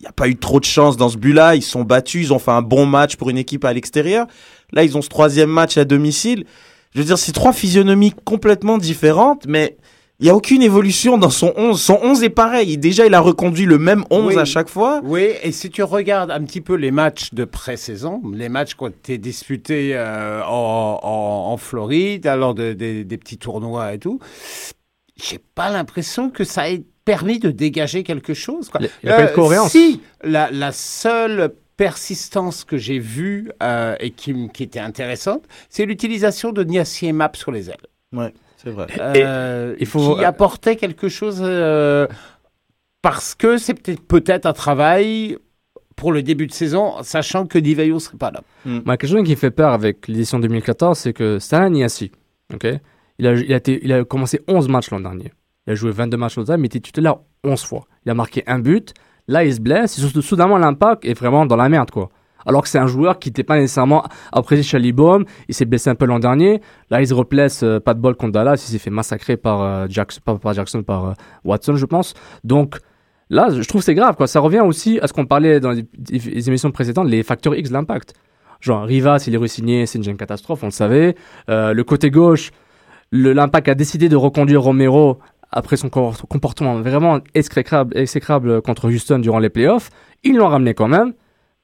n'y 0.00 0.08
a 0.08 0.12
pas 0.12 0.28
eu 0.28 0.36
trop 0.36 0.60
de 0.60 0.64
chance 0.64 0.96
dans 0.96 1.08
ce 1.08 1.16
but-là. 1.16 1.54
Ils 1.56 1.62
sont 1.62 1.82
battus, 1.82 2.26
ils 2.26 2.32
ont 2.32 2.38
fait 2.38 2.50
un 2.50 2.62
bon 2.62 2.86
match 2.86 3.16
pour 3.16 3.30
une 3.30 3.38
équipe 3.38 3.64
à 3.64 3.72
l'extérieur. 3.72 4.26
Là, 4.72 4.84
ils 4.84 4.96
ont 4.96 5.02
ce 5.02 5.08
troisième 5.08 5.50
match 5.50 5.76
à 5.76 5.84
domicile. 5.84 6.44
Je 6.94 7.00
veux 7.00 7.04
dire, 7.04 7.18
c'est 7.18 7.32
trois 7.32 7.52
physionomies 7.52 8.12
complètement 8.24 8.78
différentes, 8.78 9.46
mais 9.46 9.76
il 10.18 10.24
n'y 10.24 10.30
a 10.30 10.34
aucune 10.34 10.62
évolution 10.62 11.16
dans 11.16 11.30
son 11.30 11.54
11. 11.56 11.80
Son 11.80 11.98
11 12.02 12.22
est 12.24 12.30
pareil. 12.30 12.76
Déjà, 12.76 13.06
il 13.06 13.14
a 13.14 13.20
reconduit 13.20 13.64
le 13.64 13.78
même 13.78 14.04
11 14.10 14.36
à 14.36 14.44
chaque 14.44 14.68
fois. 14.68 15.00
Oui, 15.02 15.28
et 15.42 15.50
si 15.50 15.70
tu 15.70 15.82
regardes 15.82 16.30
un 16.30 16.42
petit 16.44 16.60
peu 16.60 16.74
les 16.74 16.90
matchs 16.90 17.32
de 17.32 17.44
pré-saison, 17.44 18.20
les 18.34 18.50
matchs 18.50 18.74
qui 18.74 18.82
ont 18.82 18.88
été 18.88 19.16
disputés 19.16 19.92
euh, 19.94 20.42
en, 20.44 21.56
Floride, 21.56 22.26
alors 22.26 22.54
de, 22.54 22.72
des 22.74 23.16
petits 23.16 23.38
tournois 23.38 23.94
et 23.94 23.98
tout, 23.98 24.18
j'ai 25.16 25.38
pas 25.38 25.70
l'impression 25.70 26.30
que 26.30 26.44
ça 26.44 26.70
ait 26.70 26.82
permis 27.10 27.40
de 27.40 27.50
dégager 27.50 28.04
quelque 28.04 28.34
chose. 28.34 28.68
Quoi. 28.68 28.80
Il 29.02 29.06
n'y 29.06 29.10
a 29.10 29.16
pas 29.16 29.26
de 29.26 29.34
cohérence. 29.34 29.72
Si, 29.72 30.00
la, 30.22 30.50
la 30.50 30.70
seule 30.70 31.52
persistance 31.76 32.64
que 32.64 32.76
j'ai 32.76 32.98
vue 32.98 33.50
euh, 33.62 33.96
et 34.00 34.10
qui, 34.10 34.48
qui, 34.50 34.62
était 34.62 34.80
intéressante, 34.80 35.42
c'est 35.68 35.86
l'utilisation 35.86 36.52
de 36.52 36.62
Niassier 36.62 37.12
Map 37.12 37.32
sur 37.34 37.50
les 37.50 37.68
ailes. 37.70 37.86
Ouais. 38.12 38.32
C'est 38.58 38.70
vrai. 38.70 38.86
Euh, 38.98 39.74
il 39.80 39.86
faut... 39.86 40.16
Qui 40.16 40.24
apportait 40.24 40.76
quelque 40.76 41.08
chose 41.08 41.40
euh, 41.42 42.06
parce 43.02 43.34
que 43.34 43.56
c'est 43.56 43.74
peut-être 43.74 44.02
peut-être 44.02 44.46
un 44.46 44.52
travail 44.52 45.38
pour 45.96 46.12
le 46.12 46.22
début 46.22 46.46
de 46.46 46.52
saison, 46.52 47.02
sachant 47.02 47.46
que 47.46 47.58
Divayo 47.58 47.98
serait 47.98 48.18
pas 48.18 48.30
là. 48.30 48.42
Mm. 48.64 48.80
quelque 48.82 49.06
chose 49.06 49.24
qui 49.24 49.36
fait 49.36 49.50
peur 49.50 49.72
avec 49.72 50.06
l'édition 50.06 50.38
2014, 50.38 50.98
c'est 50.98 51.12
que 51.12 51.38
Stan 51.38 51.68
Niassi, 51.70 52.12
ok, 52.54 52.66
il 53.18 53.26
a, 53.26 53.32
il, 53.32 53.52
a 53.52 53.56
été, 53.56 53.80
il 53.82 53.92
a 53.92 54.04
commencé 54.04 54.40
11 54.46 54.68
matchs 54.68 54.90
l'an 54.90 55.00
dernier. 55.00 55.32
Il 55.66 55.72
a 55.72 55.74
joué 55.74 55.90
22 55.90 56.16
matchs 56.16 56.36
l'an 56.36 56.44
dernier, 56.44 56.62
mais 56.62 56.66
il 56.66 56.76
était 56.76 56.80
titulaire 56.80 57.16
11 57.44 57.62
fois. 57.62 57.86
Il 58.04 58.10
a 58.10 58.14
marqué 58.14 58.42
un 58.46 58.58
but. 58.58 58.94
Là, 59.28 59.44
il 59.44 59.54
se 59.54 59.60
blesse. 59.60 59.98
Et 59.98 60.20
soudainement, 60.22 60.58
l'impact 60.58 61.04
est 61.04 61.14
vraiment 61.14 61.46
dans 61.46 61.56
la 61.56 61.68
merde, 61.68 61.90
quoi 61.90 62.10
alors 62.46 62.62
que 62.62 62.68
c'est 62.68 62.78
un 62.78 62.86
joueur 62.86 63.18
qui 63.18 63.28
n'était 63.28 63.42
pas 63.42 63.56
nécessairement 63.56 64.04
apprécié 64.32 64.62
chez 64.62 64.78
Libom. 64.78 65.24
Il 65.48 65.54
s'est 65.54 65.64
blessé 65.64 65.90
un 65.90 65.94
peu 65.94 66.06
l'an 66.06 66.18
dernier. 66.18 66.60
Là, 66.90 67.00
il 67.00 67.06
se 67.06 67.14
replace, 67.14 67.62
euh, 67.62 67.80
pas 67.80 67.94
de 67.94 68.00
bol 68.00 68.14
contre 68.14 68.32
Dallas. 68.32 68.54
Il 68.54 68.70
s'est 68.70 68.78
fait 68.78 68.90
massacrer 68.90 69.36
par, 69.36 69.62
euh, 69.62 69.86
Jackson, 69.88 70.20
par 70.20 70.54
Jackson, 70.54 70.82
par 70.82 71.06
euh, 71.06 71.12
Watson, 71.44 71.76
je 71.76 71.86
pense. 71.86 72.14
Donc 72.44 72.78
là, 73.28 73.48
je 73.50 73.66
trouve 73.68 73.82
c'est 73.82 73.94
grave. 73.94 74.16
Quoi. 74.16 74.26
Ça 74.26 74.40
revient 74.40 74.60
aussi 74.60 74.98
à 75.00 75.06
ce 75.06 75.12
qu'on 75.12 75.26
parlait 75.26 75.60
dans 75.60 75.72
les, 75.72 76.48
émissions 76.48 76.70
précédentes, 76.70 77.08
les 77.08 77.22
facteurs 77.22 77.54
X 77.54 77.70
de 77.70 77.74
l'impact. 77.74 78.14
Genre, 78.60 78.84
Rivas, 78.84 79.24
il 79.26 79.34
est 79.34 79.38
re-signé, 79.38 79.86
c'est 79.86 79.98
une 79.98 80.16
catastrophe, 80.18 80.62
on 80.62 80.66
le 80.66 80.72
savait. 80.72 81.14
le 81.48 81.82
côté 81.82 82.10
gauche, 82.10 82.50
l'impact 83.10 83.68
a 83.70 83.74
décidé 83.74 84.10
de 84.10 84.16
reconduire 84.16 84.60
Romero 84.60 85.18
après 85.52 85.76
son 85.76 85.88
comportement 85.88 86.80
vraiment 86.80 87.18
exécrable, 87.34 87.96
exécrable 87.96 88.62
contre 88.62 88.88
Houston 88.88 89.18
durant 89.18 89.38
les 89.38 89.50
playoffs. 89.50 89.90
Ils 90.22 90.36
l'ont 90.36 90.48
ramené 90.48 90.74
quand 90.74 90.88
même. 90.88 91.14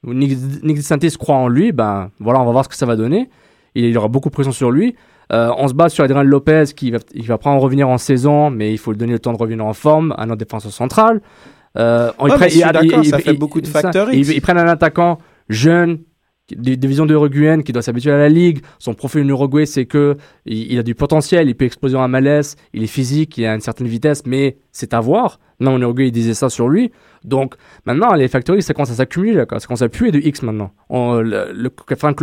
Nick, 0.03 0.37
Nick 0.63 0.81
se 0.81 1.17
croit 1.17 1.35
en 1.35 1.47
lui, 1.47 1.71
ben 1.71 2.11
voilà, 2.19 2.39
on 2.39 2.45
va 2.45 2.51
voir 2.51 2.63
ce 2.65 2.69
que 2.69 2.75
ça 2.75 2.85
va 2.85 2.95
donner. 2.95 3.29
Il, 3.75 3.85
y 3.85 3.97
aura 3.97 4.07
beaucoup 4.07 4.29
de 4.29 4.33
pression 4.33 4.51
sur 4.51 4.71
lui. 4.71 4.95
Euh, 5.33 5.51
on 5.57 5.67
se 5.67 5.73
base 5.73 5.93
sur 5.93 6.03
Adrien 6.03 6.23
Lopez 6.23 6.65
qui 6.75 6.91
va, 6.91 6.99
il 7.13 7.25
va 7.25 7.37
prendre 7.37 7.61
revenir 7.61 7.89
en 7.89 7.97
saison, 7.97 8.49
mais 8.49 8.71
il 8.71 8.77
faut 8.77 8.91
lui 8.91 8.97
donner 8.97 9.13
le 9.13 9.19
temps 9.19 9.33
de 9.33 9.37
revenir 9.37 9.65
en 9.65 9.73
forme, 9.73 10.13
à 10.17 10.25
notre 10.25 10.39
défenseur 10.39 10.71
central. 10.71 11.21
Euh, 11.77 12.11
ça 12.29 13.19
fait 13.19 13.33
beaucoup 13.33 13.61
de 13.61 13.67
facteurs. 13.67 14.11
Ils, 14.11 14.41
prennent 14.41 14.57
un 14.57 14.67
attaquant 14.67 15.19
jeune, 15.49 15.99
des 16.55 16.77
divisions 16.77 17.05
d'Uruguayen 17.05 17.61
qui 17.61 17.73
doit 17.73 17.81
s'habituer 17.81 18.11
à 18.11 18.17
la 18.17 18.29
ligue. 18.29 18.61
Son 18.79 18.93
profil 18.93 19.23
en 19.23 19.29
Uruguay, 19.29 19.65
c'est 19.65 19.85
que 19.85 20.17
il, 20.45 20.77
a 20.79 20.83
du 20.83 20.95
potentiel, 20.95 21.49
il 21.49 21.55
peut 21.55 21.65
exploser 21.65 21.95
en 21.97 22.07
malaise, 22.07 22.55
il 22.73 22.83
est 22.83 22.87
physique, 22.87 23.37
il 23.37 23.45
a 23.45 23.53
une 23.53 23.61
certaine 23.61 23.87
vitesse, 23.87 24.23
mais 24.25 24.57
c'est 24.71 24.93
à 24.93 24.99
voir. 24.99 25.39
Non, 25.59 25.73
en 25.75 25.81
Uruguay, 25.81 26.07
il 26.07 26.11
disait 26.11 26.33
ça 26.33 26.49
sur 26.49 26.69
lui. 26.69 26.91
Donc 27.23 27.55
maintenant, 27.85 28.13
les 28.13 28.27
factories, 28.27 28.61
ça 28.61 28.73
commence 28.73 28.91
à 28.91 28.95
s'accumuler, 28.95 29.43
ça 29.49 29.67
commence 29.67 29.81
à 29.81 29.89
puer 29.89 30.11
de 30.11 30.19
X 30.19 30.43
maintenant. 30.43 30.71
le, 30.89 31.51
le 31.51 31.95
Frank 31.95 32.17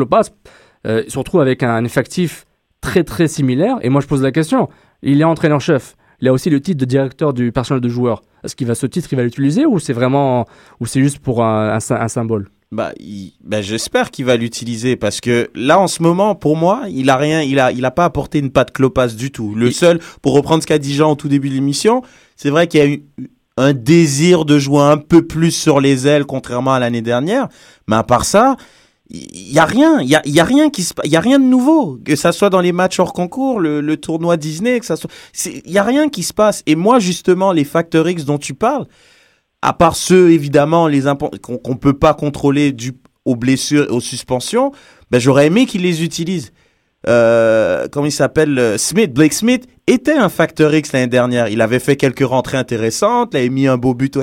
euh, 0.87 1.03
se 1.09 1.19
retrouve 1.19 1.41
avec 1.41 1.63
un 1.63 1.85
effectif 1.85 2.47
très 2.81 3.05
très 3.05 3.29
similaire. 3.29 3.79
Et 3.83 3.89
moi, 3.89 4.01
je 4.01 4.07
pose 4.07 4.23
la 4.23 4.33
question 4.33 4.69
il 5.05 5.21
est 5.21 5.25
entraîneur-chef. 5.25 5.97
Il 6.21 6.29
a 6.29 6.33
aussi 6.33 6.51
le 6.51 6.61
titre 6.61 6.81
de 6.81 6.85
directeur 6.85 7.33
du 7.33 7.53
personnel 7.53 7.81
de 7.81 7.89
joueurs. 7.89 8.23
Est-ce 8.43 8.57
qu'il 8.57 8.67
va 8.67 8.75
ce 8.75 8.87
titre, 8.87 9.09
il 9.13 9.17
va 9.17 9.23
l'utiliser 9.23 9.67
ou 9.67 9.79
c'est 9.79 9.93
vraiment 9.93 10.47
ou 10.81 10.87
c'est 10.87 11.01
juste 11.01 11.19
pour 11.19 11.45
un, 11.45 11.77
un, 11.77 12.09
symbole? 12.09 12.49
Bah, 12.75 12.93
bah 13.43 13.63
j'espère 13.63 14.11
qu'il 14.11 14.25
va 14.25 14.37
l'utiliser 14.37 14.97
parce 14.97 15.21
que 15.21 15.51
là 15.55 15.79
en 15.79 15.87
ce 15.87 16.03
moment 16.03 16.35
pour 16.35 16.57
moi 16.57 16.83
il 16.91 17.09
a 17.09 17.17
rien 17.17 17.41
il 17.41 17.59
a 17.59 17.73
il 17.73 17.85
a 17.85 17.91
pas 17.91 18.05
apporté 18.05 18.39
une 18.39 18.51
patte 18.51 18.73
Clopas 18.73 19.09
du 19.09 19.31
tout 19.31 19.55
le 19.55 19.71
seul 19.71 20.01
pour 20.23 20.35
reprendre 20.35 20.63
ce 20.63 20.67
qu'a 20.67 20.79
dit 20.79 20.95
Jean 20.95 21.13
au 21.13 21.15
tout 21.15 21.29
début 21.29 21.49
de 21.49 21.55
l'émission 21.55 22.03
c'est 22.37 22.51
vrai 22.51 22.67
qu'il 22.67 22.81
y 22.81 22.83
a 22.83 22.87
eu 22.87 23.05
un 23.57 23.73
désir 23.73 24.45
de 24.45 24.59
jouer 24.59 24.83
un 24.83 24.97
peu 24.97 25.27
plus 25.27 25.53
sur 25.53 25.81
les 25.81 26.07
ailes, 26.07 26.25
contrairement 26.25 26.75
à 26.75 26.81
l'année 26.81 27.03
dernière. 27.03 27.49
Mais 27.87 27.97
à 27.97 28.03
part 28.03 28.25
ça, 28.25 28.57
il 29.11 29.53
y 29.53 29.59
a 29.59 29.65
rien, 29.65 30.01
il 30.01 30.09
y 30.09 30.17
a, 30.17 30.23
y 30.25 30.41
a, 30.41 30.45
rien 30.45 30.71
qui 30.71 30.83
se, 30.83 30.93
il 31.05 31.11
y 31.11 31.17
a 31.17 31.21
rien 31.21 31.39
de 31.39 31.45
nouveau. 31.45 31.99
Que 32.05 32.17
ça 32.17 32.33
soit 32.33 32.51
dans 32.51 32.61
les 32.61 32.73
matchs 32.73 32.99
hors 32.99 33.13
concours, 33.13 33.61
le, 33.61 33.81
le 33.81 33.97
tournoi 33.97 34.37
Disney, 34.37 34.81
que 34.81 34.87
ça 34.87 34.97
soit, 34.97 35.11
il 35.47 35.71
y 35.71 35.79
a 35.79 35.85
rien 35.85 36.09
qui 36.09 36.23
se 36.23 36.33
passe. 36.33 36.63
Et 36.67 36.75
moi, 36.75 36.99
justement, 36.99 37.53
les 37.53 37.65
facteurs 37.65 38.09
X 38.09 38.25
dont 38.25 38.39
tu 38.39 38.55
parles, 38.55 38.87
à 39.65 39.73
part 39.73 39.97
ceux 39.97 40.31
évidemment 40.31 40.89
les 40.89 41.03
qu'on 41.43 41.57
qu'on 41.57 41.77
peut 41.77 41.95
pas 41.95 42.13
contrôler 42.13 42.73
du 42.73 42.93
aux 43.25 43.35
blessures, 43.35 43.87
aux 43.91 44.01
suspensions, 44.01 44.73
ben 45.11 45.19
j'aurais 45.19 45.47
aimé 45.47 45.65
qu'ils 45.65 45.81
les 45.81 46.05
utilisent. 46.05 46.53
Euh, 47.09 47.87
comment 47.91 48.05
il 48.05 48.13
s'appelle 48.13 48.59
euh, 48.59 48.77
Smith, 48.77 49.13
Blake 49.15 49.33
Smith 49.33 49.67
était 49.87 50.13
un 50.13 50.29
facteur 50.29 50.75
X 50.75 50.93
l'année 50.93 51.07
dernière. 51.07 51.49
Il 51.49 51.63
avait 51.63 51.79
fait 51.79 51.97
quelques 51.97 52.27
rentrées 52.27 52.59
intéressantes, 52.59 53.31
il 53.33 53.39
avait 53.39 53.49
mis 53.49 53.67
un 53.67 53.79
beau 53.79 53.95
but 53.95 54.19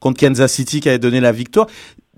contre 0.00 0.20
Kansas 0.20 0.52
City 0.52 0.80
qui 0.80 0.88
avait 0.88 1.00
donné 1.00 1.20
la 1.20 1.32
victoire. 1.32 1.66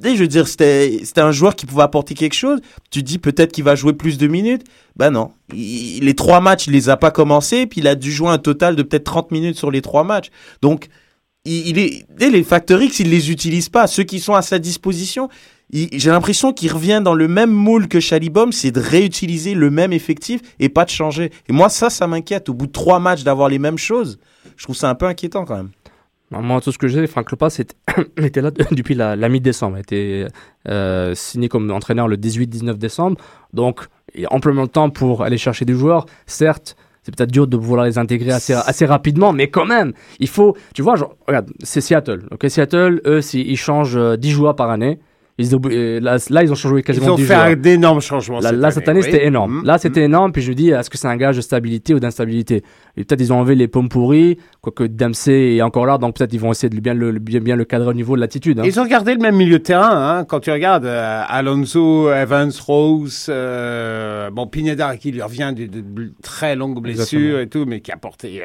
Et 0.04 0.14
je 0.14 0.20
veux 0.20 0.28
dire, 0.28 0.46
c'était 0.46 1.00
c'était 1.04 1.22
un 1.22 1.32
joueur 1.32 1.56
qui 1.56 1.64
pouvait 1.64 1.82
apporter 1.82 2.12
quelque 2.12 2.34
chose. 2.34 2.60
Tu 2.90 3.02
dis 3.02 3.18
peut-être 3.18 3.52
qu'il 3.52 3.64
va 3.64 3.76
jouer 3.76 3.94
plus 3.94 4.18
de 4.18 4.26
minutes. 4.26 4.64
Ben 4.96 5.10
non, 5.10 5.30
les 5.54 6.14
trois 6.14 6.42
matchs, 6.42 6.66
il 6.66 6.74
les 6.74 6.90
a 6.90 6.98
pas 6.98 7.10
commencés, 7.10 7.66
puis 7.66 7.80
il 7.80 7.86
a 7.86 7.94
dû 7.94 8.12
jouer 8.12 8.28
un 8.28 8.38
total 8.38 8.76
de 8.76 8.82
peut-être 8.82 9.04
30 9.04 9.30
minutes 9.30 9.56
sur 9.56 9.70
les 9.70 9.80
trois 9.80 10.04
matchs. 10.04 10.28
Donc 10.60 10.88
il, 11.44 11.78
est, 11.78 12.06
les 12.18 12.42
facteurs 12.44 12.82
X, 12.82 13.00
il 13.00 13.10
les 13.10 13.30
utilise 13.30 13.68
pas. 13.68 13.86
Ceux 13.86 14.04
qui 14.04 14.20
sont 14.20 14.34
à 14.34 14.42
sa 14.42 14.58
disposition, 14.58 15.28
j'ai 15.72 16.10
l'impression 16.10 16.52
qu'il 16.52 16.72
revient 16.72 17.00
dans 17.02 17.14
le 17.14 17.28
même 17.28 17.50
moule 17.50 17.88
que 17.88 18.00
Chalibom, 18.00 18.52
c'est 18.52 18.70
de 18.70 18.80
réutiliser 18.80 19.54
le 19.54 19.70
même 19.70 19.92
effectif 19.92 20.40
et 20.58 20.68
pas 20.68 20.84
de 20.84 20.90
changer. 20.90 21.30
Et 21.48 21.52
moi, 21.52 21.68
ça, 21.68 21.90
ça 21.90 22.06
m'inquiète. 22.06 22.48
Au 22.48 22.54
bout 22.54 22.66
de 22.66 22.72
trois 22.72 23.00
matchs, 23.00 23.22
d'avoir 23.22 23.48
les 23.48 23.58
mêmes 23.58 23.78
choses, 23.78 24.18
je 24.56 24.64
trouve 24.64 24.76
ça 24.76 24.88
un 24.90 24.94
peu 24.94 25.06
inquiétant 25.06 25.44
quand 25.44 25.56
même. 25.56 25.70
Moi, 26.30 26.60
tout 26.60 26.72
ce 26.72 26.78
que 26.78 26.88
j'ai, 26.88 27.06
Franck 27.06 27.30
Lopas 27.30 27.58
était, 28.18 28.42
là 28.42 28.50
depuis 28.70 28.94
la, 28.94 29.16
mi-décembre. 29.28 29.78
Été 29.78 30.26
euh, 30.68 31.14
signé 31.14 31.48
comme 31.48 31.70
entraîneur 31.70 32.08
le 32.08 32.16
18-19 32.16 32.74
décembre. 32.74 33.16
Donc, 33.52 33.86
il 34.14 34.26
a 34.26 34.32
amplement 34.32 34.64
de 34.64 34.70
temps 34.70 34.90
pour 34.90 35.22
aller 35.22 35.38
chercher 35.38 35.64
des 35.64 35.74
joueurs. 35.74 36.06
Certes, 36.26 36.76
c'est 37.08 37.16
peut-être 37.16 37.32
dur 37.32 37.46
de 37.46 37.56
vouloir 37.56 37.86
les 37.86 37.96
intégrer 37.96 38.32
assez, 38.32 38.52
assez 38.52 38.84
rapidement, 38.84 39.32
mais 39.32 39.48
quand 39.48 39.64
même, 39.64 39.94
il 40.20 40.28
faut, 40.28 40.54
tu 40.74 40.82
vois, 40.82 40.94
regarde, 41.26 41.50
c'est 41.62 41.80
Seattle. 41.80 42.24
Ok, 42.30 42.44
Seattle, 42.50 43.00
eux, 43.06 43.20
ils 43.32 43.56
changent 43.56 43.98
10 44.18 44.28
euh, 44.28 44.30
joueurs 44.30 44.54
par 44.54 44.68
année. 44.68 44.98
Ils 45.40 45.54
euh, 45.54 46.00
là, 46.00 46.16
là, 46.30 46.42
ils 46.42 46.50
ont 46.50 46.56
changé 46.56 46.82
quasiment 46.82 47.16
Ils 47.16 47.22
ont 47.22 47.26
fait 47.26 47.54
d'énormes 47.54 48.00
changements. 48.00 48.40
Là, 48.40 48.50
cette 48.50 48.58
là, 48.58 48.70
cette 48.72 48.88
année, 48.88 49.02
c'était 49.02 49.24
énorme. 49.24 49.60
Mm. 49.60 49.64
Là, 49.64 49.78
c'était 49.78 50.00
mm. 50.00 50.04
énorme. 50.04 50.32
Puis 50.32 50.42
je 50.42 50.50
me 50.50 50.56
dis, 50.56 50.70
est-ce 50.70 50.90
que 50.90 50.98
c'est 50.98 51.06
un 51.06 51.16
gage 51.16 51.36
de 51.36 51.40
stabilité 51.40 51.94
ou 51.94 52.00
d'instabilité? 52.00 52.64
Et 52.96 53.04
peut-être 53.04 53.20
ils 53.20 53.32
ont 53.32 53.38
enlevé 53.38 53.54
les 53.54 53.68
pommes 53.68 53.88
pourries, 53.88 54.38
quoique 54.60 54.82
Dempsey 54.82 55.56
est 55.56 55.62
encore 55.62 55.86
là, 55.86 55.98
donc 55.98 56.16
peut-être 56.16 56.32
ils 56.32 56.40
vont 56.40 56.50
essayer 56.50 56.68
de 56.68 56.80
bien 56.80 56.94
le, 56.94 57.12
bien, 57.20 57.38
bien 57.38 57.54
le 57.54 57.64
cadrer 57.64 57.90
au 57.90 57.94
niveau 57.94 58.16
de 58.16 58.20
l'attitude. 58.20 58.58
Hein. 58.58 58.64
Ils 58.66 58.80
ont 58.80 58.86
gardé 58.86 59.14
le 59.14 59.20
même 59.20 59.36
milieu 59.36 59.60
de 59.60 59.62
terrain. 59.62 60.18
Hein, 60.18 60.24
quand 60.24 60.40
tu 60.40 60.50
regardes 60.50 60.86
euh, 60.86 61.22
Alonso, 61.28 62.10
Evans, 62.10 62.50
Rose, 62.66 63.26
euh, 63.28 64.30
bon 64.30 64.48
Pineda 64.48 64.96
qui 64.96 65.12
lui 65.12 65.22
revient 65.22 65.52
de, 65.56 65.66
de, 65.66 66.12
très 66.20 66.56
longues 66.56 66.82
blessures 66.82 67.38
et 67.38 67.48
tout, 67.48 67.64
mais 67.64 67.80
qui 67.80 67.92
a 67.92 67.96
porté 67.96 68.42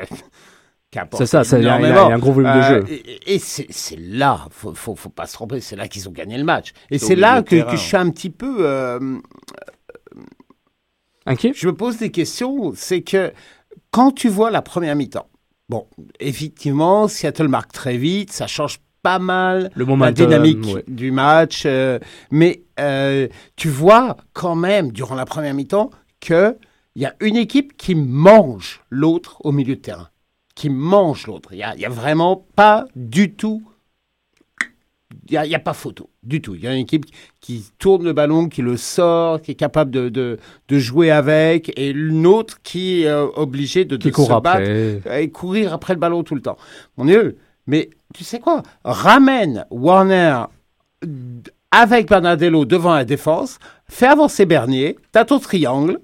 c'est 1.13 1.25
ça, 1.25 1.43
il 1.57 1.63
y, 1.63 1.67
a 1.67 2.05
un 2.05 2.19
gros 2.19 2.31
volume 2.31 2.53
de 2.53 2.61
jeu. 2.61 2.85
Euh, 2.89 3.17
et, 3.25 3.39
c'est 3.39 3.97
là, 3.97 4.47
faut, 4.51 4.73
faut, 4.73 4.95
faut 4.95 5.09
pas 5.09 5.25
se 5.25 5.33
tromper, 5.33 5.59
c'est 5.59 5.75
là 5.75 5.87
qu'ils 5.87 6.07
ont 6.07 6.11
gagné 6.11 6.37
le 6.37 6.43
match. 6.43 6.73
Et 6.91 6.97
c'est 6.97 7.15
là 7.15 7.41
que, 7.41 7.63
je 7.69 7.75
suis 7.75 7.97
un 7.97 8.09
petit 8.09 8.29
peu 8.29 8.57
euh, 8.61 9.17
inquiet? 11.25 11.53
Je 11.55 11.67
me 11.67 11.75
pose 11.75 11.97
des 11.97 12.11
questions. 12.11 12.73
C'est 12.75 13.01
que 13.01 13.33
quand 13.91 14.11
tu 14.11 14.29
vois 14.29 14.51
la 14.51 14.61
première 14.61 14.95
mi-temps, 14.95 15.27
bon, 15.69 15.87
effectivement, 16.19 17.07
Seattle 17.07 17.47
marque 17.47 17.71
très 17.71 17.97
vite, 17.97 18.31
ça 18.31 18.47
change 18.47 18.79
pas 19.01 19.19
mal 19.19 19.69
le 19.75 19.85
la 19.97 20.11
dynamique 20.11 20.77
du 20.87 21.11
match, 21.11 21.63
euh, 21.65 21.99
mais 22.31 22.63
tu 23.55 23.69
vois 23.69 24.17
quand 24.33 24.55
même 24.55 24.91
durant 24.91 25.15
la 25.15 25.25
première 25.25 25.53
mi-temps 25.53 25.89
que 26.19 26.57
il 26.95 27.01
y 27.01 27.05
a 27.05 27.15
une 27.21 27.37
équipe 27.37 27.75
qui 27.75 27.95
mange 27.95 28.81
l'autre 28.91 29.37
au 29.43 29.51
milieu 29.51 29.75
de 29.75 29.81
terrain 29.81 30.09
qui 30.55 30.69
mange 30.69 31.27
l'autre. 31.27 31.49
Il 31.53 31.57
n'y 31.57 31.63
a, 31.63 31.71
a, 31.71 31.89
vraiment 31.89 32.45
pas 32.55 32.85
du 32.95 33.33
tout. 33.33 33.63
Il 35.29 35.31
n'y 35.31 35.37
a, 35.37 35.57
a, 35.57 35.59
pas 35.59 35.73
photo 35.73 36.09
du 36.23 36.41
tout. 36.41 36.55
Il 36.55 36.61
y 36.61 36.67
a 36.67 36.73
une 36.73 36.81
équipe 36.81 37.05
qui 37.39 37.71
tourne 37.79 38.03
le 38.03 38.13
ballon, 38.13 38.49
qui 38.49 38.61
le 38.61 38.77
sort, 38.77 39.41
qui 39.41 39.51
est 39.51 39.55
capable 39.55 39.91
de, 39.91 40.09
de, 40.09 40.39
de 40.67 40.79
jouer 40.79 41.11
avec, 41.11 41.71
et 41.77 41.89
une 41.89 42.25
autre 42.25 42.61
qui 42.61 43.03
est 43.03 43.07
euh, 43.07 43.27
obligée 43.35 43.85
de, 43.85 43.95
de 43.95 44.11
se 44.11 44.41
battre 44.41 45.11
et 45.11 45.29
courir 45.29 45.73
après 45.73 45.93
le 45.93 45.99
ballon 45.99 46.23
tout 46.23 46.35
le 46.35 46.41
temps. 46.41 46.57
Mon 46.97 47.05
Dieu, 47.05 47.37
mais 47.67 47.89
tu 48.13 48.23
sais 48.23 48.39
quoi? 48.39 48.63
Ramène 48.83 49.65
Warner 49.69 50.45
avec 51.71 52.07
Bernardello 52.07 52.65
devant 52.65 52.93
la 52.93 53.05
défense, 53.05 53.57
fais 53.87 54.05
avancer 54.05 54.45
Bernier, 54.45 54.97
t'as 55.11 55.25
ton 55.25 55.39
triangle, 55.39 55.99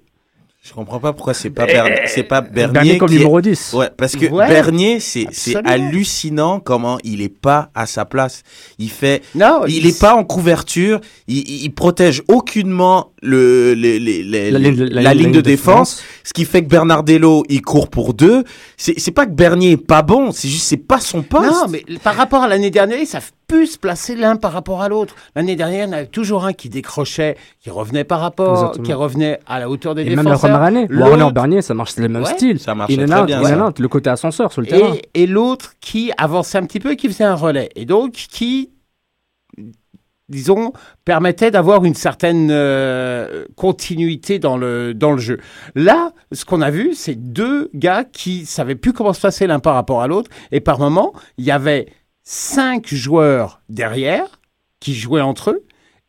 je 0.62 0.74
comprends 0.74 0.99
pas 0.99 1.14
pourquoi 1.14 1.34
c'est 1.34 1.49
pas, 1.49 1.66
Bernier, 1.66 1.95
c'est 2.05 2.24
pas 2.24 2.41
Bernier, 2.41 2.74
Bernier 2.74 2.97
comme 2.97 3.10
numéro 3.10 3.39
10. 3.39 3.74
Ouais, 3.74 3.89
parce 3.97 4.16
que 4.18 4.26
Ouais. 4.28 4.47
Bernier, 4.47 4.99
c'est, 4.99 5.26
c'est 5.32 5.55
hallucinant 5.66 6.60
comment 6.60 6.97
il 7.03 7.22
est 7.22 7.30
pas 7.34 7.70
à 7.74 7.86
sa 7.86 8.03
place. 8.05 8.43
Il 8.78 8.89
fait, 8.91 9.24
Non, 9.36 9.62
il 9.68 9.88
est 9.88 9.99
pas 9.99 10.14
en 10.16 10.24
couverture, 10.26 10.99
il, 11.28 11.70
protège 11.74 12.22
aucunement 12.28 13.14
le, 13.22 13.74
les- 13.74 13.99
les- 13.99 14.22
les- 14.22 14.51
La 14.51 14.60
ligne 14.60 14.76
de- 14.76 14.84
la, 14.84 15.01
la 15.01 15.14
ligne 15.14 15.24
ligne 15.24 15.32
de 15.32 15.38
de 15.38 15.41
défense, 15.41 15.95
défense. 15.97 16.03
ce 16.26 16.34
qui 16.34 16.43
fait 16.45 16.62
que 16.62 16.68
Bernardello, 16.68 17.45
il 17.47 17.62
court 17.62 17.89
pour 17.89 18.14
deux. 18.14 18.43
C'est, 18.76 18.99
c'est 18.99 19.12
pas 19.12 19.26
que 19.26 19.32
Bernier 19.32 19.72
est 19.72 19.78
pas 19.78 20.01
bon, 20.01 20.32
c'est 20.34 20.49
juste, 20.49 20.66
c'est 20.68 20.78
pas 20.78 20.99
son 20.99 21.24
poste. 21.24 21.49
Non, 21.51 21.68
mais 21.70 21.84
par 22.03 22.16
rapport 22.16 22.43
à 22.43 22.47
l'année 22.49 22.70
dernière, 22.70 22.99
ils 22.99 23.07
plus 23.49 23.67
se 23.73 23.77
placer 23.77 24.15
l'un 24.15 24.37
par 24.37 24.53
rapport 24.53 24.81
à 24.81 24.87
l'autre. 24.87 25.15
L'année 25.35 25.55
dernière, 25.57 25.85
il 25.85 25.89
y 25.89 25.93
en 25.93 25.97
avait 25.97 26.05
toujours 26.05 26.45
un 26.45 26.53
qui 26.53 26.69
décrochait, 26.69 27.35
qui 27.59 27.69
revenait 27.69 28.05
par 28.05 28.21
rapport, 28.21 28.53
Exactement. 28.57 28.85
qui 28.85 28.93
revenait 28.93 29.39
à 29.47 29.59
la 29.59 29.69
hauteur 29.69 29.95
des 29.95 30.03
Et 30.03 30.15
même 30.15 30.25
la 30.27 30.37
première 30.37 30.61
année, 30.61 30.87
Warner 30.89 31.31
Bernier, 31.33 31.61
ça 31.61 31.73
marche, 31.73 31.91
c'est 31.91 32.01
le 32.01 32.07
même 32.09 32.23
Ouais, 32.23 32.33
style. 32.33 32.59
ça 32.59 32.73
and 32.73 32.85
très 32.85 33.19
out, 33.19 33.25
bien, 33.25 33.67
out, 33.67 33.79
le 33.79 33.87
côté 33.87 34.09
ascenseur 34.09 34.53
sur 34.53 34.61
le 34.61 34.67
terrain. 34.67 34.93
et, 35.13 35.27
l'autre 35.27 35.73
qui 35.81 36.11
avançait 36.17 36.57
un 36.59 36.65
petit 36.65 36.79
peu 36.79 36.91
et 36.91 36.95
qui 36.95 37.07
faisait 37.09 37.23
un 37.23 37.35
relais. 37.35 37.69
Et 37.75 37.85
donc, 37.85 38.11
qui, 38.13 38.69
disons, 40.29 40.71
permettait 41.03 41.49
d'avoir 41.49 41.83
une 41.85 41.95
certaine 41.95 42.49
euh, 42.51 43.45
continuité 43.55 44.37
dans 44.37 44.57
le, 44.57 44.93
dans 44.93 45.11
le 45.11 45.17
jeu. 45.17 45.39
Là, 45.73 46.11
ce 46.31 46.45
qu'on 46.45 46.61
a 46.61 46.69
vu, 46.69 46.93
c'est 46.93 47.15
deux 47.15 47.71
gars 47.73 48.03
qui 48.03 48.45
savaient 48.45 48.75
plus 48.75 48.93
comment 48.93 49.13
se 49.13 49.21
passer 49.21 49.47
l'un 49.47 49.59
par 49.59 49.73
rapport 49.73 50.01
à 50.01 50.07
l'autre. 50.07 50.29
Et 50.51 50.59
par 50.61 50.77
moment, 50.79 51.13
il 51.39 51.45
y 51.45 51.51
avait 51.51 51.87
cinq 52.32 52.93
joueurs 52.93 53.59
derrière 53.69 54.39
qui 54.80 54.93
jouaient 54.93 55.19
entre 55.21 55.49
eux 55.49 55.63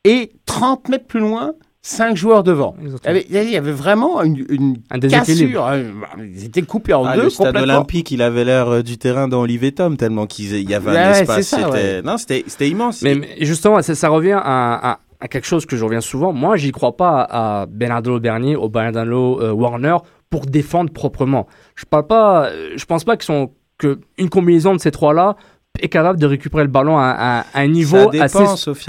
et 0.04 0.32
30 0.44 0.90
mètres 0.90 1.06
plus 1.06 1.18
loin, 1.20 1.52
cinq 1.80 2.14
joueurs 2.14 2.42
devant. 2.42 2.74
Il 2.82 2.90
y 2.90 3.08
avait, 3.08 3.26
il 3.30 3.50
y 3.50 3.56
avait 3.56 3.72
vraiment 3.72 4.22
une, 4.22 4.44
une 4.50 4.76
Un 4.90 4.98
déséquilibre. 4.98 5.64
cassure. 5.66 5.66
hein. 5.66 5.82
Ils 6.18 6.44
étaient 6.44 6.60
coupés 6.60 6.92
en 6.92 7.06
Ah, 7.06 7.16
deux 7.16 7.22
le 7.24 7.30
stade 7.30 7.46
complètement. 7.46 7.72
olympique, 7.76 8.10
il 8.10 8.20
avait 8.20 8.44
l'air 8.44 8.68
euh, 8.68 8.82
du 8.82 8.98
terrain 8.98 9.28
dans 9.28 9.40
Olivier 9.40 9.72
Tom, 9.72 9.96
tellement 9.96 10.26
qu'il 10.26 10.68
y 10.68 10.74
avait 10.74 10.90
un 10.90 11.12
Ouais, 11.12 11.20
espace. 11.22 11.46
c'était, 11.48 11.64
ouais. 11.64 12.02
non, 12.02 12.18
c'était, 12.18 12.44
c'était 12.46 12.68
immense. 12.68 13.00
Mais, 13.00 13.14
mais 13.14 13.36
justement, 13.40 13.80
ça, 13.80 13.94
ça 13.94 14.10
revient 14.10 14.38
à, 14.42 14.92
à- 14.92 14.98
à 15.22 15.28
quelque 15.28 15.46
chose 15.46 15.64
que 15.64 15.76
je 15.76 15.84
reviens 15.84 16.00
souvent. 16.02 16.34
Moi, 16.34 16.56
j'y 16.58 16.70
crois 16.70 16.96
pas 16.98 17.26
à 17.30 17.66
Bernardo 17.66 18.20
Bernier, 18.20 18.56
au 18.56 18.68
Bernardo 18.68 19.40
euh, 19.40 19.52
Warner 19.52 19.96
pour 20.28 20.44
défendre 20.46 20.90
proprement. 20.92 21.46
Je 21.76 21.86
parle 21.86 22.06
pas, 22.06 22.46
euh, 22.50 22.72
je 22.76 22.84
pense 22.84 23.04
pas 23.04 23.16
qu'ils 23.16 23.24
sont 23.26 23.52
que 23.78 24.00
une 24.18 24.28
combinaison 24.28 24.74
de 24.74 24.80
ces 24.80 24.90
trois-là 24.90 25.36
est 25.82 25.88
capable 25.88 26.18
de 26.20 26.26
récupérer 26.26 26.64
le 26.64 26.70
ballon 26.70 26.98
à, 26.98 27.08
à- 27.10 27.40
à 27.54 27.60
un 27.60 27.66
niveau 27.68 27.96
dépend, 28.10 28.24
assez 28.24 28.38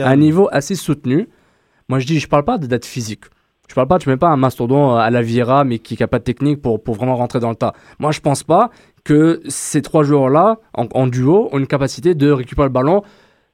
un 0.04 0.16
niveau 0.16 0.50
assez 0.52 0.76
soutenu. 0.76 1.28
Moi, 1.90 2.00
je 2.00 2.08
dis, 2.08 2.20
je 2.20 2.28
parle 2.28 2.46
pas 2.46 2.58
de 2.58 2.68
date 2.68 2.86
physique. 2.86 3.26
Je 3.68 3.76
parle 3.76 3.88
pas, 3.88 4.00
tu 4.00 4.10
mets 4.10 4.18
pas 4.18 4.28
un 4.30 4.38
mastodon 4.38 4.96
à 4.96 5.10
la 5.10 5.22
Vieira, 5.22 5.64
mais 5.64 5.80
qui 5.80 5.96
n'a 6.00 6.08
pas 6.08 6.20
de 6.20 6.24
technique 6.24 6.62
pour, 6.62 6.84
pour 6.84 6.96
vraiment 6.96 7.16
rentrer 7.16 7.40
dans 7.40 7.50
le 7.50 7.56
tas. 7.56 7.74
Moi, 8.00 8.12
je 8.12 8.20
pense 8.20 8.44
pas 8.44 8.70
que 9.04 9.42
ces 9.48 9.82
trois 9.82 10.04
joueurs-là, 10.04 10.58
en, 10.74 10.88
en 10.94 11.08
duo, 11.08 11.50
ont 11.52 11.58
une 11.58 11.68
capacité 11.68 12.14
de 12.14 12.30
récupérer 12.32 12.68
le 12.68 12.74
ballon 12.74 13.02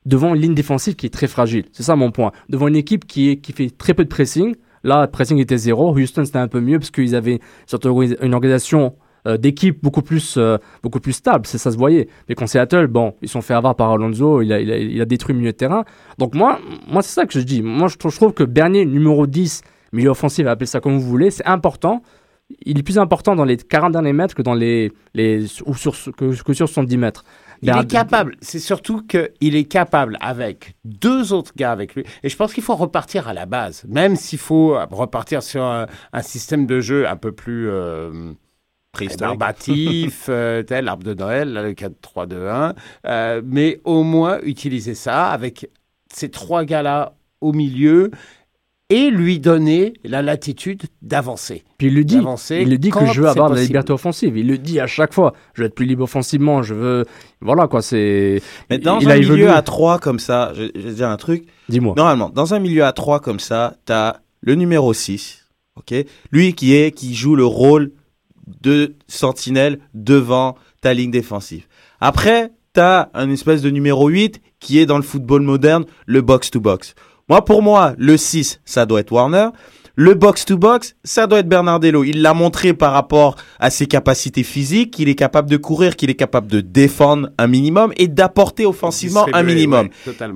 devant 0.06 0.34
une 0.34 0.42
ligne 0.42 0.56
défensive 0.56 0.96
qui 0.96 1.06
est 1.06 1.14
très 1.14 1.28
fragile. 1.28 1.66
C'est 1.72 1.84
ça 1.84 1.96
mon 1.96 2.12
point. 2.12 2.32
Devant 2.50 2.68
une 2.68 2.76
équipe 2.76 3.06
qui, 3.06 3.30
est, 3.32 3.38
qui 3.38 3.54
fait 3.54 3.70
très 3.70 3.94
peu 3.94 4.04
de 4.04 4.10
pressing. 4.10 4.56
Là, 4.84 5.02
le 5.02 5.12
pressing 5.12 5.38
était 5.38 5.58
zéro. 5.58 5.96
Houston, 5.96 6.26
c'était 6.26 6.40
un 6.40 6.48
peu 6.48 6.62
mieux 6.62 6.80
parce 6.80 6.92
qu'ils 6.92 7.16
avaient 7.16 7.40
une 8.22 8.34
organisation 8.34 8.96
euh, 9.28 9.38
d'équipe 9.38 9.84
beaucoup 9.84 10.02
plus 10.02 10.36
euh, 10.38 10.58
beaucoup 10.82 11.00
plus 11.00 11.14
stable, 11.14 11.46
c'est 11.46 11.58
ça 11.58 11.72
se 11.72 11.78
voyait. 11.78 12.08
Mais 12.28 12.36
quand 12.36 12.48
Seattle, 12.48 12.88
bon, 12.88 13.14
ils 13.22 13.30
sont 13.30 13.42
fait 13.42 13.54
avoir 13.54 13.76
par 13.76 13.92
Alonso, 13.92 14.42
il 14.42 14.52
a, 14.54 14.60
il 14.60 14.72
a, 14.72 14.78
il 14.78 15.02
a 15.02 15.06
détruit 15.06 15.34
le 15.34 15.40
milieu 15.40 15.52
de 15.52 15.58
terrain. 15.58 15.84
Donc 16.18 16.34
moi, 16.34 16.60
moi 16.88 17.02
c'est 17.02 17.14
ça 17.14 17.26
que 17.26 17.34
je 17.34 17.44
dis. 17.46 17.62
Moi, 17.62 17.88
je, 17.88 17.98
trouve- 17.98 18.12
je 18.12 18.18
trouve 18.18 18.34
que 18.34 18.44
Bernier, 18.44 18.86
numéro 18.86 19.28
10, 19.28 19.62
milieu 19.94 20.10
offensif, 20.10 20.48
appelez 20.48 20.66
ça 20.66 20.80
comme 20.80 20.94
vous 20.98 21.08
voulez, 21.08 21.30
c'est 21.32 21.46
important. 21.46 22.02
Il 22.66 22.80
est 22.80 22.84
plus 22.84 22.98
important 22.98 23.36
dans 23.36 23.44
les 23.44 23.58
40 23.58 23.92
derniers 23.92 24.14
mètres 24.14 24.34
que 24.34 24.42
dans 24.42 24.54
les, 24.54 24.94
les 25.14 25.46
ou 25.66 25.76
sur 25.76 25.94
que, 26.16 26.42
que 26.42 26.54
sur 26.54 26.68
70 26.70 26.98
mètres. 26.98 27.26
Il 27.62 27.70
est 27.70 27.72
capable. 27.92 28.36
C'est 28.40 28.60
surtout 28.60 29.02
qu'il 29.02 29.56
est 29.56 29.66
capable 29.66 30.16
avec 30.22 30.76
deux 30.86 31.34
autres 31.34 31.52
gars 31.58 31.72
avec 31.74 31.96
lui. 31.96 32.04
Et 32.24 32.30
je 32.30 32.38
pense 32.38 32.54
qu'il 32.54 32.64
faut 32.64 32.76
repartir 32.76 33.28
à 33.28 33.34
la 33.34 33.46
base. 33.48 33.84
Même 33.90 34.16
s'il 34.16 34.40
faut 34.40 34.78
repartir 34.92 35.44
sur 35.44 35.64
un, 35.64 35.88
un 36.14 36.22
système 36.22 36.68
de 36.68 36.80
jeu 36.80 37.06
un 37.08 37.18
peu 37.18 37.32
plus 37.34 37.68
euh. 37.70 38.32
Barbatif, 39.20 40.26
euh, 40.30 40.64
tel 40.64 40.86
l'arbre 40.86 41.04
de 41.04 41.14
Noël, 41.14 41.54
là, 41.54 41.64
le 41.64 41.74
4-3-2-1. 41.74 42.74
Euh, 43.06 43.42
mais 43.46 43.80
au 43.84 44.04
moins 44.04 44.40
utiliser 44.44 44.96
ça 44.96 45.28
avec 45.30 45.70
ces 46.14 46.30
trois 46.30 46.66
gars-là 46.66 47.14
au 47.42 47.54
milieu 47.54 48.12
et 48.90 49.10
lui 49.10 49.40
donner 49.40 49.94
la 50.06 50.22
latitude 50.22 50.84
d'avancer. 51.02 51.64
Puis 51.78 51.88
il 51.88 51.94
le 51.94 52.06
dit. 52.06 52.20
Il 52.52 52.70
le 52.70 52.78
dit 52.78 52.90
que 52.90 53.06
je 53.06 53.22
veux 53.22 53.28
avoir 53.28 53.50
de 53.50 53.56
la 53.56 53.60
possible. 53.60 53.68
liberté 53.68 53.92
offensive. 53.94 54.38
Il 54.38 54.48
le 54.48 54.58
dit 54.58 54.80
à 54.80 54.88
chaque 54.88 55.14
fois. 55.14 55.34
Je 55.54 55.62
veux 55.62 55.68
être 55.68 55.76
plus 55.76 55.86
libre 55.86 56.04
offensivement. 56.04 56.64
Je 56.64 56.74
veux. 56.74 57.06
Voilà 57.42 57.68
quoi. 57.68 57.82
C'est. 57.82 58.42
Mais 58.70 58.78
dans 58.78 59.00
il 59.00 59.08
un 59.10 59.12
a 59.12 59.16
milieu 59.16 59.26
évolué. 59.26 59.48
à 59.50 59.62
3 59.62 60.00
comme 60.00 60.20
ça, 60.20 60.54
je, 60.56 60.70
je 60.74 60.82
vais 60.82 60.92
te 60.92 60.96
dire 60.96 61.10
un 61.10 61.18
truc. 61.18 61.48
Dis-moi. 61.68 61.96
Normalement, 61.98 62.30
dans 62.30 62.54
un 62.54 62.60
milieu 62.60 62.86
à 62.86 62.94
3 62.94 63.20
comme 63.20 63.42
ça, 63.42 63.76
t'as 63.84 64.22
le 64.40 64.56
numéro 64.56 64.94
6, 64.94 65.48
ok? 65.76 65.94
Lui 66.32 66.54
qui 66.54 66.74
est, 66.74 66.92
qui 66.92 67.14
joue 67.14 67.36
le 67.36 67.46
rôle 67.46 67.92
de 68.62 68.96
sentinelle 69.08 69.80
devant 69.94 70.56
ta 70.82 70.94
ligne 70.94 71.12
défensive. 71.12 71.68
Après, 72.00 72.52
t'as 72.74 73.10
un 73.14 73.30
espèce 73.30 73.62
de 73.62 73.70
numéro 73.70 74.08
8 74.08 74.42
qui 74.60 74.80
est 74.80 74.86
dans 74.86 74.98
le 74.98 75.04
football 75.04 75.42
moderne, 75.42 75.86
le 76.06 76.22
box-to-box. 76.22 76.96
Moi, 77.30 77.44
pour 77.44 77.62
moi, 77.62 77.94
le 77.98 78.16
6, 78.16 78.62
ça 78.64 78.86
doit 78.86 79.02
être 79.02 79.12
Warner. 79.12 79.50
Le 80.00 80.14
box-to-box, 80.14 80.96
ça 81.04 81.26
doit 81.26 81.40
être 81.40 81.50
Bernardello. 81.50 82.04
Il 82.04 82.22
l'a 82.22 82.36
montré 82.36 82.76
par 82.76 82.94
rapport 82.94 83.36
à 83.60 83.72
ses 83.72 83.88
capacités 83.88 84.44
physiques, 84.44 84.92
qu'il 84.92 85.10
est 85.10 85.16
capable 85.16 85.50
de 85.50 85.58
courir, 85.58 85.96
qu'il 85.96 86.12
est 86.12 86.16
capable 86.16 86.46
de 86.52 86.62
défendre 86.62 87.30
un 87.40 87.48
minimum 87.48 87.92
et 87.98 88.08
d'apporter 88.08 88.68
offensivement 88.68 89.26
un 89.34 89.42
minimum. 89.56 89.88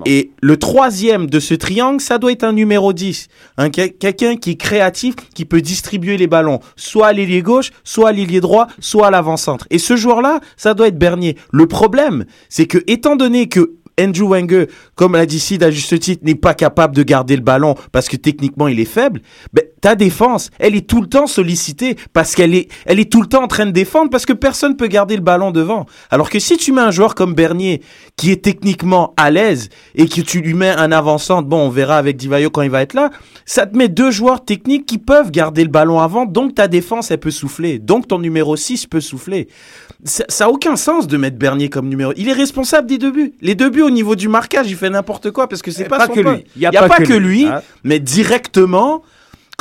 ouais. 0.01 0.11
Et 0.11 0.31
le 0.41 0.57
troisième 0.57 1.27
de 1.27 1.39
ce 1.39 1.53
triangle, 1.53 2.01
ça 2.01 2.17
doit 2.17 2.31
être 2.31 2.43
un 2.43 2.53
numéro 2.53 2.91
10. 2.91 3.27
Un, 3.57 3.69
quel- 3.69 3.93
quelqu'un 3.93 4.35
qui 4.35 4.51
est 4.51 4.55
créatif, 4.55 5.13
qui 5.35 5.45
peut 5.45 5.61
distribuer 5.61 6.17
les 6.17 6.25
ballons, 6.27 6.59
soit 6.75 7.07
à 7.07 7.13
l'ailier 7.13 7.43
gauche, 7.43 7.69
soit 7.83 8.09
à 8.09 8.11
l'ailier 8.13 8.41
droit, 8.41 8.65
soit 8.79 9.07
à 9.07 9.11
l'avant-centre. 9.11 9.67
Et 9.69 9.77
ce 9.77 9.95
joueur-là, 9.95 10.39
ça 10.57 10.73
doit 10.73 10.87
être 10.87 10.97
Bernier. 10.97 11.37
Le 11.51 11.67
problème, 11.67 12.25
c'est 12.49 12.65
que, 12.65 12.79
étant 12.87 13.15
donné 13.15 13.47
que 13.47 13.73
Andrew 14.01 14.27
Wenger, 14.27 14.67
comme 14.95 15.13
l'a 15.13 15.25
dit 15.25 15.39
Sid 15.39 15.63
à 15.63 15.71
juste 15.71 15.99
titre, 15.99 16.23
n'est 16.25 16.35
pas 16.35 16.53
capable 16.53 16.95
de 16.95 17.03
garder 17.03 17.35
le 17.35 17.41
ballon 17.41 17.75
parce 17.91 18.07
que 18.07 18.17
techniquement 18.17 18.67
il 18.67 18.79
est 18.79 18.85
faible, 18.85 19.21
ben, 19.53 19.63
ta 19.81 19.95
défense, 19.95 20.49
elle 20.59 20.75
est 20.75 20.87
tout 20.87 21.01
le 21.01 21.07
temps 21.07 21.27
sollicitée 21.27 21.97
parce 22.13 22.35
qu'elle 22.35 22.55
est, 22.55 22.69
elle 22.85 22.99
est 22.99 23.11
tout 23.11 23.21
le 23.21 23.27
temps 23.27 23.43
en 23.43 23.47
train 23.47 23.65
de 23.65 23.71
défendre 23.71 24.09
parce 24.09 24.25
que 24.25 24.33
personne 24.33 24.77
peut 24.77 24.87
garder 24.87 25.15
le 25.15 25.21
ballon 25.21 25.51
devant. 25.51 25.85
Alors 26.09 26.29
que 26.29 26.39
si 26.39 26.57
tu 26.57 26.71
mets 26.71 26.81
un 26.81 26.91
joueur 26.91 27.15
comme 27.15 27.33
Bernier 27.33 27.81
qui 28.15 28.31
est 28.31 28.43
techniquement 28.43 29.13
à 29.17 29.31
l'aise 29.31 29.69
et 29.95 30.07
que 30.07 30.21
tu 30.21 30.41
lui 30.41 30.53
mets 30.53 30.69
un 30.69 30.91
avançant, 30.91 31.41
bon, 31.41 31.67
on 31.67 31.69
verra 31.69 31.97
avec 31.97 32.17
Divayo 32.17 32.49
quand 32.49 32.61
il 32.61 32.69
va 32.69 32.81
être 32.81 32.93
là, 32.93 33.09
ça 33.45 33.65
te 33.65 33.75
met 33.75 33.89
deux 33.89 34.11
joueurs 34.11 34.45
techniques 34.45 34.85
qui 34.85 34.97
peuvent 34.97 35.31
garder 35.31 35.63
le 35.63 35.69
ballon 35.69 35.99
avant, 35.99 36.25
donc 36.25 36.55
ta 36.55 36.67
défense, 36.67 37.11
elle 37.11 37.19
peut 37.19 37.31
souffler. 37.31 37.79
Donc 37.79 38.07
ton 38.07 38.19
numéro 38.19 38.55
6 38.55 38.87
peut 38.87 39.01
souffler. 39.01 39.47
Ça 40.03 40.25
ça 40.41 40.45
a 40.45 40.49
aucun 40.49 40.75
sens 40.75 41.05
de 41.05 41.17
mettre 41.17 41.37
Bernier 41.37 41.69
comme 41.69 41.87
numéro. 41.87 42.13
Il 42.17 42.27
est 42.27 42.33
responsable 42.33 42.87
des 42.87 42.97
deux 42.97 43.11
buts. 43.11 43.33
Les 43.41 43.53
deux 43.53 43.69
buts 43.69 43.83
au 43.83 43.91
niveau 43.91 44.15
du 44.15 44.27
marquage, 44.27 44.71
il 44.71 44.75
fait 44.75 44.89
n'importe 44.89 45.29
quoi 45.29 45.47
parce 45.47 45.61
que 45.61 45.69
c'est 45.69 45.83
pas, 45.83 45.99
pas 45.99 46.07
son 46.07 46.13
que 46.13 46.19
lui. 46.19 46.45
Il 46.55 46.61
n'y 46.61 46.65
a, 46.65 46.87
pas, 46.87 46.97
que 46.97 47.13
lui, 47.13 47.45
hein. 47.45 47.61
mais 47.83 47.99
directement, 47.99 49.03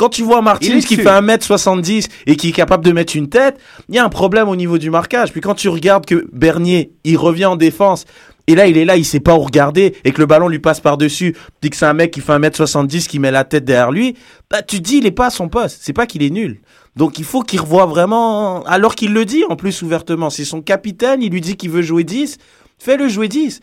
quand 0.01 0.09
tu 0.09 0.23
vois 0.23 0.41
Martinez 0.41 0.81
qui 0.81 0.95
fait 0.95 1.03
1m70 1.03 2.07
et 2.25 2.35
qui 2.35 2.49
est 2.49 2.53
capable 2.53 2.83
de 2.83 2.91
mettre 2.91 3.15
une 3.15 3.29
tête, 3.29 3.59
il 3.87 3.93
y 3.93 3.99
a 3.99 4.03
un 4.03 4.09
problème 4.09 4.49
au 4.49 4.55
niveau 4.55 4.79
du 4.79 4.89
marquage. 4.89 5.31
Puis 5.31 5.41
quand 5.41 5.53
tu 5.53 5.69
regardes 5.69 6.07
que 6.07 6.27
Bernier, 6.33 6.91
il 7.03 7.17
revient 7.17 7.45
en 7.45 7.55
défense, 7.55 8.05
et 8.47 8.55
là, 8.55 8.65
il 8.65 8.79
est 8.79 8.85
là, 8.85 8.97
il 8.97 9.05
sait 9.05 9.19
pas 9.19 9.35
où 9.35 9.41
regarder, 9.41 9.95
et 10.03 10.11
que 10.11 10.19
le 10.19 10.25
ballon 10.25 10.47
lui 10.47 10.57
passe 10.57 10.79
par-dessus, 10.79 11.35
puis 11.59 11.69
que 11.69 11.75
c'est 11.75 11.85
un 11.85 11.93
mec 11.93 12.09
qui 12.09 12.19
fait 12.19 12.33
1m70 12.33 13.07
qui 13.07 13.19
met 13.19 13.29
la 13.29 13.43
tête 13.43 13.63
derrière 13.63 13.91
lui, 13.91 14.15
bah 14.49 14.63
tu 14.63 14.77
te 14.77 14.81
dis, 14.81 14.97
il 14.97 15.05
est 15.05 15.11
pas 15.11 15.27
à 15.27 15.29
son 15.29 15.49
poste. 15.49 15.77
C'est 15.81 15.93
pas 15.93 16.07
qu'il 16.07 16.23
est 16.23 16.31
nul. 16.31 16.61
Donc 16.95 17.19
il 17.19 17.23
faut 17.23 17.43
qu'il 17.43 17.61
revoie 17.61 17.85
vraiment, 17.85 18.63
alors 18.63 18.95
qu'il 18.95 19.13
le 19.13 19.23
dit 19.23 19.43
en 19.49 19.55
plus 19.55 19.83
ouvertement. 19.83 20.31
C'est 20.31 20.45
son 20.45 20.63
capitaine, 20.63 21.21
il 21.21 21.31
lui 21.31 21.41
dit 21.41 21.57
qu'il 21.57 21.69
veut 21.69 21.83
jouer 21.83 22.05
10, 22.05 22.39
fais-le 22.79 23.07
jouer 23.07 23.27
10. 23.27 23.61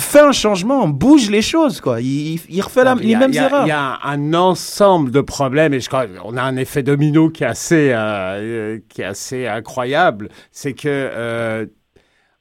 Fais 0.00 0.20
un 0.20 0.32
changement, 0.32 0.88
bouge 0.88 1.30
les 1.30 1.42
choses, 1.42 1.80
quoi. 1.80 2.00
Il, 2.00 2.40
refait 2.62 2.84
la- 2.84 2.94
y 3.00 3.06
les 3.06 3.14
a- 3.14 3.18
mêmes 3.18 3.32
a- 3.32 3.34
erreurs. 3.44 3.64
Il 3.66 3.68
y 3.68 3.72
a 3.72 3.98
un 4.04 4.34
ensemble 4.34 5.10
de 5.10 5.20
problèmes 5.20 5.74
et 5.74 5.80
je 5.80 5.88
crois 5.88 6.06
qu'on 6.06 6.36
a 6.36 6.42
un 6.42 6.56
effet 6.56 6.82
domino 6.82 7.30
qui 7.30 7.44
est 7.44 7.46
assez, 7.46 7.90
euh, 7.92 7.96
euh, 7.96 8.78
qui 8.88 9.02
est 9.02 9.04
assez 9.04 9.46
incroyable. 9.46 10.28
C'est 10.52 10.72
que 10.72 10.88
euh, 10.88 11.66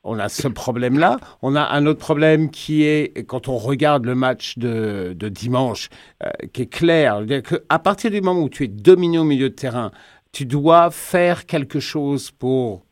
on 0.03 0.17
a 0.17 0.29
ce 0.29 0.47
problème-là. 0.47 1.17
On 1.41 1.55
a 1.55 1.61
un 1.69 1.85
autre 1.85 1.99
problème 1.99 2.49
qui 2.49 2.83
est 2.83 3.25
quand 3.27 3.47
on 3.49 3.57
regarde 3.57 4.05
le 4.05 4.15
match 4.15 4.57
de, 4.57 5.13
de 5.15 5.29
dimanche, 5.29 5.89
euh, 6.23 6.29
qui 6.53 6.63
est 6.63 6.67
clair. 6.73 7.17
C'est-à-dire 7.17 7.43
que 7.43 7.55
À 7.69 7.79
partir 7.79 8.09
du 8.09 8.21
moment 8.21 8.41
où 8.41 8.49
tu 8.49 8.63
es 8.63 8.67
dominé 8.67 9.19
au 9.19 9.25
milieu 9.25 9.49
de 9.49 9.55
terrain, 9.55 9.91
tu 10.31 10.45
dois 10.45 10.89
faire 10.91 11.45
quelque 11.45 11.79
chose 11.79 12.31
pour 12.31 12.85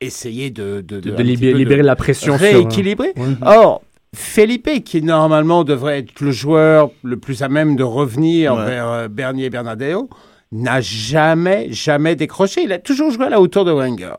essayer 0.00 0.50
de, 0.50 0.80
de, 0.80 0.96
libérer, 0.96 1.34
peu 1.52 1.52
de 1.52 1.58
libérer 1.58 1.82
la 1.82 1.96
pression 1.96 2.34
sur. 2.38 2.40
rééquilibrer. 2.40 3.12
Ouais. 3.16 3.24
Or, 3.44 3.82
Felipe, 4.14 4.84
qui 4.84 5.02
normalement 5.02 5.64
devrait 5.64 5.98
être 5.98 6.20
le 6.20 6.30
joueur 6.30 6.90
le 7.02 7.18
plus 7.18 7.42
à 7.42 7.48
même 7.48 7.76
de 7.76 7.82
revenir 7.82 8.56
vers 8.56 8.88
euh, 8.88 9.08
Bernier 9.08 9.46
et 9.46 9.50
Bernardeo, 9.50 10.08
n'a 10.50 10.80
jamais, 10.80 11.70
jamais 11.70 12.16
décroché. 12.16 12.62
Il 12.62 12.72
a 12.72 12.78
toujours 12.78 13.10
joué 13.10 13.26
à 13.26 13.28
la 13.28 13.40
hauteur 13.40 13.64
de 13.64 13.72
Wenger. 13.72 14.14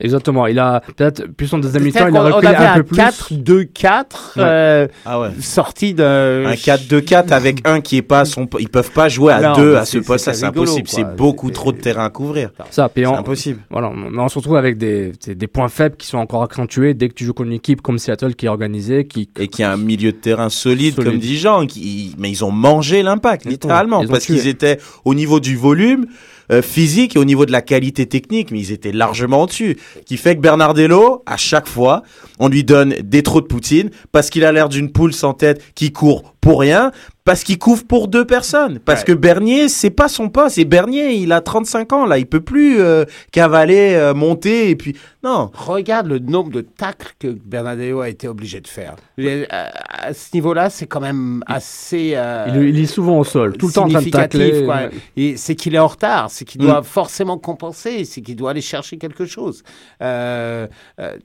Exactement. 0.00 0.46
Il 0.46 0.58
a 0.58 0.80
peut-être 0.96 1.26
plus 1.28 1.46
son 1.46 1.58
deuxième 1.58 1.82
mi-temps, 1.84 2.08
il 2.08 2.16
a 2.16 2.20
on 2.20 2.24
reculé 2.24 2.46
avait 2.54 2.66
un 2.66 2.72
un 2.72 2.76
peu 2.76 2.84
plus. 2.84 2.96
4-2-4 2.96 4.04
euh, 4.38 4.88
Ah 5.04 5.20
ouais. 5.20 5.28
sorti 5.40 5.94
de 5.94 6.44
Un 6.46 6.54
4-2-4 6.54 7.32
avec 7.32 7.66
un 7.66 7.80
qui 7.80 7.96
est 7.98 8.02
pas 8.02 8.24
son. 8.24 8.48
Ils 8.58 8.68
peuvent 8.68 8.92
pas 8.92 9.08
jouer 9.08 9.32
à 9.32 9.40
Non, 9.40 9.52
deux 9.54 9.76
à 9.76 9.84
ce 9.84 9.98
poste, 9.98 10.32
c'est 10.32 10.44
impossible. 10.44 10.88
C'est 10.88 11.16
beaucoup 11.16 11.50
trop 11.50 11.72
de 11.72 11.78
terrain 11.78 12.06
à 12.06 12.10
couvrir. 12.10 12.50
Ça, 12.70 12.90
C'est 12.94 13.06
on, 13.06 13.14
impossible. 13.16 13.60
voilà, 13.70 13.90
mais 13.94 14.18
on 14.18 14.28
se 14.28 14.38
retrouve 14.38 14.56
avec 14.56 14.78
des, 14.78 15.12
des, 15.24 15.34
des 15.34 15.46
points 15.46 15.68
faibles 15.68 15.96
qui 15.96 16.06
sont 16.06 16.18
encore 16.18 16.42
accentués 16.42 16.94
dès 16.94 17.08
que 17.08 17.14
tu 17.14 17.24
joues 17.24 17.34
contre 17.34 17.48
une 17.48 17.54
équipe 17.54 17.82
comme 17.82 17.98
Seattle 17.98 18.34
qui 18.34 18.46
est 18.46 18.48
organisée, 18.50 19.06
qui 19.06 19.28
Et 19.38 19.48
qui 19.48 19.62
a 19.62 19.72
un 19.72 19.76
milieu 19.76 20.12
de 20.12 20.16
terrain 20.16 20.48
solide, 20.48 20.94
Solide. 20.94 21.10
comme 21.10 21.18
dit 21.20 21.38
Jean. 21.38 21.66
Qui... 21.66 22.14
Mais 22.18 22.30
ils 22.30 22.44
ont 22.44 22.50
mangé 22.50 23.02
l'impact, 23.02 23.44
littéralement. 23.44 24.02
ils 24.02 24.08
parce 24.08 24.24
qu'ils 24.26 24.46
étaient 24.48 24.78
au 25.04 25.14
niveau 25.14 25.40
du 25.40 25.56
volume 25.56 26.06
euh, 26.50 26.62
physique 26.62 27.16
et 27.16 27.18
au 27.18 27.24
niveau 27.24 27.46
de 27.46 27.52
la 27.52 27.62
qualité 27.62 28.06
technique, 28.06 28.50
mais 28.50 28.60
ils 28.60 28.72
étaient 28.72 28.92
largement 28.92 29.42
au-dessus. 29.42 29.78
Qui 30.06 30.16
fait 30.16 30.36
que 30.36 30.40
Bernardello, 30.40 31.22
à 31.26 31.36
chaque 31.36 31.68
fois, 31.68 32.02
on 32.38 32.48
lui 32.48 32.64
donne 32.64 32.94
des 33.02 33.22
trous 33.22 33.40
de 33.40 33.46
poutine 33.46 33.90
parce 34.12 34.30
qu'il 34.30 34.44
a 34.44 34.52
l'air 34.52 34.68
d'une 34.68 34.90
poule 34.90 35.12
sans 35.12 35.34
tête 35.34 35.62
qui 35.74 35.92
court 35.92 36.34
pour 36.40 36.60
rien, 36.60 36.90
parce 37.30 37.44
qu'il 37.44 37.60
couvre 37.60 37.84
pour 37.86 38.08
deux 38.08 38.24
personnes. 38.24 38.80
Parce 38.80 39.02
Ouais. 39.02 39.06
que 39.06 39.12
Bernier, 39.12 39.68
c'est 39.68 39.90
pas 39.90 40.08
son 40.08 40.28
poste. 40.30 40.58
Et 40.58 40.64
Bernier, 40.64 41.12
il 41.14 41.30
a 41.30 41.40
35 41.40 41.92
ans, 41.92 42.04
là. 42.04 42.18
Il 42.18 42.26
peut 42.26 42.40
plus 42.40 42.80
euh, 42.80 43.04
cavaler, 43.30 43.94
euh, 43.94 44.14
monter, 44.14 44.68
et 44.70 44.74
puis... 44.74 44.96
Non. 45.22 45.48
Regarde 45.54 46.08
le 46.08 46.18
nombre 46.18 46.50
de 46.50 46.60
tacles 46.62 47.12
que 47.20 47.28
Bernardeo 47.28 48.00
a 48.00 48.08
été 48.08 48.26
obligé 48.26 48.60
de 48.60 48.66
faire. 48.66 48.96
Et, 49.16 49.46
euh, 49.52 49.68
À 49.88 50.12
ce 50.12 50.30
niveau-là, 50.34 50.70
c'est 50.70 50.86
quand 50.88 50.98
même 51.00 51.44
assez. 51.46 52.14
euh, 52.16 52.46
il, 52.48 52.70
il 52.70 52.80
est 52.80 52.86
souvent 52.86 53.18
au 53.20 53.22
sol, 53.24 53.56
tout 53.56 53.68
le 53.68 53.72
temps 53.74 53.84
en 53.84 53.88
train 53.90 54.02
de 54.02 54.10
tacler. 54.10 54.64
quoi. 54.64 54.74
Ouais. 54.76 54.90
Et 55.16 55.36
c'est 55.36 55.54
qu'il 55.54 55.76
est 55.76 55.78
en 55.78 55.86
retard, 55.86 56.30
c'est 56.32 56.44
qu'il 56.44 56.60
Mm. 56.60 56.64
doit 56.64 56.82
forcément 56.82 57.38
compenser, 57.38 58.04
c'est 58.06 58.22
qu'il 58.22 58.34
doit 58.34 58.50
aller 58.50 58.60
chercher 58.60 58.98
quelque 58.98 59.24
chose. 59.24 59.62
Euh, 60.02 60.66
euh, 60.98 61.16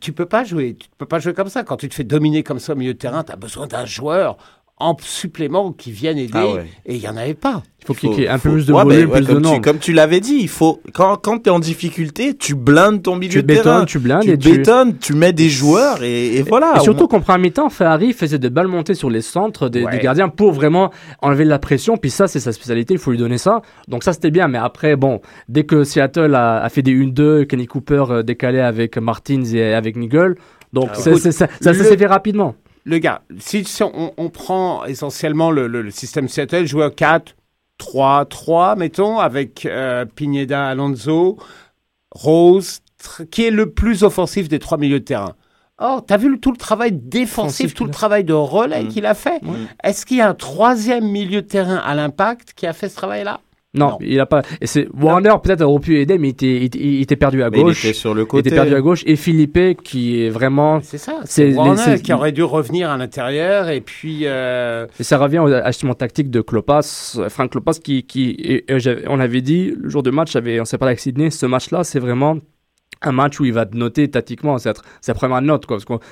tu 0.00 0.12
peux 0.12 0.26
pas 0.26 0.44
jouer, 0.44 0.74
tu 0.78 0.88
peux 0.96 1.06
pas 1.06 1.18
jouer 1.18 1.34
comme 1.34 1.48
ça. 1.48 1.64
Quand 1.64 1.76
tu 1.76 1.88
te 1.88 1.94
fais 1.94 2.04
dominer 2.04 2.42
comme 2.42 2.58
ça 2.58 2.72
au 2.72 2.76
milieu 2.76 2.94
de 2.94 2.98
terrain, 2.98 3.24
tu 3.24 3.32
as 3.32 3.36
besoin 3.36 3.66
d'un 3.66 3.84
joueur 3.84 4.36
en 4.82 4.96
supplément 5.00 5.72
qui 5.72 5.92
vienne 5.92 6.18
aider. 6.18 6.30
Ah 6.34 6.46
ouais. 6.54 6.66
Et 6.86 6.96
il 6.96 7.00
y 7.02 7.08
en 7.08 7.16
avait 7.16 7.34
pas. 7.34 7.62
Il 7.80 7.86
faut 7.86 7.94
qu'il 7.94 8.12
y 8.12 8.22
ait 8.22 8.28
un 8.28 8.38
peu 8.38 8.50
plus 8.52 8.66
de 8.66 8.72
Ouais, 8.72 8.84
volume, 8.84 8.98
mais 9.00 9.04
ouais, 9.06 9.16
plus 9.18 9.26
de 9.26 9.32
comme, 9.32 9.42
tu, 9.42 9.48
nombre. 9.48 9.60
comme 9.60 9.78
tu 9.78 9.92
l'avais 9.92 10.20
dit, 10.20 10.36
il 10.40 10.48
faut 10.48 10.80
quand, 10.94 11.16
quand 11.16 11.38
tu 11.42 11.48
es 11.48 11.52
en 11.52 11.58
difficulté, 11.58 12.36
tu 12.36 12.54
blindes 12.54 13.02
ton 13.02 13.16
milieu 13.16 13.32
Tu 13.32 13.42
de 13.42 13.46
terrain. 13.54 13.80
bétonnes, 13.80 13.86
tu 13.86 13.98
blindes 13.98 14.22
tu 14.22 14.30
et 14.30 14.38
tu... 14.38 14.50
bétonnes, 14.52 14.98
tu 14.98 15.14
mets 15.14 15.32
des 15.32 15.48
joueurs 15.48 16.00
et, 16.04 16.36
et 16.36 16.42
voilà. 16.42 16.74
Et 16.76 16.80
surtout 16.80 17.08
qu'en 17.08 17.20
premier 17.20 17.48
mi-temps, 17.48 17.70
Ferrari 17.70 18.12
faisait 18.12 18.38
des 18.38 18.50
balles 18.50 18.68
montées 18.68 18.94
sur 18.94 19.10
les 19.10 19.20
centres 19.20 19.68
des, 19.68 19.84
Ouais. 19.84 19.90
des 19.90 19.98
gardiens 19.98 20.28
pour 20.28 20.52
vraiment 20.52 20.92
enlever 21.22 21.42
de 21.44 21.48
la 21.50 21.58
pression. 21.58 21.96
Puis 21.96 22.10
ça, 22.10 22.28
c'est 22.28 22.38
sa 22.38 22.52
spécialité, 22.52 22.94
il 22.94 23.00
faut 23.00 23.10
lui 23.10 23.18
donner 23.18 23.38
ça. 23.38 23.62
Donc 23.88 24.04
ça, 24.04 24.12
c'était 24.12 24.30
bien. 24.30 24.46
Mais 24.46 24.58
après, 24.58 24.94
bon, 24.94 25.20
dès 25.48 25.64
que 25.64 25.82
Seattle 25.82 26.36
a, 26.36 26.62
a 26.62 26.68
fait 26.68 26.82
des 26.82 26.94
1-2, 26.94 27.46
Kenny 27.46 27.66
Cooper 27.66 28.04
euh, 28.10 28.22
décalé 28.22 28.60
avec 28.60 28.96
Martins 28.96 29.42
et 29.54 29.74
avec 29.74 29.96
Nigel, 29.96 30.36
donc 30.72 30.90
Ah 30.94 31.10
ouais. 31.10 31.18
ça, 31.32 31.48
s'est 31.60 31.96
fait 31.96 32.06
rapidement. 32.06 32.54
Le 32.84 32.98
gars, 32.98 33.22
si, 33.38 33.64
si 33.64 33.82
on, 33.82 34.12
on 34.16 34.28
prend 34.30 34.84
essentiellement 34.84 35.50
le, 35.50 35.66
le- 35.68 35.82
le 35.82 35.90
système 35.90 36.28
Seattle, 36.28 36.66
joueur 36.66 36.94
4, 36.94 37.36
3, 37.78 38.24
3, 38.26 38.76
mettons, 38.76 39.18
avec 39.18 39.66
euh, 39.66 40.04
Pineda, 40.04 40.66
Alonso, 40.68 41.38
Rose, 42.10 42.80
qui 43.30 43.44
est 43.46 43.50
le 43.50 43.70
plus 43.70 44.02
offensif 44.04 44.48
des 44.48 44.58
trois 44.58 44.78
milieux 44.78 45.00
de 45.00 45.04
terrain. 45.04 45.34
Or, 45.78 46.04
tu 46.06 46.12
as 46.12 46.16
vu 46.16 46.28
le- 46.30 46.38
tout 46.38 46.50
le 46.52 46.56
travail 46.56 46.92
défensif, 46.92 47.66
Offensif 47.66 47.74
tout 47.74 47.84
le 47.84 47.90
travail 47.90 48.24
de 48.24 48.32
relais 48.34 48.84
Mm. 48.84 48.88
qu'il 48.88 49.06
a 49.06 49.14
fait? 49.14 49.40
Est-ce 49.82 50.04
qu'il 50.06 50.18
y 50.18 50.20
a 50.20 50.28
un 50.28 50.34
troisième 50.34 51.06
milieu 51.08 51.42
de 51.42 51.46
terrain 51.46 51.76
à 51.76 51.94
l'impact 51.94 52.52
qui 52.54 52.66
a 52.66 52.72
fait 52.72 52.88
ce 52.88 52.96
travail-là? 52.96 53.40
Non, 53.74 53.88
Non. 53.92 53.98
il 54.02 54.20
a 54.20 54.26
pas. 54.26 54.42
Et 54.60 54.66
c'est 54.66 54.86
Warner 54.92 55.32
peut-être 55.42 55.62
aurait 55.62 55.80
pu 55.80 55.98
aider, 55.98 56.18
mais 56.18 56.28
il 56.28 56.30
était, 56.32 56.56
il, 56.56 56.62
était- 56.64 56.78
il 56.78 57.00
était 57.00 57.16
perdu 57.16 57.42
à 57.42 57.48
Mais 57.48 57.58
il 57.58 57.62
gauche. 57.64 57.84
était 57.86 57.94
sur 57.94 58.12
le 58.12 58.26
Il 58.30 58.38
était 58.40 58.50
perdu 58.50 58.74
à 58.74 58.80
gauche. 58.82 59.02
Et 59.06 59.16
Philippe, 59.16 59.82
qui 59.82 60.22
est 60.22 60.28
vraiment. 60.28 60.80
C'est 60.82 60.98
ça, 60.98 61.20
C'est 61.24 61.54
Warner 61.54 62.00
qui 62.02 62.12
aurait 62.12 62.32
dû 62.32 62.42
revenir 62.42 62.90
à 62.90 62.98
l'intérieur 62.98 63.70
et 63.70 63.80
puis... 63.80 64.20
euh, 64.24 64.86
Et 65.00 65.04
ça 65.04 65.16
revient 65.16 65.38
au 65.38 65.46
ajustement 65.46 65.94
tactique 65.94 66.28
de 66.30 66.42
Klopas, 66.42 67.18
Frank 67.30 67.50
Klopas, 67.50 67.78
qui, 67.82 68.02
qui 68.04 68.30
et- 68.32 68.70
et 68.70 68.78
j'avais- 68.78 69.04
on 69.08 69.18
avait 69.20 69.40
dit 69.40 69.72
le 69.80 69.88
jour 69.88 70.02
de 70.02 70.10
match, 70.10 70.36
on 70.36 70.64
s'est 70.66 70.76
parlé 70.78 70.90
avec 70.90 71.00
Sydney, 71.00 71.30
ce 71.30 71.46
match-là, 71.46 71.82
c'est 71.82 71.98
vraiment 72.00 72.36
un 73.00 73.12
match 73.12 73.40
où 73.40 73.44
il 73.46 73.52
va 73.54 73.64
te 73.66 73.76
noter 73.76 74.08
tactiquement, 74.10 74.58
c'est 74.58 74.72
la 75.08 75.14
première 75.14 75.40
note, 75.42 75.64
quoi. 75.66 75.78
Parce 75.78 75.86
que 75.86 76.04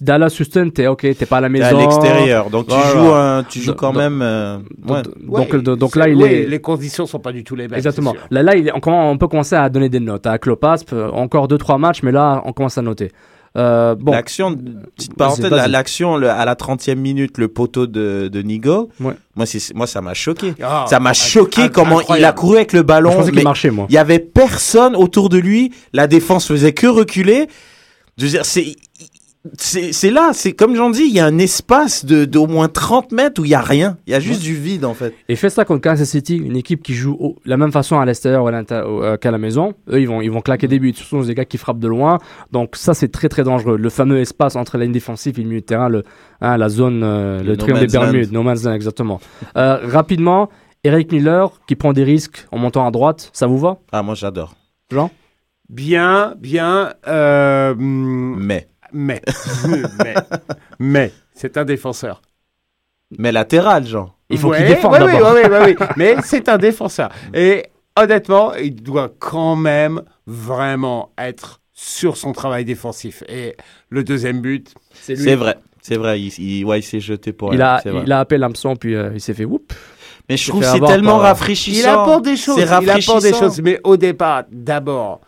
Dallas 0.00 0.36
Houston, 0.40 0.70
t'es 0.74 0.86
ok, 0.86 1.00
t'es 1.16 1.26
pas 1.26 1.38
à 1.38 1.40
la 1.40 1.48
T'es 1.48 1.52
maison. 1.52 1.76
à 1.78 1.80
l'extérieur, 1.80 2.50
donc 2.50 2.66
tu 2.66 2.74
Voilà. 2.74 2.90
joues, 2.90 3.12
un- 3.14 3.44
tu 3.44 3.60
joues 3.60 3.74
quand 3.74 3.92
donc- 3.92 4.02
même. 4.02 4.20
euh, 4.22 4.56
ouais. 4.88 5.02
Donc, 5.02 5.52
ouais, 5.52 5.76
donc, 5.76 5.96
là, 5.96 6.08
il 6.08 6.16
ouais, 6.16 6.42
est. 6.42 6.46
Les 6.46 6.60
conditions 6.60 7.06
sont 7.06 7.18
pas 7.20 7.32
du 7.32 7.44
tout 7.44 7.54
les 7.54 7.68
mêmes. 7.68 7.76
Exactement. 7.78 8.14
Là, 8.30 8.42
là 8.42 8.56
il 8.56 8.68
est- 8.68 8.72
on, 8.74 8.80
commence- 8.80 9.14
on 9.14 9.18
peut 9.18 9.28
commencer 9.28 9.54
à 9.54 9.68
donner 9.68 9.88
des 9.88 10.00
notes. 10.00 10.26
À 10.26 10.38
Klopas, 10.38 10.78
euh, 10.92 11.08
encore 11.10 11.48
2-3 11.48 11.78
matchs, 11.78 12.02
mais 12.02 12.12
là, 12.12 12.42
on 12.44 12.52
commence 12.52 12.78
à 12.78 12.82
noter. 12.82 13.12
Euh, 13.56 13.94
bon, 13.94 14.12
L'action, 14.12 14.54
petite 14.96 15.14
parenthèse, 15.14 15.40
Vas-y, 15.46 15.50
vas-y. 15.50 15.60
la- 15.62 15.68
l'action 15.68 16.16
le- 16.18 16.28
à 16.28 16.44
la 16.44 16.56
30e 16.56 17.00
minute, 17.00 17.38
le 17.38 17.48
poteau 17.48 17.86
de, 17.86 18.28
de 18.30 18.42
Nigo, 18.42 18.90
Ouais. 19.00 19.14
moi, 19.34 19.46
c'est- 19.46 19.72
moi 19.74 19.86
ça 19.86 20.02
m'a 20.02 20.12
choqué. 20.12 20.52
Ah, 20.62 20.84
ça 20.90 21.00
m'a 21.00 21.14
choqué 21.14 21.62
inc- 21.62 21.70
comment 21.70 22.00
il 22.14 22.22
a 22.24 22.32
couru 22.32 22.56
avec 22.56 22.74
le 22.74 22.80
je 22.80 22.84
ballon. 22.84 23.12
pensais 23.12 23.30
qu'il 23.30 23.36
mais 23.36 23.42
marchait, 23.44 23.70
moi. 23.70 23.86
Il 23.88 23.94
y 23.94 23.98
avait 23.98 24.18
personne 24.18 24.94
autour 24.94 25.30
de 25.30 25.38
lui. 25.38 25.72
La 25.94 26.06
défense 26.06 26.46
faisait 26.46 26.72
que 26.72 26.86
reculer. 26.86 27.46
Je 28.18 28.24
veux 28.24 28.30
dire, 28.30 28.44
c'est. 28.44 28.76
C'est 29.58 30.10
là, 30.10 30.30
c'est 30.32 30.52
comme 30.52 30.74
j'en 30.76 30.90
dis, 30.90 31.02
il 31.06 31.12
y 31.14 31.20
a 31.20 31.26
un 31.26 31.38
espace 31.38 32.04
de 32.04 32.24
d'au 32.24 32.46
moins 32.46 32.68
30 32.68 33.12
mètres 33.12 33.40
où 33.40 33.44
il 33.44 33.50
y 33.50 33.54
a 33.54 33.60
rien. 33.60 33.96
Il 34.06 34.12
y 34.12 34.14
a 34.14 34.20
juste 34.20 34.42
du 34.42 34.54
vide 34.54 34.84
en 34.84 34.94
fait. 34.94 35.14
Et 35.28 35.36
fais 35.36 35.50
ça 35.50 35.64
contre 35.64 35.82
Kansas 35.82 36.08
City, 36.08 36.36
une 36.36 36.56
équipe 36.56 36.82
qui 36.82 36.94
joue 36.94 37.16
au- 37.20 37.36
la 37.44 37.56
même 37.56 37.72
façon 37.72 37.98
à 37.98 38.04
l'extérieur 38.04 38.44
ou 38.44 38.48
à 38.48 38.50
l'inter- 38.50 38.82
ou, 38.86 39.02
euh, 39.02 39.16
qu'à 39.16 39.30
la 39.30 39.38
maison. 39.38 39.74
Eux, 39.90 40.00
ils 40.00 40.06
vont, 40.08 40.20
ils 40.20 40.30
vont 40.30 40.40
claquer 40.40 40.68
des 40.68 40.78
buts. 40.78 40.92
Ce 40.96 41.04
sont 41.04 41.20
des 41.20 41.34
gars 41.34 41.44
qui 41.44 41.58
frappent 41.58 41.78
de 41.78 41.88
loin. 41.88 42.18
Donc 42.52 42.76
ça, 42.76 42.94
c'est 42.94 43.08
très 43.08 43.28
très 43.28 43.44
dangereux. 43.44 43.76
Le 43.76 43.90
fameux 43.90 44.18
espace 44.18 44.56
entre 44.56 44.78
la 44.78 44.84
ligne 44.84 44.92
défensive 44.92 45.38
et 45.38 45.42
le 45.42 45.48
milieu 45.48 45.60
de 45.60 45.66
terrain, 45.66 45.88
le, 45.88 46.02
hein, 46.40 46.56
la 46.56 46.68
zone, 46.68 47.02
euh, 47.04 47.38
Le 47.38 47.44
le, 47.44 47.50
no 47.52 47.56
triangle 47.56 47.86
des. 47.86 47.98
Bermudes, 47.98 48.32
no 48.32 48.42
man's 48.42 48.64
land, 48.64 48.72
exactement. 48.72 49.20
Euh, 49.56 49.78
rapidement, 49.84 50.48
Eric 50.84 51.10
Miller 51.12 51.50
qui 51.66 51.74
prend 51.74 51.92
des 51.92 52.04
risques 52.04 52.46
en 52.52 52.58
montant 52.58 52.86
à 52.86 52.90
droite, 52.90 53.30
ça 53.32 53.46
vous 53.46 53.58
va? 53.58 53.78
Ah, 53.92 54.02
moi 54.02 54.14
j'adore. 54.14 54.54
Jean? 54.90 55.10
Bien, 55.68 56.34
bien, 56.38 56.92
euh, 57.08 57.74
mm, 57.76 58.36
Mais. 58.38 58.68
Mais, 58.96 59.20
mais, 60.02 60.14
mais, 60.78 61.12
c'est 61.34 61.56
un 61.58 61.64
défenseur. 61.64 62.22
Mais 63.18 63.30
latéral, 63.32 63.86
Jean. 63.86 64.14
Il 64.30 64.38
faut 64.38 64.48
Ouais, 64.48 64.58
qu'il 64.58 64.66
défende 64.66 64.92
ouais, 64.94 65.02
ouais, 65.02 65.12
d'abord. 65.12 65.32
ouais, 65.34 65.48
ouais, 65.48 65.58
ouais, 65.58 65.76
ouais. 65.78 65.86
mais 65.96 66.16
c'est 66.24 66.48
un 66.48 66.58
défenseur. 66.58 67.10
Et 67.32 67.66
honnêtement, 67.96 68.54
il 68.54 68.74
doit 68.74 69.12
quand 69.18 69.54
même 69.54 70.02
vraiment 70.26 71.12
être 71.18 71.60
sur 71.72 72.16
son 72.16 72.32
travail 72.32 72.64
défensif. 72.64 73.22
Et 73.28 73.54
le 73.90 74.02
deuxième 74.02 74.40
but, 74.40 74.74
C'est 74.92 75.14
C'est 75.14 75.36
vrai. 75.36 75.56
C'est 75.82 75.96
vrai. 75.96 76.20
Il, 76.20 76.32
il, 76.38 76.64
ouais, 76.64 76.80
il 76.80 76.82
s'est 76.82 76.98
jeté 76.98 77.32
pour 77.32 77.52
Il 77.54 77.56
elle, 77.56 77.62
a, 77.62 77.80
il 78.04 78.10
a 78.10 78.18
appelé 78.18 78.38
l'hameçon, 78.38 78.74
puis 78.74 78.96
euh, 78.96 79.10
il 79.14 79.20
s'est 79.20 79.34
fait 79.34 79.44
whoop. 79.44 79.72
Mais 80.28 80.36
je 80.36 80.48
trouve 80.48 80.62
que 80.62 80.66
c'est 80.66 80.80
tellement 80.80 81.12
par- 81.12 81.20
rafraîchissant. 81.20 81.78
il 81.78 81.86
apporte 81.86 82.24
des 82.24 82.36
choses. 82.36 82.58
Il 82.58 82.68
apporte 82.68 83.22
des 83.22 83.32
choses. 83.32 83.60
Mais 83.62 83.78
au 83.84 83.96
départ, 83.96 84.42
d'abord, 84.50 85.20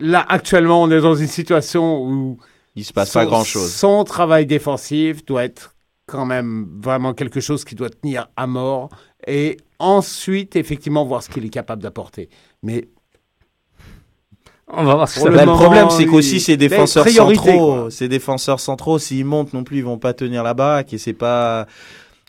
là, 0.00 0.24
actuellement, 0.28 0.82
on 0.82 0.90
est 0.90 1.00
dans 1.00 1.14
une 1.14 1.26
situation 1.28 2.02
où 2.02 2.38
Il 2.76 2.84
se 2.84 2.92
passe 2.92 3.10
son, 3.10 3.20
pas 3.20 3.26
grand 3.26 3.44
chose. 3.44 3.72
Son 3.72 4.04
travail 4.04 4.46
défensif 4.46 5.24
doit 5.24 5.44
être 5.44 5.74
quand 6.06 6.24
même 6.24 6.66
vraiment 6.82 7.14
quelque 7.14 7.40
chose 7.40 7.64
qui 7.64 7.74
doit 7.74 7.90
tenir 7.90 8.28
à 8.36 8.46
mort. 8.46 8.90
Et 9.26 9.58
ensuite, 9.78 10.56
effectivement, 10.56 11.04
voir 11.04 11.22
ce 11.22 11.30
qu'il 11.30 11.44
est 11.44 11.50
capable 11.50 11.82
d'apporter. 11.82 12.28
Mais 12.62 12.88
On 14.68 14.84
va 14.84 14.94
voir 14.94 15.08
ce 15.08 15.16
que 15.16 15.20
ça 15.20 15.28
le 15.28 15.36
va 15.36 15.44
le 15.44 15.52
problème, 15.52 15.88
c'est 15.90 16.06
qu'aussi 16.06 16.40
ces 16.40 16.56
défenseurs 16.56 17.08
centraux, 17.08 17.74
quoi. 17.74 17.90
ces 17.90 18.08
défenseurs 18.08 18.60
centraux, 18.60 18.98
s'ils 18.98 19.24
montent 19.24 19.52
non 19.52 19.64
plus, 19.64 19.78
ils 19.78 19.84
vont 19.84 19.98
pas 19.98 20.14
tenir 20.14 20.42
la 20.42 20.54
baraque. 20.54 20.92
Et 20.92 20.98
c'est 20.98 21.12
pas 21.12 21.66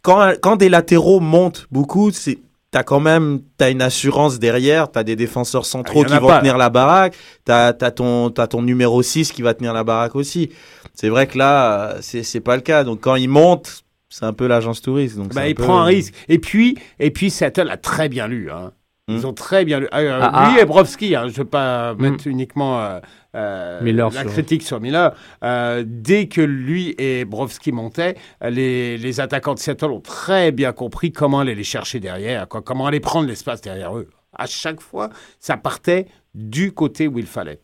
quand 0.04 0.34
quand 0.42 0.56
des 0.58 0.70
latéraux 0.70 1.20
montent 1.20 1.68
beaucoup, 1.72 2.12
c'est 2.12 2.40
T'as 2.72 2.84
quand 2.84 3.02
même 3.02 3.42
t'as 3.58 3.70
une 3.70 3.82
assurance 3.82 4.40
derrière, 4.40 4.90
t'as 4.90 5.04
des 5.04 5.18
défenseurs 5.18 5.66
centraux 5.66 6.04
Ah, 6.06 6.10
qui 6.10 6.18
vont 6.20 6.28
pas. 6.28 6.40
tenir 6.40 6.58
la 6.58 6.70
baraque, 6.70 7.16
t'as 7.44 7.68
as 7.80 7.92
ton 7.92 8.30
t'as 8.30 8.48
ton 8.48 8.62
numéro 8.62 9.04
6 9.04 9.34
qui 9.34 9.42
va 9.42 9.54
tenir 9.54 9.74
la 9.74 9.84
baraque 9.84 10.16
aussi. 10.16 10.52
C'est 10.94 11.10
vrai 11.10 11.28
que 11.28 11.38
là 11.38 11.96
c'est 12.00 12.24
c'est 12.24 12.40
pas 12.40 12.56
le 12.56 12.62
cas. 12.62 12.86
Donc 12.86 13.02
quand 13.02 13.16
ils 13.16 13.28
montent, 13.28 13.84
c'est 14.10 14.24
un 14.24 14.32
peu 14.34 14.48
l'agence 14.48 14.82
touriste. 14.82 15.18
Donc 15.18 15.34
bah, 15.34 15.50
il 15.50 15.56
peu- 15.56 15.64
prend 15.64 15.80
un 15.82 15.86
risque. 15.86 16.14
Et 16.30 16.40
puis, 16.40 16.78
et 17.00 17.12
puis 17.12 17.30
Seattle 17.30 17.70
a 17.70 17.76
très 17.78 18.08
bien 18.08 18.28
lu. 18.28 18.50
Hein. 18.50 18.72
Ils 19.10 19.20
Hmm. 19.22 19.26
ont 19.26 19.34
très 19.34 19.66
bien 19.66 19.80
lu. 19.82 19.88
Euh, 19.94 20.20
Ah, 20.22 20.48
lui 20.50 20.58
ah. 20.60 20.62
et 20.62 20.66
Brovski, 20.66 21.16
hein, 21.16 21.24
je 21.28 21.32
ne 21.34 21.38
veux 21.38 21.46
pas 21.46 21.94
Hmm. 21.94 22.02
mettre 22.02 22.28
uniquement 22.28 22.80
euh, 22.82 23.00
Miller 23.34 24.10
la 24.12 24.22
sur- 24.22 24.32
critique 24.32 24.64
sur 24.64 24.80
Miller. 24.82 25.16
Euh, 25.44 25.84
dès 25.86 26.28
que 26.28 26.42
lui 26.42 26.96
et 26.98 27.26
Brovski 27.26 27.72
montaient, 27.72 28.16
les, 28.42 28.98
les 28.98 29.20
attaquants 29.20 29.54
de 29.54 29.60
Seattle 29.60 29.92
ont 29.92 30.02
très 30.02 30.52
bien 30.52 30.74
compris 30.74 31.12
comment 31.12 31.40
aller 31.40 31.56
les 31.56 31.64
chercher 31.64 32.00
derrière, 32.00 32.48
quoi, 32.48 32.62
comment 32.62 32.88
aller 32.88 33.00
prendre 33.00 33.28
l'espace 33.28 33.62
derrière 33.62 33.98
eux. 33.98 34.10
À 34.38 34.48
chaque 34.48 34.82
fois, 34.82 35.10
ça 35.40 35.58
partait 35.58 36.08
du 36.34 36.72
côté 36.72 37.08
où 37.08 37.20
il 37.20 37.26
fallait. 37.26 37.60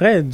Reg, 0.00 0.32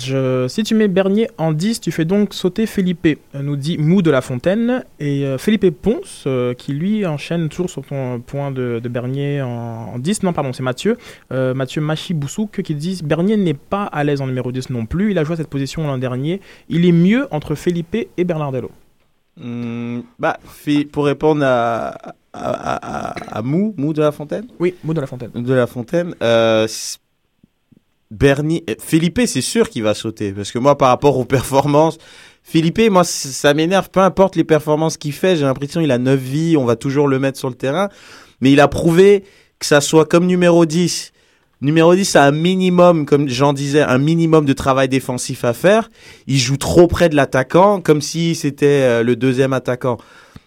si 0.49 0.63
tu 0.63 0.75
mets 0.77 0.87
Bernier 0.87 1.29
en 1.37 1.53
10, 1.53 1.81
tu 1.81 1.91
fais 1.91 2.05
donc 2.05 2.33
sauter 2.33 2.65
Felipe, 2.65 3.19
euh, 3.35 3.43
nous 3.43 3.57
dit 3.57 3.77
Mou 3.77 4.03
de 4.03 4.11
la 4.11 4.21
Fontaine. 4.21 4.85
Et 5.01 5.25
euh, 5.25 5.37
Felipe 5.37 5.69
Ponce, 5.71 6.25
euh, 6.27 6.55
qui 6.55 6.73
lui 6.73 7.05
enchaîne 7.05 7.49
toujours 7.49 7.69
sur 7.69 7.85
ton 7.85 8.21
point 8.21 8.53
de, 8.53 8.81
Bernier 8.89 9.43
en, 9.43 9.99
10. 9.99 10.23
Non, 10.23 10.33
pardon, 10.33 10.53
c'est 10.53 10.63
Mathieu. 10.63 10.97
Mathieu 11.31 11.81
Machi-Boussouk 11.81 12.63
qui 12.63 12.75
dit 12.75 13.01
Bernier 13.05 13.37
n'est 13.37 13.53
pas 13.55 13.85
à 13.85 14.05
l'aise 14.05 14.21
en 14.21 14.27
numéro 14.29 14.53
10 14.53 14.71
non 14.71 14.87
plus. 14.87 15.11
Il 15.11 15.19
a 15.19 15.25
joué 15.25 15.37
cette 15.37 15.51
position 15.51 15.87
l'an 15.87 15.99
dernier. 15.99 16.41
Il 16.69 16.87
est 16.87 16.93
mieux 16.93 17.27
entre 17.33 17.55
Felipe 17.55 17.95
et 17.95 18.25
Bernardello. 18.25 18.71
Hmm, 19.37 20.01
bah, 20.19 20.39
pour 20.93 21.05
répondre 21.05 21.45
à, 21.45 22.15
à, 22.33 23.43
Mou, 23.43 23.75
Mou 23.77 23.93
de 23.93 24.01
la 24.03 24.13
Fontaine? 24.13 24.47
Oui, 24.61 24.75
Mou 24.85 24.95
de 24.95 25.01
la 25.01 25.07
Fontaine. 25.07 25.31
De 25.35 25.53
la 25.53 25.67
Fontaine. 25.67 26.15
Bernier, 28.11 28.65
euh, 28.71 28.75
Philippe, 28.79 29.21
c'est 29.27 29.43
sûr 29.43 29.69
qu'il 29.69 29.83
va 29.83 29.95
sauter 29.95 30.33
parce 30.33 30.51
que 30.51 30.59
moi, 30.59 30.79
par 30.79 30.89
rapport 30.89 31.19
aux 31.19 31.25
performances, 31.25 31.99
Philippe, 32.43 32.81
moi, 32.91 33.05
ça 33.05 33.53
m'énerve. 33.53 33.91
Peu 33.91 34.01
importe 34.01 34.35
les 34.37 34.45
performances 34.45 34.97
qu'il 34.97 35.13
fait, 35.13 35.37
j'ai 35.37 35.45
l'impression 35.45 35.81
qu'il 35.81 35.91
a 35.91 35.99
9 35.99 36.19
vies, 36.19 36.57
on 36.57 36.65
va 36.65 36.77
toujours 36.77 37.07
le 37.07 37.19
mettre 37.19 37.39
sur 37.39 37.51
le 37.51 37.55
terrain, 37.55 37.91
mais 38.41 38.51
il 38.51 38.61
a 38.61 38.69
prouvé 38.69 39.25
que 39.59 39.67
ça 39.67 39.81
soit 39.81 40.07
comme 40.07 40.27
numéro 40.27 40.65
10. 40.65 41.13
Numéro 41.61 41.95
10 41.95 42.17
a 42.17 42.25
un 42.25 42.31
minimum, 42.31 43.05
comme 43.05 43.29
j'en 43.29 43.53
disais, 43.53 43.83
un 43.83 43.99
minimum 43.99 44.47
de 44.47 44.53
travail 44.53 44.89
défensif 44.89 45.45
à 45.45 45.53
faire. 45.53 45.91
Il 46.27 46.39
joue 46.39 46.57
trop 46.57 46.87
près 46.87 47.09
de 47.09 47.17
l'attaquant, 47.17 47.81
comme 47.81 48.01
si 48.01 48.35
c'était 48.35 48.67
euh, 48.67 49.03
le 49.03 49.17
deuxième 49.17 49.53
attaquant. 49.53 49.99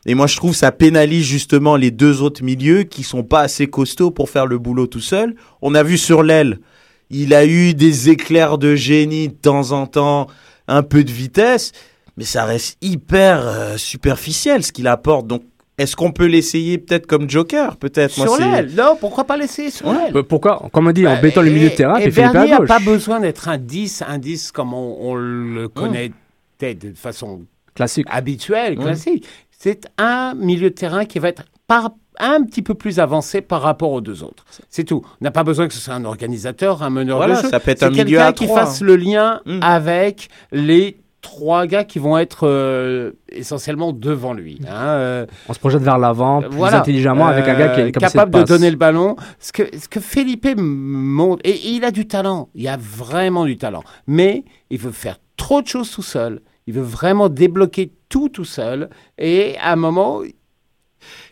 Et 0.05 0.15
moi, 0.15 0.25
je 0.25 0.37
trouve 0.37 0.55
ça 0.55 0.71
pénalise 0.71 1.25
justement 1.25 1.75
les 1.75 1.91
deux 1.91 2.21
autres 2.21 2.43
milieux 2.43 2.83
qui 2.83 3.03
sont 3.03 3.23
pas 3.23 3.41
assez 3.41 3.67
costauds 3.67 4.09
pour 4.09 4.29
faire 4.29 4.47
le 4.47 4.57
boulot 4.57 4.87
tout 4.87 5.01
seul. 5.01 5.35
On 5.61 5.75
a 5.75 5.83
vu 5.83 5.97
sur 5.97 6.23
l'aile, 6.23 6.59
il 7.11 7.33
a 7.33 7.45
eu 7.45 7.73
des 7.73 8.09
éclairs 8.09 8.57
de 8.57 8.75
génie 8.75 9.27
de 9.27 9.33
temps 9.33 9.71
en 9.71 9.85
temps, 9.85 10.27
un 10.67 10.81
peu 10.81 11.03
de 11.03 11.11
vitesse, 11.11 11.73
mais 12.17 12.23
ça 12.23 12.45
reste 12.45 12.77
hyper 12.81 13.45
euh, 13.45 13.77
superficiel 13.77 14.63
ce 14.63 14.71
qu'il 14.71 14.87
apporte. 14.87 15.27
Donc, 15.27 15.43
est-ce 15.77 15.95
qu'on 15.95 16.11
peut 16.11 16.25
l'essayer 16.25 16.77
peut-être 16.77 17.07
comme 17.07 17.29
Joker 17.29 17.75
peut-être? 17.77 18.11
Sur 18.11 18.37
l'aile. 18.37 18.71
Non, 18.75 18.95
pourquoi 18.99 19.25
pas 19.25 19.35
l'essayer 19.35 19.71
sur 19.71 19.91
l'aile? 19.91 20.13
Bah, 20.13 20.21
Pourquoi? 20.27 20.69
Comme 20.71 20.87
on 20.87 20.91
dit, 20.91 21.07
en 21.07 21.19
bêtant 21.19 21.41
le 21.41 21.49
milieu 21.51 21.69
de 21.69 21.75
terrain, 21.75 21.97
et 21.97 22.09
Bernier 22.09 22.51
n'a 22.51 22.61
pas 22.61 22.79
besoin 22.79 23.19
d'être 23.19 23.49
un 23.49 23.57
10, 23.57 24.03
un 24.07 24.17
10 24.17 24.51
comme 24.51 24.73
on, 24.73 25.15
le 25.15 25.67
connaît 25.67 26.11
de 26.61 26.93
façon 26.93 27.41
classique, 27.73 28.05
habituelle, 28.09 28.77
classique. 28.77 29.25
C'est 29.49 29.87
un 29.97 30.33
milieu 30.35 30.69
de 30.69 30.75
terrain 30.75 31.05
qui 31.05 31.19
va 31.19 31.29
être 31.29 31.43
par 31.67 31.91
un 32.19 32.43
petit 32.43 32.61
peu 32.61 32.73
plus 32.73 32.99
avancé 32.99 33.41
par 33.41 33.61
rapport 33.61 33.91
aux 33.91 34.01
deux 34.01 34.23
autres. 34.23 34.45
C'est 34.69 34.83
tout. 34.83 35.01
On 35.05 35.23
n'a 35.23 35.31
pas 35.31 35.43
besoin 35.43 35.67
que 35.67 35.73
ce 35.73 35.79
soit 35.79 35.93
un 35.93 36.05
organisateur, 36.05 36.83
un 36.83 36.89
meneur 36.89 37.27
de 37.27 37.33
jeu. 37.35 37.49
Ça 37.49 37.59
peut 37.59 37.71
être 37.71 37.83
un 37.83 37.89
milieu 37.89 38.19
à 38.19 38.33
qui 38.33 38.47
fasse 38.47 38.81
le 38.81 38.95
lien 38.95 39.41
hmm. 39.45 39.59
avec 39.61 40.29
les 40.51 40.97
trois 41.21 41.67
gars 41.67 41.83
qui 41.83 41.99
vont 41.99 42.17
être 42.17 42.47
euh, 42.47 43.11
essentiellement 43.29 43.93
devant 43.93 44.33
lui. 44.33 44.59
Hein, 44.67 44.87
euh. 44.87 45.25
On 45.47 45.53
se 45.53 45.59
projette 45.59 45.81
vers 45.83 45.97
l'avant 45.97 46.41
plus 46.41 46.63
intelligemment 46.63 47.27
avec 47.27 47.47
un 47.47 47.57
gars 47.57 47.69
qui 47.69 47.81
est 47.81 47.91
capable 47.91 48.31
de, 48.31 48.43
donner 48.43 48.71
le 48.71 48.77
ballon. 48.77 49.15
Ce 49.39 49.51
que, 49.51 49.63
ce 49.77 49.87
que 49.87 49.99
Felipe 49.99 50.47
montre, 50.57 51.41
et 51.45 51.59
il 51.69 51.85
a 51.85 51.91
du 51.91 52.07
talent, 52.07 52.49
il 52.55 52.67
a 52.67 52.77
vraiment 52.77 53.45
du 53.45 53.57
talent, 53.57 53.83
mais 54.07 54.43
il 54.69 54.79
veut 54.79 54.91
faire 54.91 55.17
trop 55.37 55.61
de 55.61 55.67
choses 55.67 55.91
tout 55.91 56.01
seul. 56.01 56.41
Il 56.67 56.73
veut 56.73 56.81
vraiment 56.81 57.29
débloquer 57.29 57.93
tout 58.09 58.29
tout 58.29 58.45
seul. 58.45 58.89
Et 59.17 59.55
à 59.61 59.73
un 59.73 59.75
moment, 59.75 60.21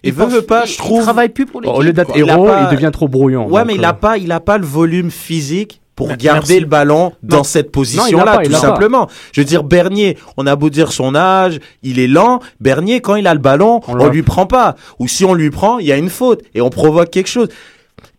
et 0.04 0.12
veut, 0.12 0.26
veut 0.26 0.42
pas, 0.42 0.66
je 0.66 0.78
trouve. 0.78 1.00
Il 1.00 1.04
travaille 1.04 1.30
plus 1.30 1.46
pour 1.46 1.62
les. 1.62 1.70
Au 1.70 1.82
lieu 1.82 1.94
d'être 1.94 2.16
héros, 2.16 2.50
il, 2.62 2.76
devient 2.76 2.92
trop 2.92 3.08
brouillon. 3.08 3.48
Ouais, 3.48 3.66
mais 3.66 3.76
il 3.76 3.86
a 3.86 3.90
euh. 3.90 3.94
pas, 3.94 4.18
il 4.18 4.32
a 4.32 4.40
pas 4.40 4.58
le 4.58 4.66
volume 4.66 5.12
physique 5.12 5.82
pour 5.96 6.16
garder 6.16 6.62
le 6.62 6.66
ballon 6.66 7.12
dans 7.24 7.44
cette 7.44 7.72
position-là, 7.74 8.40
tout 8.44 8.52
simplement. 8.54 9.10
Je 9.34 9.42
veux 9.42 9.46
dire, 9.46 9.64
Bernier, 9.64 10.18
on 10.38 10.48
a 10.48 10.56
beau 10.56 10.70
dire 10.70 10.94
son 10.94 11.14
âge, 11.14 11.60
il 11.84 12.00
est 12.00 12.08
lent. 12.08 12.40
Bernier, 12.62 13.02
quand 13.02 13.16
il 13.16 13.28
a 13.28 13.34
le 13.34 13.40
ballon, 13.42 13.82
on, 13.88 14.00
on 14.00 14.08
lui 14.08 14.24
prend 14.24 14.46
pas. 14.46 14.76
Ou 15.00 15.10
si 15.10 15.26
on 15.26 15.34
lui 15.34 15.50
prend, 15.50 15.80
il 15.80 15.88
y 15.88 15.92
a 15.92 15.98
une 15.98 16.10
faute 16.10 16.42
et 16.56 16.62
on 16.62 16.70
provoque 16.70 17.10
quelque 17.10 17.28
chose. 17.28 17.50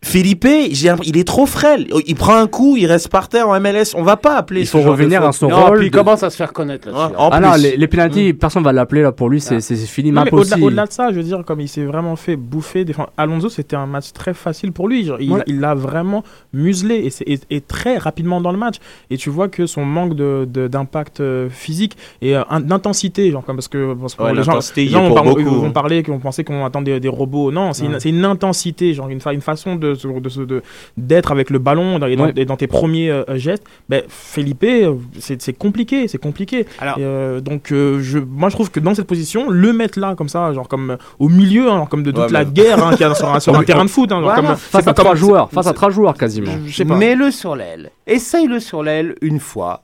Philippe, 0.03 0.47
il 0.49 1.17
est 1.17 1.27
trop 1.27 1.45
frêle. 1.45 1.87
Il 2.07 2.15
prend 2.15 2.35
un 2.35 2.47
coup, 2.47 2.75
il 2.75 2.87
reste 2.87 3.09
par 3.09 3.29
terre 3.29 3.47
en 3.47 3.59
MLS. 3.59 3.93
On 3.95 4.01
va 4.01 4.17
pas 4.17 4.35
appeler. 4.35 4.61
Il 4.61 4.67
faut 4.67 4.81
revenir 4.81 5.23
à 5.23 5.31
son 5.31 5.47
rôle. 5.47 5.77
Puis 5.77 5.87
il 5.87 5.91
commence 5.91 6.23
à 6.23 6.29
se 6.29 6.35
faire 6.35 6.53
connaître 6.53 6.89
là 6.89 7.11
ah 7.17 7.39
non, 7.39 7.53
les, 7.53 7.77
les 7.77 7.87
pénalties, 7.87 8.33
mm. 8.33 8.37
personne 8.37 8.63
va 8.63 8.73
l'appeler 8.73 9.03
là 9.03 9.11
pour 9.11 9.29
lui. 9.29 9.39
C'est 9.39 9.57
ah. 9.57 9.75
fini. 9.85 10.11
Au-delà 10.11 10.85
de 10.87 10.91
ça, 10.91 11.11
je 11.11 11.17
veux 11.17 11.23
dire, 11.23 11.43
comme 11.45 11.61
il 11.61 11.67
s'est 11.67 11.85
vraiment 11.85 12.15
fait 12.15 12.35
bouffer. 12.35 12.85
Alonso, 13.15 13.49
c'était 13.49 13.75
un 13.75 13.85
match 13.85 14.11
très 14.11 14.33
facile 14.33 14.71
pour 14.71 14.87
lui. 14.87 15.07
il 15.19 15.59
l'a 15.59 15.75
vraiment 15.75 16.23
muselé 16.51 17.09
et, 17.49 17.61
très 17.61 17.97
rapidement 17.97 18.41
dans 18.41 18.51
le 18.51 18.57
match. 18.57 18.77
Et 19.11 19.17
tu 19.17 19.29
vois 19.29 19.49
que 19.49 19.65
son 19.67 19.85
manque 19.85 20.15
d'impact 20.15 21.21
de, 21.21 21.25
euh, 21.25 21.49
physique 21.49 21.95
et 22.21 22.35
euh, 22.35 22.43
d'intensité, 22.59 23.31
genre 23.31 23.45
comme 23.45 23.57
parce 23.57 23.67
que, 23.67 23.95
les 24.33 24.87
gens, 24.87 25.09
vont, 25.09 25.71
parler 25.71 26.03
qu'on 26.03 26.19
pensait 26.19 26.43
qu'on 26.43 26.65
attendait 26.65 26.99
des, 26.99 27.07
robots. 27.07 27.51
Non, 27.51 27.73
c'est 27.73 27.85
une, 27.85 27.97
une, 28.03 28.25
intensité, 28.25 28.93
genre 28.93 29.09
une, 29.09 29.19
une 29.31 29.41
façon 29.41 29.75
de 29.75 29.90
de, 29.95 30.61
d'être 30.97 31.31
avec 31.31 31.49
le 31.49 31.59
ballon 31.59 31.99
dans, 31.99 32.07
et, 32.07 32.45
dans, 32.45 32.57
tes 32.57 32.67
premiers 32.67 33.09
euh, 33.09 33.23
gestes, 33.37 33.63
ben, 33.89 34.03
Felipe, 34.07 34.63
euh, 34.63 34.95
c'est, 35.19 35.53
compliqué, 35.53 36.07
c'est 36.07 36.17
compliqué. 36.17 36.65
Euh, 36.97 37.39
donc, 37.41 37.67
je, 37.69 38.19
moi, 38.19 38.49
je 38.49 38.55
trouve 38.55 38.71
que 38.71 38.79
dans 38.79 38.93
cette 38.93 39.07
position, 39.07 39.49
le 39.49 39.73
mettre 39.73 39.99
là, 39.99 40.15
comme 40.15 40.29
ça, 40.29 40.53
genre 40.53 40.67
comme 40.67 40.97
au 41.19 41.29
milieu, 41.29 41.69
hein, 41.69 41.87
comme 41.89 42.03
de 42.03 42.11
toute 42.11 42.31
la 42.31 42.45
guerre 42.45 42.83
hein, 42.83 42.91
qu'il 42.91 43.01
y 43.01 43.09
a 43.09 43.15
sur, 43.15 43.55
un, 43.55 43.63
terrain 43.63 43.85
de 43.85 43.89
foot, 43.89 44.11
hein, 44.11 44.21
comme, 44.35 44.55
face 44.55 44.87
à 44.87 44.93
trois 44.93 45.15
joueurs, 45.15 45.49
face 45.51 45.67
à 45.67 45.73
trois 45.73 45.89
joueurs 45.89 46.15
quasiment. 46.15 46.51
Mets-le 46.85 47.31
sur 47.31 47.55
l'aile, 47.55 47.91
essaye-le 48.07 48.59
sur 48.59 48.83
l'aile 48.83 49.15
une 49.21 49.39
fois 49.39 49.83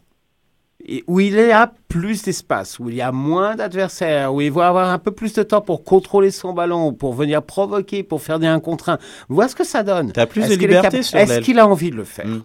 où 1.08 1.20
il 1.20 1.34
y 1.34 1.52
a 1.52 1.72
plus 1.88 2.24
d'espace, 2.24 2.80
où 2.80 2.90
il 2.90 2.96
y 2.96 3.02
a 3.02 3.12
moins 3.12 3.56
d'adversaires, 3.56 4.34
où 4.34 4.42
il 4.42 4.52
va 4.52 4.68
avoir 4.68 4.90
un 4.90 5.00
peu 5.00 5.12
plus 5.12 5.34
de 5.34 5.44
temps 5.44 5.62
pour 5.62 5.84
contrôler 5.84 6.32
son 6.32 6.54
ballon, 6.54 6.94
pour 6.94 7.14
venir 7.14 7.44
provoquer, 7.44 8.04
pour 8.04 8.22
faire 8.22 8.40
des 8.40 8.48
1 8.48 8.60
contre 8.60 8.90
1. 8.90 8.98
Vois 9.30 9.48
ce 9.48 9.56
que 9.56 9.66
ça 9.66 9.84
donne? 9.84 10.14
Tu 10.14 10.20
as 10.20 10.28
plus 10.28 10.48
de 10.48 10.56
liberté 10.56 11.04
sur 11.04 11.18
l'aile. 11.18 11.30
Est-ce 11.30 11.40
qu'il 11.42 11.60
a 11.60 11.68
envie 11.68 11.92
de 11.92 11.96
le 11.96 12.04
faire? 12.04 12.28
Hmm. 12.28 12.44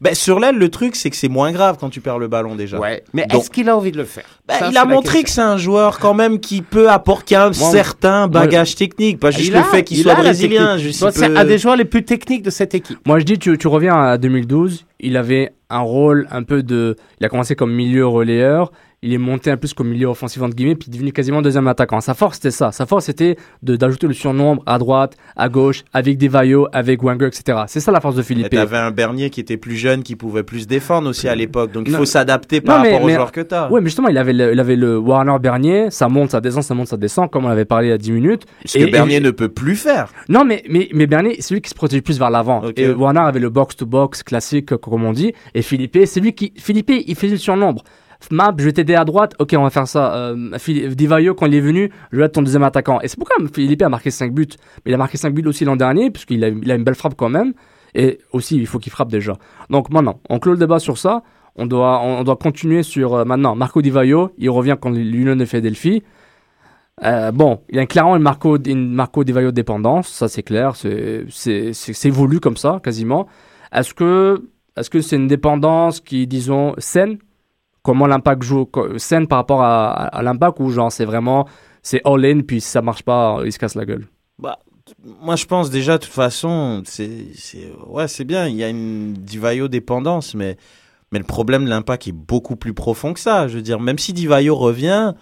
Ben, 0.00 0.14
sur 0.14 0.40
l'aile, 0.40 0.56
le 0.56 0.68
truc, 0.68 0.96
c'est 0.96 1.10
que 1.10 1.16
c'est 1.16 1.28
moins 1.28 1.52
grave 1.52 1.76
quand 1.78 1.90
tu 1.90 2.00
perds 2.00 2.18
le 2.18 2.28
ballon 2.28 2.54
déjà. 2.54 2.78
Ouais, 2.78 3.04
mais 3.12 3.26
est-ce 3.32 3.50
qu'il 3.50 3.68
a 3.68 3.76
envie 3.76 3.92
de 3.92 3.98
le 3.98 4.04
faire? 4.04 4.24
Ben, 4.46 4.70
Il 4.70 4.76
a 4.76 4.84
montré 4.84 5.22
que 5.22 5.30
c'est 5.30 5.40
un 5.40 5.56
joueur 5.56 5.98
quand 5.98 6.14
même 6.14 6.40
qui 6.40 6.62
peut 6.62 6.90
apporter 6.90 7.36
un 7.36 7.52
certain 7.52 8.28
bagage 8.28 8.74
technique, 8.74 9.18
pas 9.20 9.30
juste 9.30 9.52
le 9.52 9.62
fait 9.62 9.84
qu'il 9.84 9.98
soit 9.98 10.14
brésilien. 10.14 10.76
C'est 10.78 11.36
un 11.36 11.44
des 11.44 11.58
joueurs 11.58 11.76
les 11.76 11.84
plus 11.84 12.04
techniques 12.04 12.42
de 12.42 12.50
cette 12.50 12.74
équipe. 12.74 12.98
Moi, 13.06 13.18
je 13.18 13.24
dis, 13.24 13.38
tu, 13.38 13.56
tu 13.58 13.68
reviens 13.68 14.00
à 14.00 14.18
2012, 14.18 14.86
il 15.00 15.16
avait 15.16 15.52
un 15.70 15.80
rôle 15.80 16.26
un 16.30 16.42
peu 16.42 16.62
de... 16.62 16.96
Il 17.20 17.26
a 17.26 17.28
commencé 17.28 17.54
comme 17.54 17.72
milieu 17.72 18.06
relayeur 18.06 18.72
il 19.02 19.12
est 19.12 19.18
monté 19.18 19.50
un 19.50 19.56
peu 19.56 19.68
comme 19.76 19.88
milieu 19.88 20.06
offensif 20.06 20.40
entre 20.42 20.54
guillemets, 20.54 20.76
puis 20.76 20.88
devenu 20.88 21.12
quasiment 21.12 21.42
deuxième 21.42 21.66
attaquant. 21.66 22.00
Sa 22.00 22.14
force 22.14 22.36
c'était 22.36 22.52
ça. 22.52 22.70
Sa 22.70 22.86
force 22.86 23.06
c'était 23.06 23.36
d'ajouter 23.62 24.06
le 24.06 24.12
surnombre 24.12 24.62
à 24.66 24.78
droite, 24.78 25.16
à 25.36 25.48
gauche, 25.48 25.82
avec 25.92 26.18
des 26.18 26.28
Vaillots, 26.28 26.68
avec 26.72 27.02
Wenger, 27.02 27.26
etc. 27.26 27.62
C'est 27.66 27.80
ça 27.80 27.90
la 27.90 28.00
force 28.00 28.14
de 28.14 28.22
Philippe. 28.22 28.50
Tu 28.50 28.58
avais 28.58 28.76
un 28.76 28.92
Bernier 28.92 29.30
qui 29.30 29.40
était 29.40 29.56
plus 29.56 29.76
jeune, 29.76 30.02
qui 30.02 30.14
pouvait 30.14 30.44
plus 30.44 30.66
défendre 30.66 31.10
aussi 31.10 31.28
à 31.28 31.34
l'époque. 31.34 31.72
Donc 31.72 31.88
il 31.88 31.94
faut 31.94 32.04
s'adapter 32.04 32.60
par 32.60 32.82
rapport 32.82 33.02
aux 33.02 33.08
joueurs 33.08 33.32
que 33.32 33.40
tu 33.40 33.54
as. 33.54 33.70
Oui, 33.72 33.80
mais 33.80 33.88
justement, 33.88 34.08
il 34.08 34.18
avait, 34.18 34.32
le, 34.32 34.52
il 34.52 34.60
avait 34.60 34.76
le 34.76 34.98
Warner 34.98 35.36
Bernier, 35.40 35.90
ça 35.90 36.08
monte, 36.08 36.30
ça 36.30 36.40
descend, 36.40 36.62
ça 36.62 36.74
monte, 36.74 36.86
ça 36.86 36.96
descend, 36.96 37.30
comme 37.30 37.44
on 37.44 37.50
avait 37.50 37.64
parlé 37.64 37.88
il 37.88 37.90
y 37.90 37.94
a 37.94 37.98
10 37.98 38.12
minutes. 38.12 38.46
Ce 38.64 38.78
que 38.78 38.90
Bernier 38.90 39.20
ne 39.20 39.30
peut 39.30 39.48
plus 39.48 39.76
faire. 39.76 40.12
Non, 40.28 40.44
mais, 40.44 40.62
mais, 40.68 40.88
mais 40.94 41.06
Bernier, 41.06 41.36
c'est 41.40 41.54
lui 41.54 41.60
qui 41.60 41.70
se 41.70 41.74
protège 41.74 42.02
plus 42.02 42.18
vers 42.18 42.30
l'avant. 42.30 42.62
Et 42.76 42.90
Warner 42.90 43.20
avait 43.20 43.40
le 43.40 43.50
box-to-box 43.50 44.22
classique, 44.22 44.76
comme 44.76 45.04
on 45.04 45.12
dit. 45.12 45.32
Et 45.54 45.62
Philippe, 45.62 45.98
c'est 46.04 46.20
lui 46.20 46.34
qui. 46.34 46.52
Philippe, 46.56 46.90
il 46.90 47.14
faisait 47.16 47.32
le 47.32 47.38
surnombre. 47.38 47.82
Map, 48.30 48.54
je 48.58 48.64
vais 48.64 48.72
t'aider 48.72 48.94
à 48.94 49.04
droite. 49.04 49.34
Ok, 49.38 49.54
on 49.56 49.62
va 49.62 49.70
faire 49.70 49.88
ça. 49.88 50.14
Euh, 50.14 50.56
Divayo, 50.94 51.34
quand 51.34 51.46
il 51.46 51.54
est 51.54 51.60
venu, 51.60 51.90
je 52.12 52.18
vais 52.18 52.24
être 52.24 52.32
ton 52.32 52.42
deuxième 52.42 52.62
attaquant. 52.62 53.00
Et 53.00 53.08
c'est 53.08 53.18
pourquoi 53.18 53.36
Philippe 53.52 53.82
a 53.82 53.88
marqué 53.88 54.10
5 54.10 54.32
buts. 54.32 54.46
Mais 54.84 54.92
il 54.92 54.94
a 54.94 54.98
marqué 54.98 55.16
5 55.16 55.34
buts 55.34 55.46
aussi 55.46 55.64
l'an 55.64 55.76
dernier, 55.76 56.10
puisqu'il 56.10 56.44
a, 56.44 56.48
une 56.48 56.84
belle 56.84 56.94
frappe 56.94 57.14
quand 57.16 57.28
même. 57.28 57.52
Et 57.94 58.18
aussi, 58.32 58.56
il 58.56 58.66
faut 58.66 58.78
qu'il 58.78 58.92
frappe 58.92 59.10
déjà. 59.10 59.36
Donc 59.70 59.90
maintenant, 59.90 60.20
on 60.28 60.38
clôt 60.38 60.52
le 60.52 60.58
débat 60.58 60.78
sur 60.78 60.98
ça. 60.98 61.22
On 61.56 61.66
doit, 61.66 62.00
on 62.00 62.24
doit 62.24 62.36
continuer 62.36 62.82
sur 62.82 63.14
euh, 63.14 63.24
maintenant 63.24 63.54
Marco 63.54 63.82
Divayo. 63.82 64.30
Il 64.38 64.50
revient 64.50 64.76
quand 64.80 64.90
l'Union 64.90 65.36
de 65.36 65.44
Philadelphie. 65.44 66.02
Euh, 67.04 67.32
bon, 67.32 67.60
il 67.68 67.76
y 67.76 67.78
a 67.78 67.86
clairement 67.86 68.16
une 68.16 68.22
Marco, 68.22 68.58
une 68.58 68.92
Marco 68.92 69.24
Divayo 69.24 69.50
dépendance, 69.50 70.08
ça 70.08 70.28
c'est 70.28 70.42
clair, 70.42 70.76
c'est 70.76 72.10
voulu 72.10 72.38
comme 72.38 72.56
ça, 72.56 72.80
quasiment. 72.84 73.26
Est-ce 73.72 73.94
que 73.94 74.42
est-ce 74.76 74.88
que 74.88 75.00
c'est 75.00 75.16
une 75.16 75.26
dépendance 75.26 76.00
qui, 76.00 76.26
disons, 76.26 76.74
saine? 76.78 77.18
Comment 77.82 78.06
l'impact 78.06 78.42
joue 78.42 78.68
scène 78.96 79.26
par 79.26 79.38
rapport 79.38 79.62
à, 79.62 80.20
l'impact 80.22 80.60
ou 80.60 80.70
genre 80.70 80.90
c'est 80.90 81.04
vraiment 81.04 81.46
c'est 81.82 82.00
all 82.04 82.24
in 82.24 82.40
puis 82.40 82.60
si 82.60 82.68
ça 82.68 82.82
marche 82.82 83.02
pas 83.02 83.40
il 83.44 83.52
se 83.52 83.58
casse 83.58 83.74
la 83.74 83.84
gueule? 83.84 84.06
Bah 84.38 84.58
moi 85.20 85.36
je 85.36 85.46
pense 85.46 85.70
déjà 85.70 85.98
de 85.98 86.04
toute 86.04 86.12
façon 86.12 86.82
c'est 86.84 87.26
ouais 87.86 88.08
c'est 88.08 88.24
bien 88.24 88.46
il 88.46 88.56
y 88.56 88.64
a 88.64 88.68
une 88.68 89.14
Divayo 89.14 89.68
dépendance 89.68 90.34
mais 90.34 90.56
mais 91.12 91.18
le 91.18 91.24
problème 91.24 91.64
de 91.66 91.70
l'impact 91.70 92.08
est 92.08 92.12
beaucoup 92.12 92.56
plus 92.56 92.72
profond 92.72 93.12
que 93.12 93.20
ça. 93.20 93.46
Je 93.46 93.56
veux 93.56 93.62
dire 93.62 93.78
même 93.78 93.98
si 93.98 94.12
Divayo 94.14 94.56
revient 94.56 95.12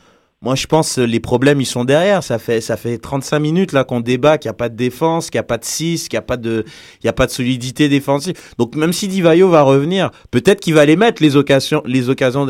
moi, 0.43 0.55
je 0.55 0.66
pense 0.66 0.95
que 0.95 1.03
les 1.03 1.20
problèmes, 1.20 1.61
ils 1.61 1.66
sont 1.66 1.84
derrière. 1.84 2.22
Ça 2.22 2.38
fait, 2.38 2.62
ça 2.62 2.78
fait 2.78 2.97
35 2.97 3.38
minutes 3.41 3.72
là 3.72 3.84
qu'on 3.84 4.01
débat 4.01 4.38
qu'il 4.38 4.49
n'y 4.49 4.53
a 4.53 4.55
pas 4.55 4.70
de 4.70 4.74
défense, 4.74 5.28
qu'il 5.28 5.36
n'y 5.36 5.41
a 5.41 5.45
pas 5.45 5.59
de 5.59 5.66
6, 5.66 6.09
qu'il 6.09 6.16
n'y 6.16 6.18
a 6.18 6.22
pas 6.22 6.38
de, 6.38 6.64
il 7.03 7.07
y 7.07 7.11
a 7.11 7.12
pas 7.12 7.26
de 7.26 7.30
solidité 7.30 7.91
défensive. 7.91 8.34
Donc, 8.57 8.74
même 8.74 8.95
si 8.95 9.07
Divayo 9.07 9.51
va 9.51 9.61
revenir, 9.61 10.11
peut-être 10.30 10.61
qu'il 10.61 10.72
va 10.72 10.86
les 10.86 10.97
mettre, 10.97 11.22
les 11.22 11.36
occasions, 11.36 11.82
les 11.84 12.09
occasions. 12.09 12.47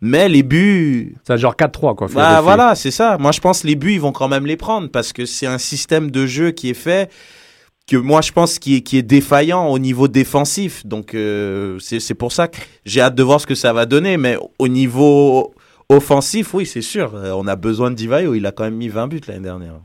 Mais 0.00 0.28
les 0.28 0.44
buts. 0.44 1.16
C'est 1.26 1.36
genre 1.36 1.56
4-3, 1.56 1.96
quoi. 1.96 2.06
Bah, 2.14 2.40
voilà, 2.40 2.76
c'est 2.76 2.92
ça. 2.92 3.18
Moi, 3.18 3.32
je 3.32 3.40
pense 3.40 3.62
que 3.62 3.66
les 3.66 3.74
buts, 3.74 3.94
ils 3.94 4.00
vont 4.00 4.12
quand 4.12 4.28
même 4.28 4.46
les 4.46 4.56
prendre 4.56 4.88
parce 4.88 5.12
que 5.12 5.26
c'est 5.26 5.46
un 5.46 5.58
système 5.58 6.12
de 6.12 6.26
jeu 6.26 6.52
qui 6.52 6.70
est 6.70 6.74
fait 6.74 7.10
que 7.86 7.98
moi 7.98 8.22
je 8.22 8.32
pense 8.32 8.58
qui 8.58 8.76
est, 8.76 8.80
qui 8.80 8.96
est 8.96 9.02
défaillant 9.02 9.66
au 9.66 9.78
niveau 9.78 10.08
défensif. 10.08 10.86
Donc 10.86 11.12
euh, 11.14 11.76
c'est 11.80 12.14
pour 12.14 12.32
ça 12.32 12.48
que 12.48 12.56
j'ai 12.86 13.00
hâte 13.00 13.14
de 13.14 13.22
voir 13.22 13.40
ce 13.40 13.46
que 13.46 13.54
ça 13.54 13.72
va 13.72 13.84
donner. 13.84 14.16
Mais 14.16 14.38
au 14.58 14.68
niveau 14.68 15.52
offensif, 15.88 16.54
oui, 16.54 16.66
c'est 16.66 16.82
sûr. 16.82 17.14
Euh, 17.14 17.32
on 17.32 17.46
a 17.46 17.56
besoin 17.56 17.90
de 17.90 17.96
Divayo. 17.96 18.34
Il 18.34 18.46
a 18.46 18.52
quand 18.52 18.64
même 18.64 18.76
mis 18.76 18.88
20 18.88 19.08
buts 19.08 19.20
l'année 19.26 19.40
dernière. 19.40 19.80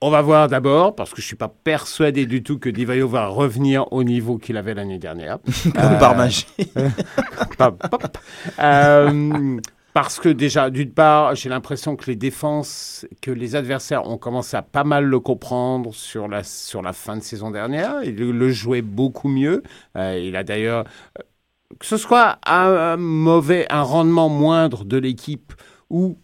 on 0.00 0.10
va 0.10 0.22
voir 0.22 0.48
d'abord, 0.48 0.94
parce 0.94 1.10
que 1.10 1.16
je 1.16 1.22
ne 1.22 1.26
suis 1.26 1.36
pas 1.36 1.48
persuadé 1.48 2.26
du 2.26 2.42
tout 2.42 2.58
que 2.58 2.68
Divayo 2.68 3.08
va 3.08 3.26
revenir 3.26 3.92
au 3.92 4.04
niveau 4.04 4.38
qu'il 4.38 4.56
avait 4.56 4.74
l'année 4.74 4.98
dernière. 4.98 5.38
Comme 5.62 5.98
par 5.98 6.16
magie. 6.16 6.46
euh, 8.60 9.60
parce 9.92 10.20
que 10.20 10.28
déjà, 10.28 10.70
d'une 10.70 10.92
part, 10.92 11.34
j'ai 11.34 11.48
l'impression 11.48 11.96
que 11.96 12.06
les 12.06 12.16
défenses, 12.16 13.06
que 13.20 13.30
les 13.30 13.56
adversaires 13.56 14.08
ont 14.08 14.18
commencé 14.18 14.56
à 14.56 14.62
pas 14.62 14.84
mal 14.84 15.04
le 15.04 15.18
comprendre 15.18 15.92
sur 15.92 16.28
la, 16.28 16.44
sur 16.44 16.80
la 16.80 16.92
fin 16.92 17.16
de 17.16 17.22
saison 17.22 17.50
dernière. 17.50 18.02
Il 18.04 18.14
le 18.14 18.50
jouait 18.50 18.82
beaucoup 18.82 19.28
mieux. 19.28 19.62
Euh, 19.96 20.20
il 20.22 20.36
a 20.36 20.44
d'ailleurs, 20.44 20.84
euh, 21.18 21.22
que 21.78 21.86
ce 21.86 21.96
soit 21.96 22.38
un 22.46 22.96
mauvais, 22.96 23.66
un 23.70 23.82
rendement 23.82 24.28
moindre 24.28 24.84
de 24.84 24.96
l'équipe 24.96 25.52
ou 25.88 26.16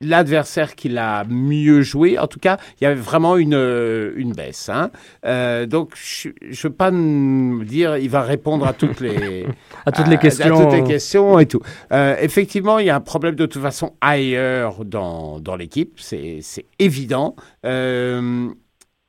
l'adversaire 0.00 0.74
qui 0.74 0.88
l'a 0.88 1.24
mieux 1.28 1.82
joué. 1.82 2.18
En 2.18 2.26
tout 2.26 2.38
cas, 2.38 2.56
il 2.80 2.84
y 2.84 2.86
avait 2.86 3.00
vraiment 3.00 3.36
une, 3.36 3.54
euh, 3.54 4.12
une 4.16 4.32
baisse. 4.32 4.68
Hein. 4.68 4.90
Euh, 5.26 5.66
donc, 5.66 5.92
je 5.94 6.28
ne 6.28 6.54
veux 6.62 6.70
pas 6.70 6.90
dire 6.90 7.98
il 7.98 8.08
va 8.08 8.22
répondre 8.22 8.66
à 8.66 8.72
toutes 8.72 9.00
les, 9.00 9.46
à 9.86 9.92
toutes 9.92 10.08
les 10.08 10.18
questions. 10.18 10.58
À 10.58 10.62
toutes 10.62 10.72
les 10.72 10.84
questions 10.84 11.38
et 11.38 11.46
tout. 11.46 11.60
Euh, 11.92 12.16
effectivement, 12.20 12.78
il 12.78 12.86
y 12.86 12.90
a 12.90 12.96
un 12.96 13.00
problème 13.00 13.34
de 13.34 13.46
toute 13.46 13.62
façon 13.62 13.94
ailleurs 14.00 14.84
dans, 14.84 15.38
dans 15.38 15.56
l'équipe. 15.56 16.00
C'est 16.00 16.40
évident. 16.78 17.36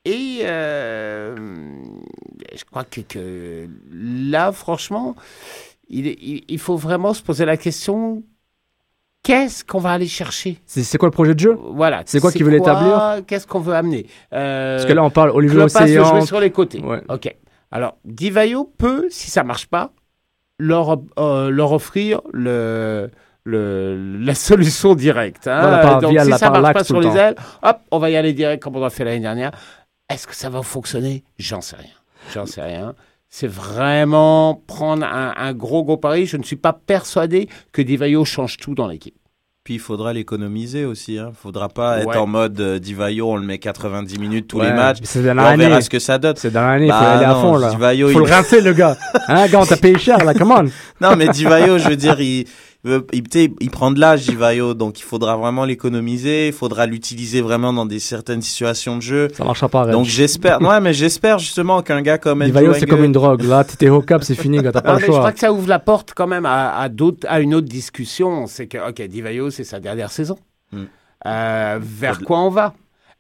Et 0.06 0.42
je 0.44 1.36
crois 2.70 2.84
que, 2.84 3.02
que 3.02 3.68
là, 3.92 4.52
franchement, 4.52 5.16
il, 5.90 6.08
il, 6.08 6.44
il 6.48 6.60
faut 6.60 6.78
vraiment 6.78 7.14
se 7.14 7.22
poser 7.22 7.46
la 7.46 7.58
question 7.58 8.24
qu'est-ce 9.24 9.64
qu'on 9.64 9.80
va 9.80 9.92
aller 9.92 10.08
chercher? 10.08 10.60
C'est 10.66 10.98
quoi 10.98 11.08
le 11.08 11.14
projet 11.14 11.36
de 11.36 11.40
jeu? 11.40 11.58
Voilà. 11.74 12.02
C'est 12.06 12.20
quoi 12.20 12.32
qu'il 12.32 12.44
veut 12.44 12.56
établir? 12.56 13.22
Qu'est-ce 13.28 13.46
qu'on 13.46 13.60
veut 13.60 13.76
amener? 13.76 14.08
Euh, 14.34 14.78
Parce 14.78 14.88
que 14.88 14.94
là, 14.94 15.04
on 15.04 15.12
parle 15.12 15.30
Olivier 15.32 15.60
Océan. 15.60 16.06
jouer 16.06 16.26
sur 16.26 16.40
les 16.40 16.52
côtés. 16.52 16.82
Ok. 17.08 17.36
Alors, 17.72 17.98
Divayo 18.04 18.66
peut, 18.78 19.08
si 19.10 19.30
ça 19.30 19.44
marche 19.44 19.68
pas, 19.68 19.92
leur, 20.58 21.00
euh, 21.20 21.50
leur 21.50 21.72
offrir 21.72 22.22
le, 22.34 23.10
le, 23.44 24.18
la 24.20 24.36
solution 24.36 24.96
directe. 24.96 25.48
Hein. 25.48 26.00
Donc, 26.00 26.20
si 26.20 26.32
ça 26.34 26.50
marche 26.50 26.74
pas 26.74 26.84
sur 26.84 27.00
les 27.00 27.16
ailes, 27.16 27.36
hop, 27.62 27.78
on 27.92 28.00
va 28.00 28.10
y 28.10 28.16
aller 28.16 28.34
direct 28.34 28.64
comme 28.64 28.76
on 28.76 28.84
a 28.84 28.90
fait 28.90 29.06
l'année 29.06 29.20
dernière. 29.20 29.52
Est-ce 30.12 30.28
que 30.28 30.36
ça 30.36 30.50
va 30.50 30.62
fonctionner? 30.62 31.24
J'en 31.40 31.62
sais 31.62 31.78
rien. 31.78 31.96
J'en 32.34 32.46
sais 32.46 32.62
rien 32.62 32.96
c'est 33.32 33.48
vraiment 33.48 34.62
prendre 34.68 35.06
un, 35.06 35.54
gros 35.54 35.84
gros 35.84 35.98
pari. 35.98 36.26
Je 36.26 36.36
ne 36.38 36.44
suis 36.44 36.58
pas 36.58 36.74
persuadé 36.74 37.48
que 37.72 37.82
Divayo 37.82 38.26
change 38.26 38.58
tout 38.58 38.76
dans 38.76 38.88
l'équipe. 38.88 39.16
Puis 39.64 39.76
il 39.76 39.80
faudra 39.80 40.12
l'économiser 40.12 40.86
aussi. 40.86 41.14
Il 41.14 41.20
hein. 41.20 41.28
ne 41.30 41.34
faudra 41.34 41.70
pas 41.70 42.00
être 42.00 42.18
en 42.18 42.28
mode 42.28 42.60
euh, 42.60 42.80
Divayo, 42.80 43.32
on 43.32 43.38
le 43.38 43.46
met 43.46 43.60
90 43.60 44.20
minutes 44.20 44.48
tous 44.48 44.60
les 44.60 44.74
matchs. 44.74 44.98
C'est 45.04 45.24
dans 45.24 45.36
l'année. 45.36 45.66
On 45.66 45.70
verra 45.70 45.82
ce 45.82 45.90
que 45.90 46.00
ça 46.00 46.18
donne. 46.18 46.36
C'est 46.36 46.52
dans 46.52 46.68
l'année, 46.68 46.88
il 46.88 46.92
faut 46.92 47.00
bah 47.00 47.12
aller 47.12 47.26
à 47.26 47.36
fond 47.36 47.58
là. 47.58 47.70
Divayo, 47.70 48.10
faut 48.10 48.20
le 48.20 48.26
rincer 48.32 48.60
le 48.60 48.74
gars. 48.74 48.98
Hein, 49.28 49.48
gars, 49.48 49.60
on 49.62 49.66
t'a 49.66 49.78
payé 49.78 49.98
cher 49.98 50.18
là, 50.26 50.34
comment 50.34 50.64
Non, 51.00 51.16
mais 51.16 51.30
Divayo, 51.30 51.78
je 51.78 51.88
veux 51.88 51.96
dire, 51.96 52.20
il 52.20 52.48
il, 52.84 53.24
il 53.60 53.70
prend 53.70 53.92
de 53.92 54.00
l'âge, 54.00 54.24
Jivayo, 54.24 54.74
donc 54.74 55.00
il 55.00 55.04
faudra 55.04 55.38
vraiment 55.38 55.66
l'économiser, 55.66 56.48
il 56.48 56.54
faudra 56.54 56.86
l'utiliser 56.86 57.42
vraiment 57.42 57.74
dans 57.74 57.86
des 57.86 58.00
certaines 58.00 58.42
situations 58.42 58.98
de 58.98 59.02
jeu. 59.02 59.28
Ça 59.34 59.44
marchera 59.44 59.70
pas. 59.70 59.86
Donc 59.88 60.06
j'espère, 60.06 60.62
ouais, 60.62 60.80
mais 60.82 60.94
j'espère 60.94 61.40
justement 61.40 61.82
qu'un 61.82 62.02
gars 62.02 62.18
comme 62.18 62.44
Jivayo, 62.44 62.74
c'est 62.74 62.88
comme 62.88 63.04
une 63.04 63.12
drogue. 63.12 63.44
Là, 63.44 63.64
t'es 63.64 63.90
au 63.90 64.02
cap, 64.02 64.24
c'est 64.24 64.36
fini, 64.36 64.62
t'as 64.62 64.82
pas 64.82 64.94
le 64.94 65.00
choix. 65.00 65.16
Je 65.16 65.20
crois 65.20 65.32
que 65.32 65.40
ça 65.40 65.54
ouvre 65.54 65.68
la 65.68 65.80
porte 65.80 66.14
quand 66.16 66.28
même 66.28 66.46
à, 66.46 66.70
à, 66.70 66.90
à 67.28 67.40
une 67.40 67.56
autre 67.56 67.68
discussion. 67.68 68.48
C'est 68.48 68.68
que, 68.68 68.90
ok, 68.90 69.02
Divayo, 69.02 69.50
c'est 69.50 69.64
sa 69.64 69.80
dernière 69.80 70.12
saison. 70.12 70.38
Hmm. 70.72 70.86
Euh, 71.28 71.80
vers 71.82 72.20
quoi 72.22 72.40
on 72.40 72.50
va? 72.50 72.74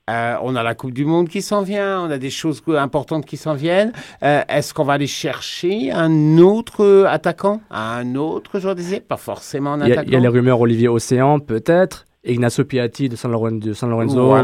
Euh, 0.10 0.36
on 0.42 0.56
a 0.56 0.64
la 0.64 0.76
Coupe 0.76 0.94
du 0.94 1.06
Monde 1.06 1.30
qui 1.30 1.42
s'en 1.42 1.62
vient, 1.62 2.02
on 2.02 2.10
a 2.10 2.18
des 2.18 2.30
choses 2.30 2.62
importantes 2.68 3.26
qui 3.26 3.38
s'en 3.38 3.54
viennent. 3.54 3.94
Euh, 4.24 4.42
est-ce 4.50 4.74
qu'on 4.74 4.84
va 4.84 4.94
aller 4.94 5.08
chercher 5.08 5.92
un 5.92 6.38
autre 6.38 7.06
attaquant, 7.08 7.62
un 7.70 8.16
autre 8.16 8.60
joueur 8.60 8.76
des 8.76 9.00
Pas 9.00 9.18
forcément 9.18 9.74
un 9.74 9.82
attaquant. 9.82 10.04
Il 10.08 10.14
y, 10.14 10.16
a 10.16 10.20
les 10.20 10.28
rumeurs 10.28 10.60
Olivier 10.60 10.88
Océan, 10.88 11.40
peut-être. 11.40 12.06
Ignacio 12.24 12.66
Piatti 12.66 13.10
de 13.10 13.16
San 13.16 13.32
Lorenzo, 13.32 13.60
de 13.60 13.74
San 13.74 13.90
Lorenzo 13.90 14.36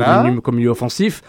comme 0.42 0.56
milieu 0.56 0.70
offensif. 0.70 1.22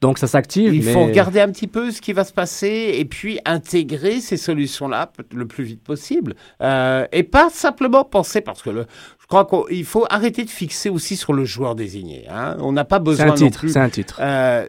Donc 0.00 0.18
ça 0.18 0.26
s'active. 0.26 0.74
Il 0.74 0.84
mais... 0.84 0.92
faut 0.92 1.04
regarder 1.04 1.40
un 1.40 1.50
petit 1.50 1.66
peu 1.66 1.90
ce 1.90 2.00
qui 2.00 2.12
va 2.12 2.24
se 2.24 2.32
passer 2.32 2.94
et 2.94 3.04
puis 3.04 3.40
intégrer 3.44 4.20
ces 4.20 4.36
solutions-là 4.36 5.10
le 5.32 5.46
plus 5.46 5.64
vite 5.64 5.82
possible. 5.82 6.34
Euh, 6.62 7.06
et 7.12 7.22
pas 7.22 7.48
simplement 7.50 8.04
penser, 8.04 8.40
parce 8.40 8.62
que 8.62 8.70
le, 8.70 8.86
je 9.20 9.26
crois 9.26 9.46
qu'il 9.46 9.84
faut 9.84 10.06
arrêter 10.10 10.44
de 10.44 10.50
fixer 10.50 10.90
aussi 10.90 11.16
sur 11.16 11.32
le 11.32 11.44
joueur 11.44 11.74
désigné. 11.74 12.26
Hein. 12.28 12.56
On 12.60 12.72
n'a 12.72 12.84
pas 12.84 12.98
besoin 12.98 13.30
un 13.30 13.34
titre. 13.34 13.64
C'est 13.68 13.78
un 13.78 13.88
titre. 13.88 14.18
Euh, 14.20 14.66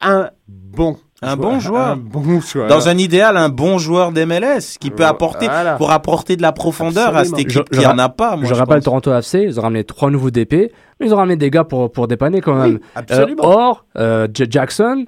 un 0.00 0.30
bon 0.48 0.98
un 1.22 1.36
bon 1.36 1.58
joueur. 1.60 1.88
Un 1.88 1.96
bon 1.96 2.40
joueur. 2.40 2.68
Dans 2.68 2.88
un 2.88 2.98
idéal, 2.98 3.38
un 3.38 3.48
bon 3.48 3.78
joueur 3.78 4.12
d'MLS 4.12 4.76
qui 4.78 4.90
peut 4.90 5.06
apporter, 5.06 5.48
pour 5.78 5.90
apporter 5.90 6.36
de 6.36 6.42
la 6.42 6.52
profondeur 6.52 7.16
à 7.16 7.24
cette 7.24 7.38
équipe 7.38 7.70
qui 7.70 7.80
n'en 7.80 7.98
a 7.98 8.08
pas. 8.08 8.36
Moi, 8.36 8.46
je, 8.46 8.54
rappelle 8.54 8.82
Toronto 8.82 9.12
FC, 9.14 9.40
ils 9.42 9.58
ont 9.58 9.62
ramené 9.62 9.84
trois 9.84 10.10
nouveaux 10.10 10.30
DP, 10.30 10.72
mais 11.00 11.06
ils 11.06 11.14
ont 11.14 11.16
ramené 11.16 11.36
des 11.36 11.50
gars 11.50 11.64
pour, 11.64 11.90
pour 11.90 12.08
dépanner 12.08 12.40
quand 12.40 12.54
même. 12.54 12.78
absolument. 12.94 13.44
Euh, 13.44 13.54
Or, 13.54 13.84
euh, 13.98 14.28
Jackson, 14.32 15.06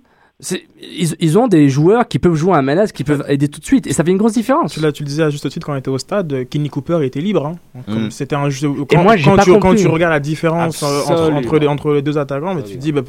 ils, 0.81 1.17
ils, 1.19 1.39
ont 1.39 1.49
des 1.49 1.69
joueurs 1.69 2.07
qui 2.07 2.19
peuvent 2.19 2.35
jouer 2.35 2.55
à 2.55 2.63
MLS, 2.63 2.89
qui 2.95 3.03
peuvent 3.03 3.25
aider 3.29 3.49
tout 3.49 3.59
de 3.59 3.65
suite, 3.65 3.87
et 3.87 3.93
ça 3.93 4.05
fait 4.05 4.11
une 4.11 4.19
grosse 4.19 4.35
différence. 4.35 4.73
Tu, 4.73 4.81
là, 4.81 4.93
tu 4.93 5.03
le 5.03 5.09
disais 5.09 5.25
à 5.25 5.31
juste 5.31 5.49
titre 5.49 5.67
quand 5.67 5.73
on 5.73 5.77
était 5.77 5.91
au 5.91 5.99
stade, 5.99 6.49
Kenny 6.49 6.69
Cooper 6.69 7.05
était 7.05 7.21
libre. 7.21 7.47
Hein. 7.47 7.83
Mm. 7.89 8.11
C'était 8.11 8.37
un 8.37 8.49
jeu. 8.49 8.69
Quand, 8.89 9.03
moi, 9.03 9.17
quand, 9.17 9.37
tu, 9.39 9.59
quand, 9.59 9.75
tu, 9.75 9.89
regardes 9.89 10.13
la 10.13 10.21
différence 10.21 10.83
entre, 10.83 11.33
entre, 11.33 11.59
les, 11.59 11.67
entre 11.67 11.93
les 11.93 12.03
deux 12.03 12.19
attaquants, 12.19 12.55
mais 12.55 12.63
tu 12.63 12.75
te 12.75 12.79
dis, 12.79 12.93
bah, 12.93 13.03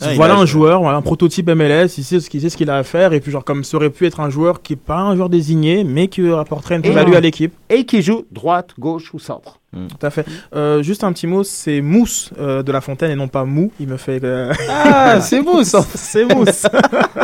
ah, 0.00 0.14
voilà 0.14 0.36
un 0.36 0.46
joueur, 0.46 0.80
voilà 0.80 0.96
un 0.96 1.02
prototype 1.02 1.48
MLS, 1.50 1.98
il 1.98 2.04
sait 2.04 2.20
ce 2.20 2.30
qu'il 2.30 2.40
sait 2.40 2.50
ce 2.50 2.56
qu'il 2.56 2.70
a 2.70 2.76
à 2.76 2.82
faire 2.84 3.12
et 3.12 3.20
puis 3.20 3.32
genre 3.32 3.44
comme 3.44 3.64
ça 3.64 3.76
aurait 3.76 3.90
pu 3.90 4.06
être 4.06 4.20
un 4.20 4.30
joueur 4.30 4.62
qui 4.62 4.74
est 4.74 4.76
pas 4.76 5.00
un 5.00 5.16
joueur 5.16 5.28
désigné 5.28 5.82
mais 5.82 6.06
qui 6.06 6.28
apporterait 6.30 6.76
une 6.76 6.82
plus-value 6.82 7.14
à 7.14 7.20
l'équipe 7.20 7.52
et 7.68 7.84
qui 7.84 8.00
joue 8.00 8.24
droite, 8.30 8.74
gauche 8.78 9.12
ou 9.12 9.18
centre. 9.18 9.57
Hmm. 9.72 9.86
Tout 9.88 10.06
à 10.06 10.10
fait. 10.10 10.26
Euh, 10.54 10.82
juste 10.82 11.04
un 11.04 11.12
petit 11.12 11.26
mot, 11.26 11.44
c'est 11.44 11.80
Mousse 11.80 12.30
euh, 12.38 12.62
de 12.62 12.72
la 12.72 12.80
Fontaine 12.80 13.10
et 13.10 13.16
non 13.16 13.28
pas 13.28 13.44
Mou. 13.44 13.70
Il 13.78 13.88
me 13.88 13.96
fait. 13.96 14.22
Euh, 14.24 14.52
ah, 14.68 15.20
c'est 15.22 15.42
Mousse. 15.42 15.76
c'est 15.94 16.24
Mousse. 16.24 16.66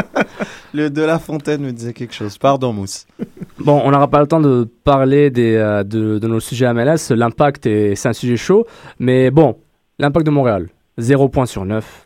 Le 0.74 0.90
de 0.90 1.02
la 1.02 1.18
Fontaine 1.18 1.62
me 1.62 1.72
disait 1.72 1.92
quelque 1.92 2.14
chose. 2.14 2.36
Pardon, 2.36 2.72
Mousse. 2.72 3.06
Bon, 3.58 3.80
on 3.84 3.90
n'aura 3.92 4.08
pas 4.08 4.20
le 4.20 4.26
temps 4.26 4.40
de 4.40 4.68
parler 4.82 5.30
des, 5.30 5.54
de, 5.86 6.18
de, 6.18 6.28
nos 6.28 6.40
sujets 6.40 6.72
MLS. 6.74 7.10
L'impact, 7.10 7.64
c'est 7.64 8.08
un 8.08 8.12
sujet 8.12 8.36
chaud. 8.36 8.66
Mais 8.98 9.30
bon, 9.30 9.56
l'impact 9.98 10.26
de 10.26 10.32
Montréal, 10.32 10.68
0 10.98 11.28
points 11.28 11.46
sur 11.46 11.64
9 11.64 12.04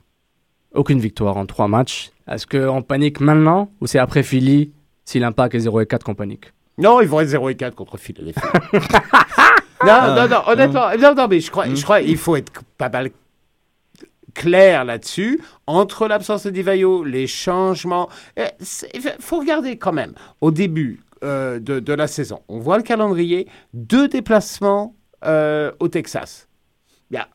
aucune 0.75 1.01
victoire 1.01 1.37
en 1.37 1.47
trois 1.47 1.69
matchs. 1.69 2.11
Est-ce 2.31 2.47
qu'on 2.47 2.83
panique 2.83 3.21
maintenant 3.21 3.71
ou 3.81 3.87
c'est 3.87 3.99
après 3.99 4.23
Philly 4.23 4.73
si 5.05 5.19
l'impact 5.19 5.55
est 5.55 5.61
0 5.61 5.81
et 5.81 5.87
4 5.87 6.05
qu'on 6.05 6.15
panique? 6.15 6.53
Non, 6.77 7.01
ils 7.01 7.09
vont 7.09 7.21
être 7.21 7.29
0 7.29 7.49
et 7.49 7.55
4 7.57 7.75
contre 7.75 7.97
Philly. 7.97 8.35
non, 9.85 10.15
non, 10.15 10.29
non, 10.29 10.43
honnêtement, 10.47 10.97
non, 10.99 11.15
non, 11.15 11.29
mais 11.29 11.41
je 11.41 11.51
crois, 11.51 11.73
je 11.73 11.83
crois 11.83 12.01
qu'il 12.01 12.17
faut 12.17 12.37
être 12.37 12.63
pas 12.77 12.89
mal 12.89 13.11
clair 14.35 14.85
là-dessus, 14.85 15.41
entre 15.67 16.07
l'absence 16.07 16.45
de 16.45 16.51
Divayo, 16.51 17.05
les 17.05 17.27
changements. 17.27 18.09
Il 18.37 19.01
faut 19.19 19.39
regarder 19.39 19.77
quand 19.79 19.93
même, 19.93 20.15
au 20.41 20.51
début 20.51 21.01
euh, 21.25 21.59
de, 21.59 21.81
de, 21.81 21.93
la 21.93 22.07
saison, 22.07 22.43
on 22.49 22.61
voit 22.61 22.77
le 22.77 22.85
calendrier, 22.85 23.49
deux 23.75 24.07
déplacements 24.07 24.95
euh, 25.25 25.73
au 25.81 25.89
Texas. 25.89 26.49
Il 27.11 27.15
y 27.15 27.19
a 27.19 27.29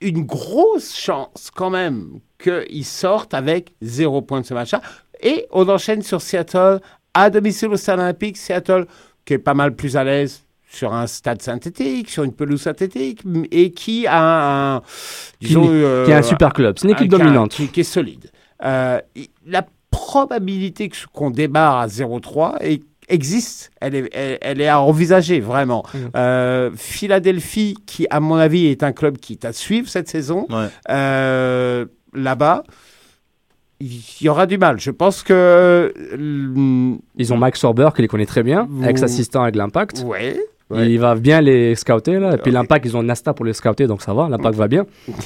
une 0.00 0.24
grosse 0.24 0.94
chance 0.96 1.50
quand 1.52 1.70
même 1.70 2.20
qu'ils 2.38 2.84
sortent 2.84 3.34
avec 3.34 3.74
zéro 3.82 4.22
point 4.22 4.40
de 4.40 4.46
ce 4.46 4.54
match-là. 4.54 4.80
Et 5.20 5.46
on 5.50 5.68
enchaîne 5.68 6.02
sur 6.02 6.22
Seattle 6.22 6.80
à 7.12 7.28
domicile 7.28 7.70
au 7.70 7.76
Stade 7.76 7.98
Olympique. 7.98 8.36
Seattle 8.36 8.86
qui 9.24 9.34
est 9.34 9.38
pas 9.38 9.54
mal 9.54 9.74
plus 9.74 9.96
à 9.96 10.04
l'aise 10.04 10.44
sur 10.70 10.94
un 10.94 11.06
stade 11.06 11.42
synthétique, 11.42 12.08
sur 12.08 12.22
une 12.22 12.32
pelouse 12.32 12.62
synthétique, 12.62 13.22
et 13.50 13.72
qui 13.72 14.06
a 14.06 14.76
un, 14.76 14.82
disons, 15.40 15.62
qui, 15.62 15.68
euh, 15.68 16.06
qui 16.06 16.12
a 16.12 16.18
un 16.18 16.22
super 16.22 16.52
club. 16.52 16.78
C'est 16.78 16.86
une 16.86 16.94
équipe 16.94 17.10
dominante. 17.10 17.50
Qui, 17.50 17.80
est 17.80 17.84
solide. 17.84 18.30
Euh, 18.64 19.00
la 19.46 19.66
probabilité 19.90 20.90
qu'on 21.12 21.30
débarre 21.30 21.78
à 21.78 21.86
0-3 21.88 22.58
est 22.60 22.82
existe, 23.08 23.72
elle 23.80 23.96
est, 23.96 24.38
elle, 24.40 24.60
est 24.60 24.68
à 24.68 24.80
envisager 24.80 25.40
vraiment. 25.40 25.84
Mm. 25.92 25.98
Euh, 26.16 26.70
Philadelphie, 26.76 27.76
qui 27.84 28.06
à 28.08 28.20
mon 28.20 28.36
avis 28.36 28.66
est 28.66 28.84
un 28.84 28.92
club 28.92 29.18
qui 29.18 29.32
est 29.32 29.44
à 29.44 29.52
suivre 29.52 29.88
cette 29.88 30.08
saison, 30.08 30.46
euh, 30.88 31.86
là-bas, 32.14 32.62
il 33.80 34.00
y 34.20 34.28
aura 34.28 34.46
du 34.46 34.58
mal. 34.58 34.78
Je 34.78 34.92
pense 34.92 35.22
que. 35.24 35.92
Ils 37.16 37.32
ont 37.32 37.36
Mike 37.36 37.56
Sorber 37.56 37.88
qui 37.96 38.02
les 38.02 38.08
connaît 38.08 38.26
très 38.26 38.44
bien, 38.44 38.68
ex-assistant 38.86 39.42
avec 39.42 39.56
l'Impact. 39.56 40.04
Ouais. 40.06 40.38
Il 40.74 40.98
va 40.98 41.14
bien 41.14 41.40
les 41.40 41.74
scouter 41.74 42.18
là. 42.18 42.34
Et 42.34 42.38
puis 42.38 42.52
l'Impact, 42.52 42.86
ils 42.86 42.96
ont 42.96 43.02
Nasta 43.02 43.34
pour 43.34 43.44
les 43.44 43.52
scouter, 43.52 43.86
donc 43.86 44.02
ça 44.02 44.14
va. 44.14 44.28
L'Impact 44.28 44.56
va 44.56 44.68
bien. 44.68 44.86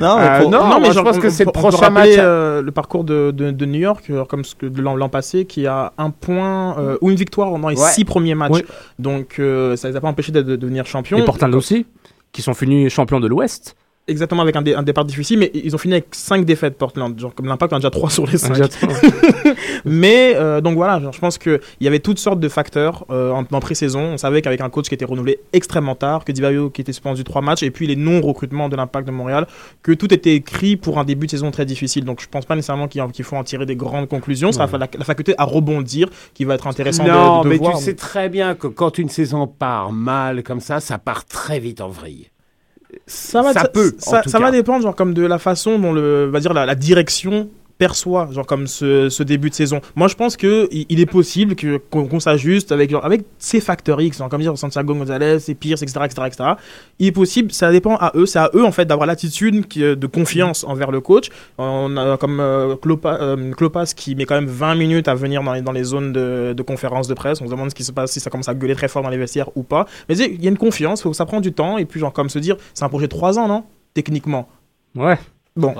Non, 0.00 0.18
mais, 0.18 0.44
euh, 0.44 0.48
non, 0.48 0.80
mais 0.80 0.92
je 0.92 1.00
pense 1.00 1.18
que 1.18 1.30
c'est 1.30 1.44
le 1.44 1.52
prochain 1.52 1.90
match. 1.90 2.10
Euh, 2.18 2.62
le 2.62 2.70
parcours 2.70 3.04
de, 3.04 3.30
de, 3.30 3.66
New 3.66 3.80
York, 3.80 4.04
euh, 4.10 4.24
comme 4.24 4.44
ce 4.44 4.54
que 4.54 4.66
l'an 4.66 5.08
passé, 5.08 5.44
qui 5.44 5.66
a 5.66 5.92
un 5.98 6.10
point 6.10 6.76
ou 7.00 7.10
une 7.10 7.16
victoire 7.16 7.56
dans 7.56 7.68
les 7.68 7.76
six 7.76 8.04
premiers 8.04 8.34
matchs. 8.34 8.62
Donc 8.98 9.34
ça 9.36 9.42
ne 9.42 9.88
les 9.88 9.96
a 9.96 10.00
pas 10.00 10.08
empêchés 10.08 10.32
de, 10.32 10.42
devenir 10.42 10.86
champions. 10.86 11.18
Et 11.18 11.24
Portland 11.24 11.54
aussi, 11.54 11.86
qui 12.32 12.42
sont 12.42 12.54
finis 12.54 12.90
champions 12.90 13.20
de 13.20 13.26
l'Ouest 13.26 13.76
exactement 14.08 14.42
avec 14.42 14.56
un, 14.56 14.64
un, 14.66 14.82
départ 14.82 15.04
difficile, 15.04 15.38
mais 15.38 15.50
ils 15.54 15.74
ont 15.74 15.78
fini 15.78 15.94
avec 15.94 16.06
5 16.12 16.44
défaites 16.44 16.76
Portland. 16.76 17.18
Genre, 17.18 17.34
comme 17.34 17.46
l'impact, 17.46 17.72
on 17.72 17.76
a 17.76 17.78
déjà 17.78 17.90
3 17.90 18.10
sur 18.10 18.26
les 18.26 18.38
5. 18.38 18.56
mais 19.84 20.34
euh, 20.36 20.60
donc 20.60 20.76
voilà, 20.76 21.00
genre, 21.00 21.12
je 21.12 21.18
pense 21.18 21.38
qu'il 21.38 21.60
y 21.80 21.88
avait 21.88 21.98
toutes 21.98 22.18
sortes 22.18 22.40
de 22.40 22.48
facteurs 22.48 23.04
euh, 23.10 23.30
en, 23.32 23.44
en 23.50 23.60
pré-saison. 23.60 24.00
On 24.00 24.16
savait 24.16 24.42
qu'avec 24.42 24.60
un 24.60 24.70
coach 24.70 24.88
qui 24.88 24.94
était 24.94 25.04
renouvelé 25.04 25.40
extrêmement 25.52 25.94
tard, 25.94 26.24
que 26.24 26.32
Divayo 26.32 26.70
qui 26.70 26.80
était 26.80 26.92
suspendu 26.92 27.24
3 27.24 27.42
matchs, 27.42 27.62
et 27.62 27.70
puis 27.70 27.86
les 27.86 27.96
non-recrutements 27.96 28.68
de 28.68 28.76
l'impact 28.76 29.06
de 29.06 29.12
Montréal, 29.12 29.46
que 29.82 29.92
tout 29.92 30.12
était 30.12 30.34
écrit 30.34 30.76
pour 30.76 30.98
un 30.98 31.04
début 31.04 31.26
de 31.26 31.32
saison 31.32 31.50
très 31.50 31.64
difficile. 31.64 32.04
Donc 32.04 32.20
je 32.20 32.28
pense 32.28 32.44
pas 32.44 32.54
nécessairement 32.54 32.88
qu'il 32.88 33.24
faut 33.24 33.36
en 33.36 33.44
tirer 33.44 33.66
des 33.66 33.76
grandes 33.76 34.08
conclusions. 34.08 34.52
Ça 34.52 34.68
la, 34.72 34.88
la, 34.98 35.04
faculté 35.04 35.34
à 35.38 35.44
rebondir 35.44 36.08
qui 36.34 36.44
va 36.44 36.54
être 36.54 36.66
intéressant 36.66 37.04
non, 37.04 37.42
de, 37.42 37.48
mais 37.48 37.56
voir. 37.56 37.78
tu 37.78 37.84
sais 37.84 37.94
très 37.94 38.28
bien 38.28 38.54
que 38.54 38.66
quand 38.66 38.98
une 38.98 39.08
saison 39.08 39.46
part 39.46 39.92
mal 39.92 40.42
comme 40.42 40.60
ça, 40.60 40.80
ça 40.80 40.98
part 40.98 41.24
très 41.24 41.58
vite 41.58 41.80
en 41.80 41.88
vrille 41.88 42.30
ça 43.06 43.42
va, 43.42 43.52
ça, 43.52 43.68
peut, 43.68 43.94
ça, 43.98 44.22
va 44.38 44.50
dépendre 44.50 44.82
genre 44.82 44.96
comme 44.96 45.14
de 45.14 45.22
la 45.22 45.38
façon 45.38 45.78
dont 45.78 45.92
le 45.92 46.26
va 46.26 46.40
dire 46.40 46.52
la, 46.52 46.66
la 46.66 46.74
direction 46.74 47.48
perçoit 47.78 48.28
genre 48.32 48.46
comme 48.46 48.66
ce, 48.66 49.22
début 49.22 49.50
de 49.50 49.54
saison. 49.54 49.80
Moi, 49.94 50.08
je 50.08 50.14
pense 50.14 50.36
que 50.36 50.68
il, 50.70 51.00
est 51.00 51.06
possible 51.06 51.54
que 51.54 51.78
qu'on 51.78 52.20
s'ajuste 52.20 52.72
avec 52.72 52.92
avec 53.02 53.24
ces 53.38 53.60
facteurs 53.60 54.00
X, 54.00 54.18
genre, 54.18 54.28
comme 54.28 54.40
dire 54.40 54.56
Santiago 54.56 54.94
Gonzalez, 54.94 55.38
et 55.48 55.54
Pierce, 55.54 55.82
etc., 55.82 56.00
etc., 56.04 56.22
etc. 56.26 56.50
Il 56.98 57.08
est 57.08 57.12
possible, 57.12 57.52
ça 57.52 57.70
dépend 57.70 57.96
à 57.96 58.12
eux, 58.14 58.26
c'est 58.26 58.38
à 58.38 58.50
eux 58.54 58.64
en 58.64 58.72
fait 58.72 58.86
d'avoir 58.86 59.06
l'attitude 59.06 59.66
de 59.76 60.06
confiance 60.06 60.64
envers 60.64 60.90
le 60.90 61.00
coach. 61.00 61.28
On 61.58 61.96
a 61.96 62.16
comme 62.16 62.40
euh, 62.40 62.76
euh, 62.86 63.52
Klopas 63.52 63.92
qui 63.96 64.14
met 64.14 64.24
quand 64.24 64.36
même 64.36 64.46
20 64.46 64.74
minutes 64.74 65.08
à 65.08 65.14
venir 65.14 65.42
dans 65.42 65.52
les, 65.52 65.62
dans 65.62 65.72
les 65.72 65.84
zones 65.84 66.12
de, 66.12 66.54
de 66.56 66.62
conférence 66.62 67.08
de 67.08 67.14
presse. 67.14 67.40
On 67.40 67.46
se 67.46 67.50
demande 67.50 67.70
ce 67.70 67.74
qui 67.74 67.84
se 67.84 67.92
passe 67.92 68.12
si 68.12 68.20
ça 68.20 68.30
commence 68.30 68.48
à 68.48 68.54
gueuler 68.54 68.74
très 68.74 68.88
fort 68.88 69.02
dans 69.02 69.10
les 69.10 69.18
vestiaires 69.18 69.50
ou 69.56 69.62
pas. 69.62 69.86
Mais 70.08 70.16
il 70.16 70.42
y 70.42 70.46
a 70.46 70.50
une 70.50 70.58
confiance, 70.58 71.02
faut, 71.02 71.12
ça 71.12 71.26
prend 71.26 71.40
du 71.40 71.52
temps 71.52 71.78
et 71.78 71.84
puis 71.84 72.00
genre 72.00 72.12
comme 72.12 72.30
se 72.30 72.38
dire, 72.38 72.56
c'est 72.74 72.84
un 72.84 72.88
projet 72.88 73.06
de 73.06 73.10
3 73.10 73.38
ans, 73.38 73.48
non? 73.48 73.64
Techniquement. 73.94 74.48
Ouais. 74.94 75.18
Bon. 75.56 75.74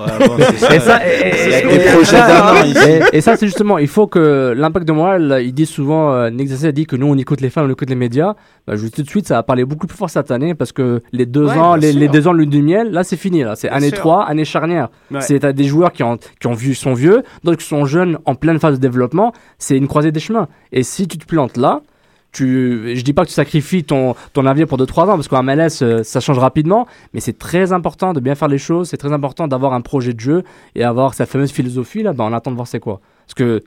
et, 3.13 3.21
ça, 3.21 3.37
c'est 3.37 3.45
justement, 3.45 3.77
il 3.77 3.87
faut 3.87 4.07
que 4.07 4.53
l'impact 4.57 4.87
de 4.87 4.91
Montréal, 4.91 5.41
il 5.43 5.53
dit 5.53 5.67
souvent, 5.67 6.13
euh, 6.13 6.29
a 6.29 6.71
dit 6.71 6.85
que 6.87 6.95
nous, 6.95 7.05
on 7.05 7.15
écoute 7.15 7.41
les 7.41 7.51
fans, 7.51 7.63
on 7.63 7.69
écoute 7.69 7.89
les 7.89 7.95
médias. 7.95 8.33
Bah, 8.65 8.75
je 8.75 8.87
tout 8.87 9.03
de 9.03 9.09
suite, 9.09 9.27
ça 9.27 9.37
a 9.37 9.43
parlé 9.43 9.65
beaucoup 9.65 9.85
plus 9.85 9.97
fort 9.97 10.09
cette 10.09 10.31
année 10.31 10.55
parce 10.55 10.71
que 10.71 11.01
les 11.11 11.27
deux 11.27 11.47
ans, 11.47 11.75
les, 11.75 11.93
les, 11.93 12.07
deux 12.07 12.27
ans 12.27 12.33
de 12.33 12.39
lune 12.39 12.49
du 12.49 12.63
miel, 12.63 12.91
là, 12.91 13.03
c'est 13.03 13.17
fini. 13.17 13.43
Là, 13.43 13.55
c'est 13.55 13.69
année 13.69 13.91
3, 13.91 14.25
année 14.25 14.45
charnière. 14.45 14.89
C'est 15.19 15.45
des 15.45 15.63
joueurs 15.65 15.91
qui 15.91 16.01
ont, 16.03 16.17
qui 16.39 16.47
ont 16.47 16.53
vu, 16.53 16.73
sont 16.73 16.93
vieux, 16.93 17.23
d'autres 17.43 17.59
qui 17.59 17.67
sont 17.67 17.85
jeunes, 17.85 18.17
en 18.25 18.33
pleine 18.33 18.59
phase 18.59 18.75
de 18.75 18.81
développement. 18.81 19.31
C'est 19.59 19.77
une 19.77 19.87
croisée 19.87 20.11
des 20.11 20.19
chemins. 20.19 20.47
Et 20.71 20.81
si 20.81 21.07
tu 21.07 21.17
te 21.17 21.25
plantes 21.25 21.57
là, 21.57 21.81
tu, 22.37 22.95
je 22.95 23.01
dis 23.01 23.13
pas 23.13 23.23
que 23.23 23.29
tu 23.29 23.33
sacrifies 23.33 23.83
ton, 23.83 24.15
ton 24.33 24.45
avenir 24.45 24.67
pour 24.67 24.77
2-3 24.77 25.03
ans, 25.03 25.15
parce 25.15 25.27
qu'en 25.27 25.41
MLS, 25.41 25.81
euh, 25.81 26.03
ça 26.03 26.19
change 26.19 26.37
rapidement, 26.37 26.87
mais 27.13 27.19
c'est 27.19 27.37
très 27.37 27.73
important 27.73 28.13
de 28.13 28.19
bien 28.19 28.35
faire 28.35 28.47
les 28.47 28.59
choses, 28.59 28.89
c'est 28.89 28.97
très 28.97 29.11
important 29.11 29.47
d'avoir 29.47 29.73
un 29.73 29.81
projet 29.81 30.13
de 30.13 30.19
jeu 30.19 30.43
et 30.75 30.83
avoir 30.83 31.15
sa 31.15 31.25
fameuse 31.25 31.51
philosophie, 31.51 32.03
là, 32.03 32.13
ben, 32.13 32.25
on 32.25 32.33
attend 32.33 32.51
de 32.51 32.55
voir 32.55 32.67
c'est 32.67 32.79
quoi. 32.79 33.01
Parce 33.25 33.33
que 33.33 33.63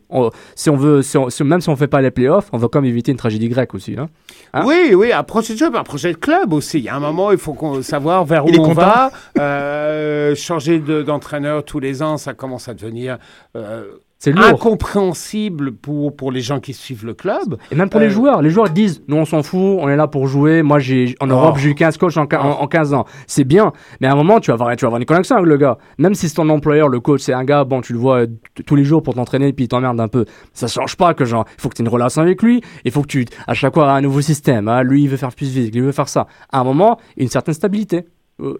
si 0.54 0.70
on 0.70 0.76
veut, 0.76 1.02
même 1.44 1.60
si 1.60 1.68
on 1.68 1.76
fait 1.76 1.86
pas 1.86 2.00
les 2.00 2.10
playoffs, 2.10 2.48
on 2.52 2.56
va 2.56 2.68
quand 2.68 2.80
même 2.80 2.88
éviter 2.88 3.12
une 3.12 3.18
tragédie 3.18 3.50
grecque 3.50 3.74
aussi. 3.74 3.94
Hein. 3.98 4.08
hein? 4.54 4.62
Oui, 4.64 4.94
oui, 4.94 5.12
un 5.12 5.22
projet 5.22 5.52
de 5.52 5.58
jeu, 5.58 5.66
un 5.74 5.82
projet 5.82 6.12
de 6.12 6.16
club 6.16 6.54
aussi. 6.54 6.78
Il 6.78 6.84
y 6.84 6.88
a 6.88 6.96
un 6.96 7.00
moment, 7.00 7.30
il 7.30 7.36
faut 7.36 7.82
savoir 7.82 8.24
vers 8.24 8.46
où 8.46 8.50
on 8.58 8.72
va. 8.72 9.10
Euh, 9.38 10.34
changer 10.34 10.78
d'entraîneur 10.78 11.62
tous 11.64 11.78
les 11.78 12.02
ans, 12.02 12.16
ça 12.16 12.32
commence 12.32 12.68
à 12.68 12.74
devenir... 12.74 13.18
Euh, 13.56 13.84
c'est 14.20 14.38
incompréhensible 14.38 15.72
pour, 15.72 16.14
pour 16.14 16.30
les 16.30 16.42
gens 16.42 16.60
qui 16.60 16.74
suivent 16.74 17.06
le 17.06 17.14
club. 17.14 17.56
Et 17.72 17.74
même 17.74 17.88
pour 17.88 18.00
les 18.00 18.08
euh, 18.08 18.10
joueurs. 18.10 18.42
Les 18.42 18.50
joueurs 18.50 18.68
disent, 18.68 19.02
nous 19.08 19.16
on 19.16 19.24
s'en 19.24 19.42
fout, 19.42 19.78
on 19.80 19.88
est 19.88 19.96
là 19.96 20.08
pour 20.08 20.26
jouer. 20.26 20.62
Moi, 20.62 20.78
j'ai 20.78 21.14
en 21.20 21.26
Europe, 21.26 21.54
oh. 21.56 21.58
j'ai 21.58 21.70
eu 21.70 21.74
15 21.74 21.96
coachs 21.96 22.18
en, 22.18 22.24
en, 22.24 22.66
15 22.66 22.92
ans. 22.92 23.06
C'est 23.26 23.44
bien. 23.44 23.72
Mais 24.02 24.08
à 24.08 24.12
un 24.12 24.16
moment, 24.16 24.38
tu 24.38 24.50
vas, 24.50 24.56
avoir, 24.56 24.76
tu 24.76 24.84
vas 24.84 24.88
avoir 24.88 25.00
une 25.00 25.06
connexion 25.06 25.36
avec 25.36 25.48
le 25.48 25.56
gars. 25.56 25.78
Même 25.96 26.14
si 26.14 26.28
c'est 26.28 26.34
ton 26.34 26.50
employeur, 26.50 26.88
le 26.88 27.00
coach, 27.00 27.22
c'est 27.22 27.32
un 27.32 27.44
gars, 27.44 27.64
bon, 27.64 27.80
tu 27.80 27.94
le 27.94 27.98
vois 27.98 28.26
tous 28.66 28.76
les 28.76 28.84
jours 28.84 29.02
pour 29.02 29.14
t'entraîner, 29.14 29.54
puis 29.54 29.64
il 29.64 29.68
t'emmerde 29.68 29.98
un 29.98 30.08
peu. 30.08 30.26
Ça 30.52 30.66
change 30.66 30.96
pas 30.98 31.14
que 31.14 31.24
genre, 31.24 31.46
il 31.56 31.60
faut 31.62 31.70
que 31.70 31.76
tu 31.76 31.80
aies 31.80 31.86
une 31.86 31.90
relation 31.90 32.20
avec 32.20 32.42
lui. 32.42 32.60
Il 32.84 32.92
faut 32.92 33.00
que 33.00 33.08
tu, 33.08 33.24
à 33.46 33.54
chaque 33.54 33.72
fois, 33.72 33.90
un 33.90 34.02
nouveau 34.02 34.20
système. 34.20 34.68
Hein. 34.68 34.82
Lui, 34.82 35.04
il 35.04 35.08
veut 35.08 35.16
faire 35.16 35.34
plus 35.34 35.48
vite, 35.48 35.72
lui, 35.72 35.80
il 35.80 35.86
veut 35.86 35.92
faire 35.92 36.10
ça. 36.10 36.26
À 36.52 36.60
un 36.60 36.64
moment, 36.64 36.98
une 37.16 37.28
certaine 37.28 37.54
stabilité. 37.54 38.04
Euh, 38.42 38.58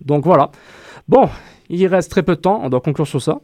donc 0.00 0.24
voilà. 0.24 0.50
Bon, 1.06 1.28
il 1.68 1.86
reste 1.86 2.10
très 2.10 2.22
peu 2.22 2.36
de 2.36 2.40
temps. 2.40 2.60
On 2.62 2.70
doit 2.70 2.80
conclure 2.80 3.06
sur 3.06 3.20
ça. 3.20 3.40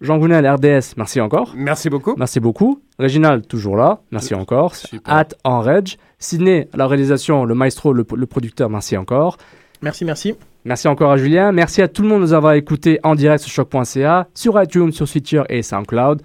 Jean 0.00 0.18
Gounel, 0.18 0.46
RDS, 0.46 0.94
merci 0.96 1.20
encore. 1.20 1.52
Merci 1.56 1.90
beaucoup. 1.90 2.14
Merci 2.16 2.40
beaucoup. 2.40 2.82
Réginal, 2.98 3.42
toujours 3.42 3.76
là. 3.76 4.00
Merci 4.10 4.34
encore. 4.34 4.74
At 5.04 5.28
en 5.44 5.60
Reg. 5.60 5.96
Sydney, 6.18 6.68
la 6.74 6.86
réalisation, 6.86 7.44
le 7.44 7.54
maestro, 7.54 7.92
le, 7.92 8.04
producteur, 8.04 8.68
merci 8.70 8.96
encore. 8.96 9.36
Merci, 9.82 10.04
merci. 10.04 10.34
Merci 10.64 10.88
encore 10.88 11.12
à 11.12 11.16
Julien. 11.16 11.52
Merci 11.52 11.82
à 11.82 11.88
tout 11.88 12.02
le 12.02 12.08
monde 12.08 12.18
de 12.18 12.26
nous 12.26 12.32
avoir 12.32 12.54
écoutés 12.54 12.98
en 13.04 13.14
direct 13.14 13.42
sur 13.42 13.52
choc.ca, 13.52 14.28
sur 14.34 14.60
iTunes, 14.60 14.92
sur 14.92 15.06
Switcher 15.06 15.44
et 15.48 15.62
SoundCloud. 15.62 16.22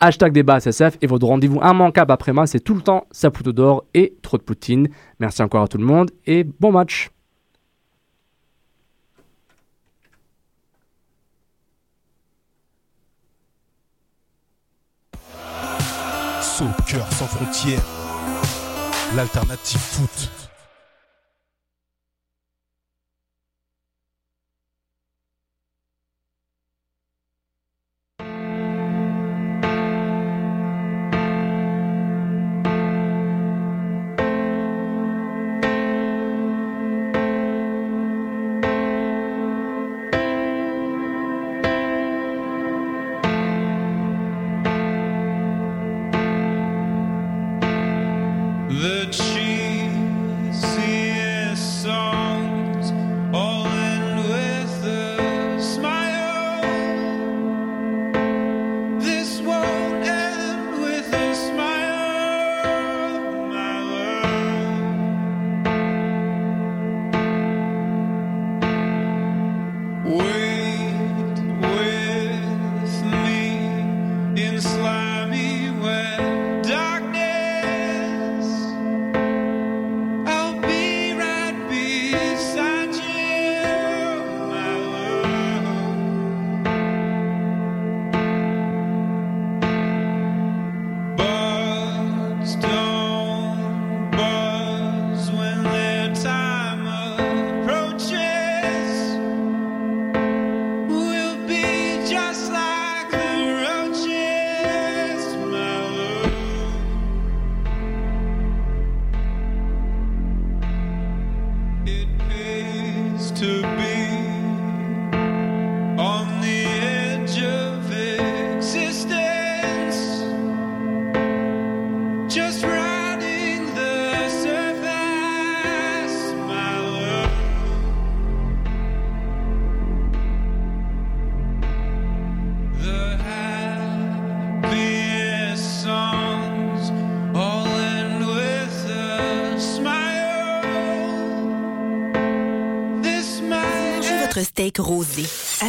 Hashtag 0.00 0.32
débat 0.32 0.60
SSF 0.60 0.96
et 1.02 1.06
votre 1.06 1.26
rendez-vous 1.26 1.60
immanquable 1.60 2.12
après-moi, 2.12 2.46
c'est 2.46 2.60
tout 2.60 2.74
le 2.74 2.82
temps 2.82 3.06
Saputo 3.10 3.52
d'or 3.52 3.84
et 3.94 4.14
trop 4.22 4.38
de 4.38 4.42
Poutine. 4.42 4.88
Merci 5.18 5.42
encore 5.42 5.62
à 5.62 5.68
tout 5.68 5.78
le 5.78 5.84
monde 5.84 6.10
et 6.26 6.44
bon 6.44 6.70
match. 6.70 7.11
Cœur 16.86 17.06
sans 17.12 17.26
frontières, 17.26 17.82
l'alternative 19.14 19.80
foot. 19.80 20.41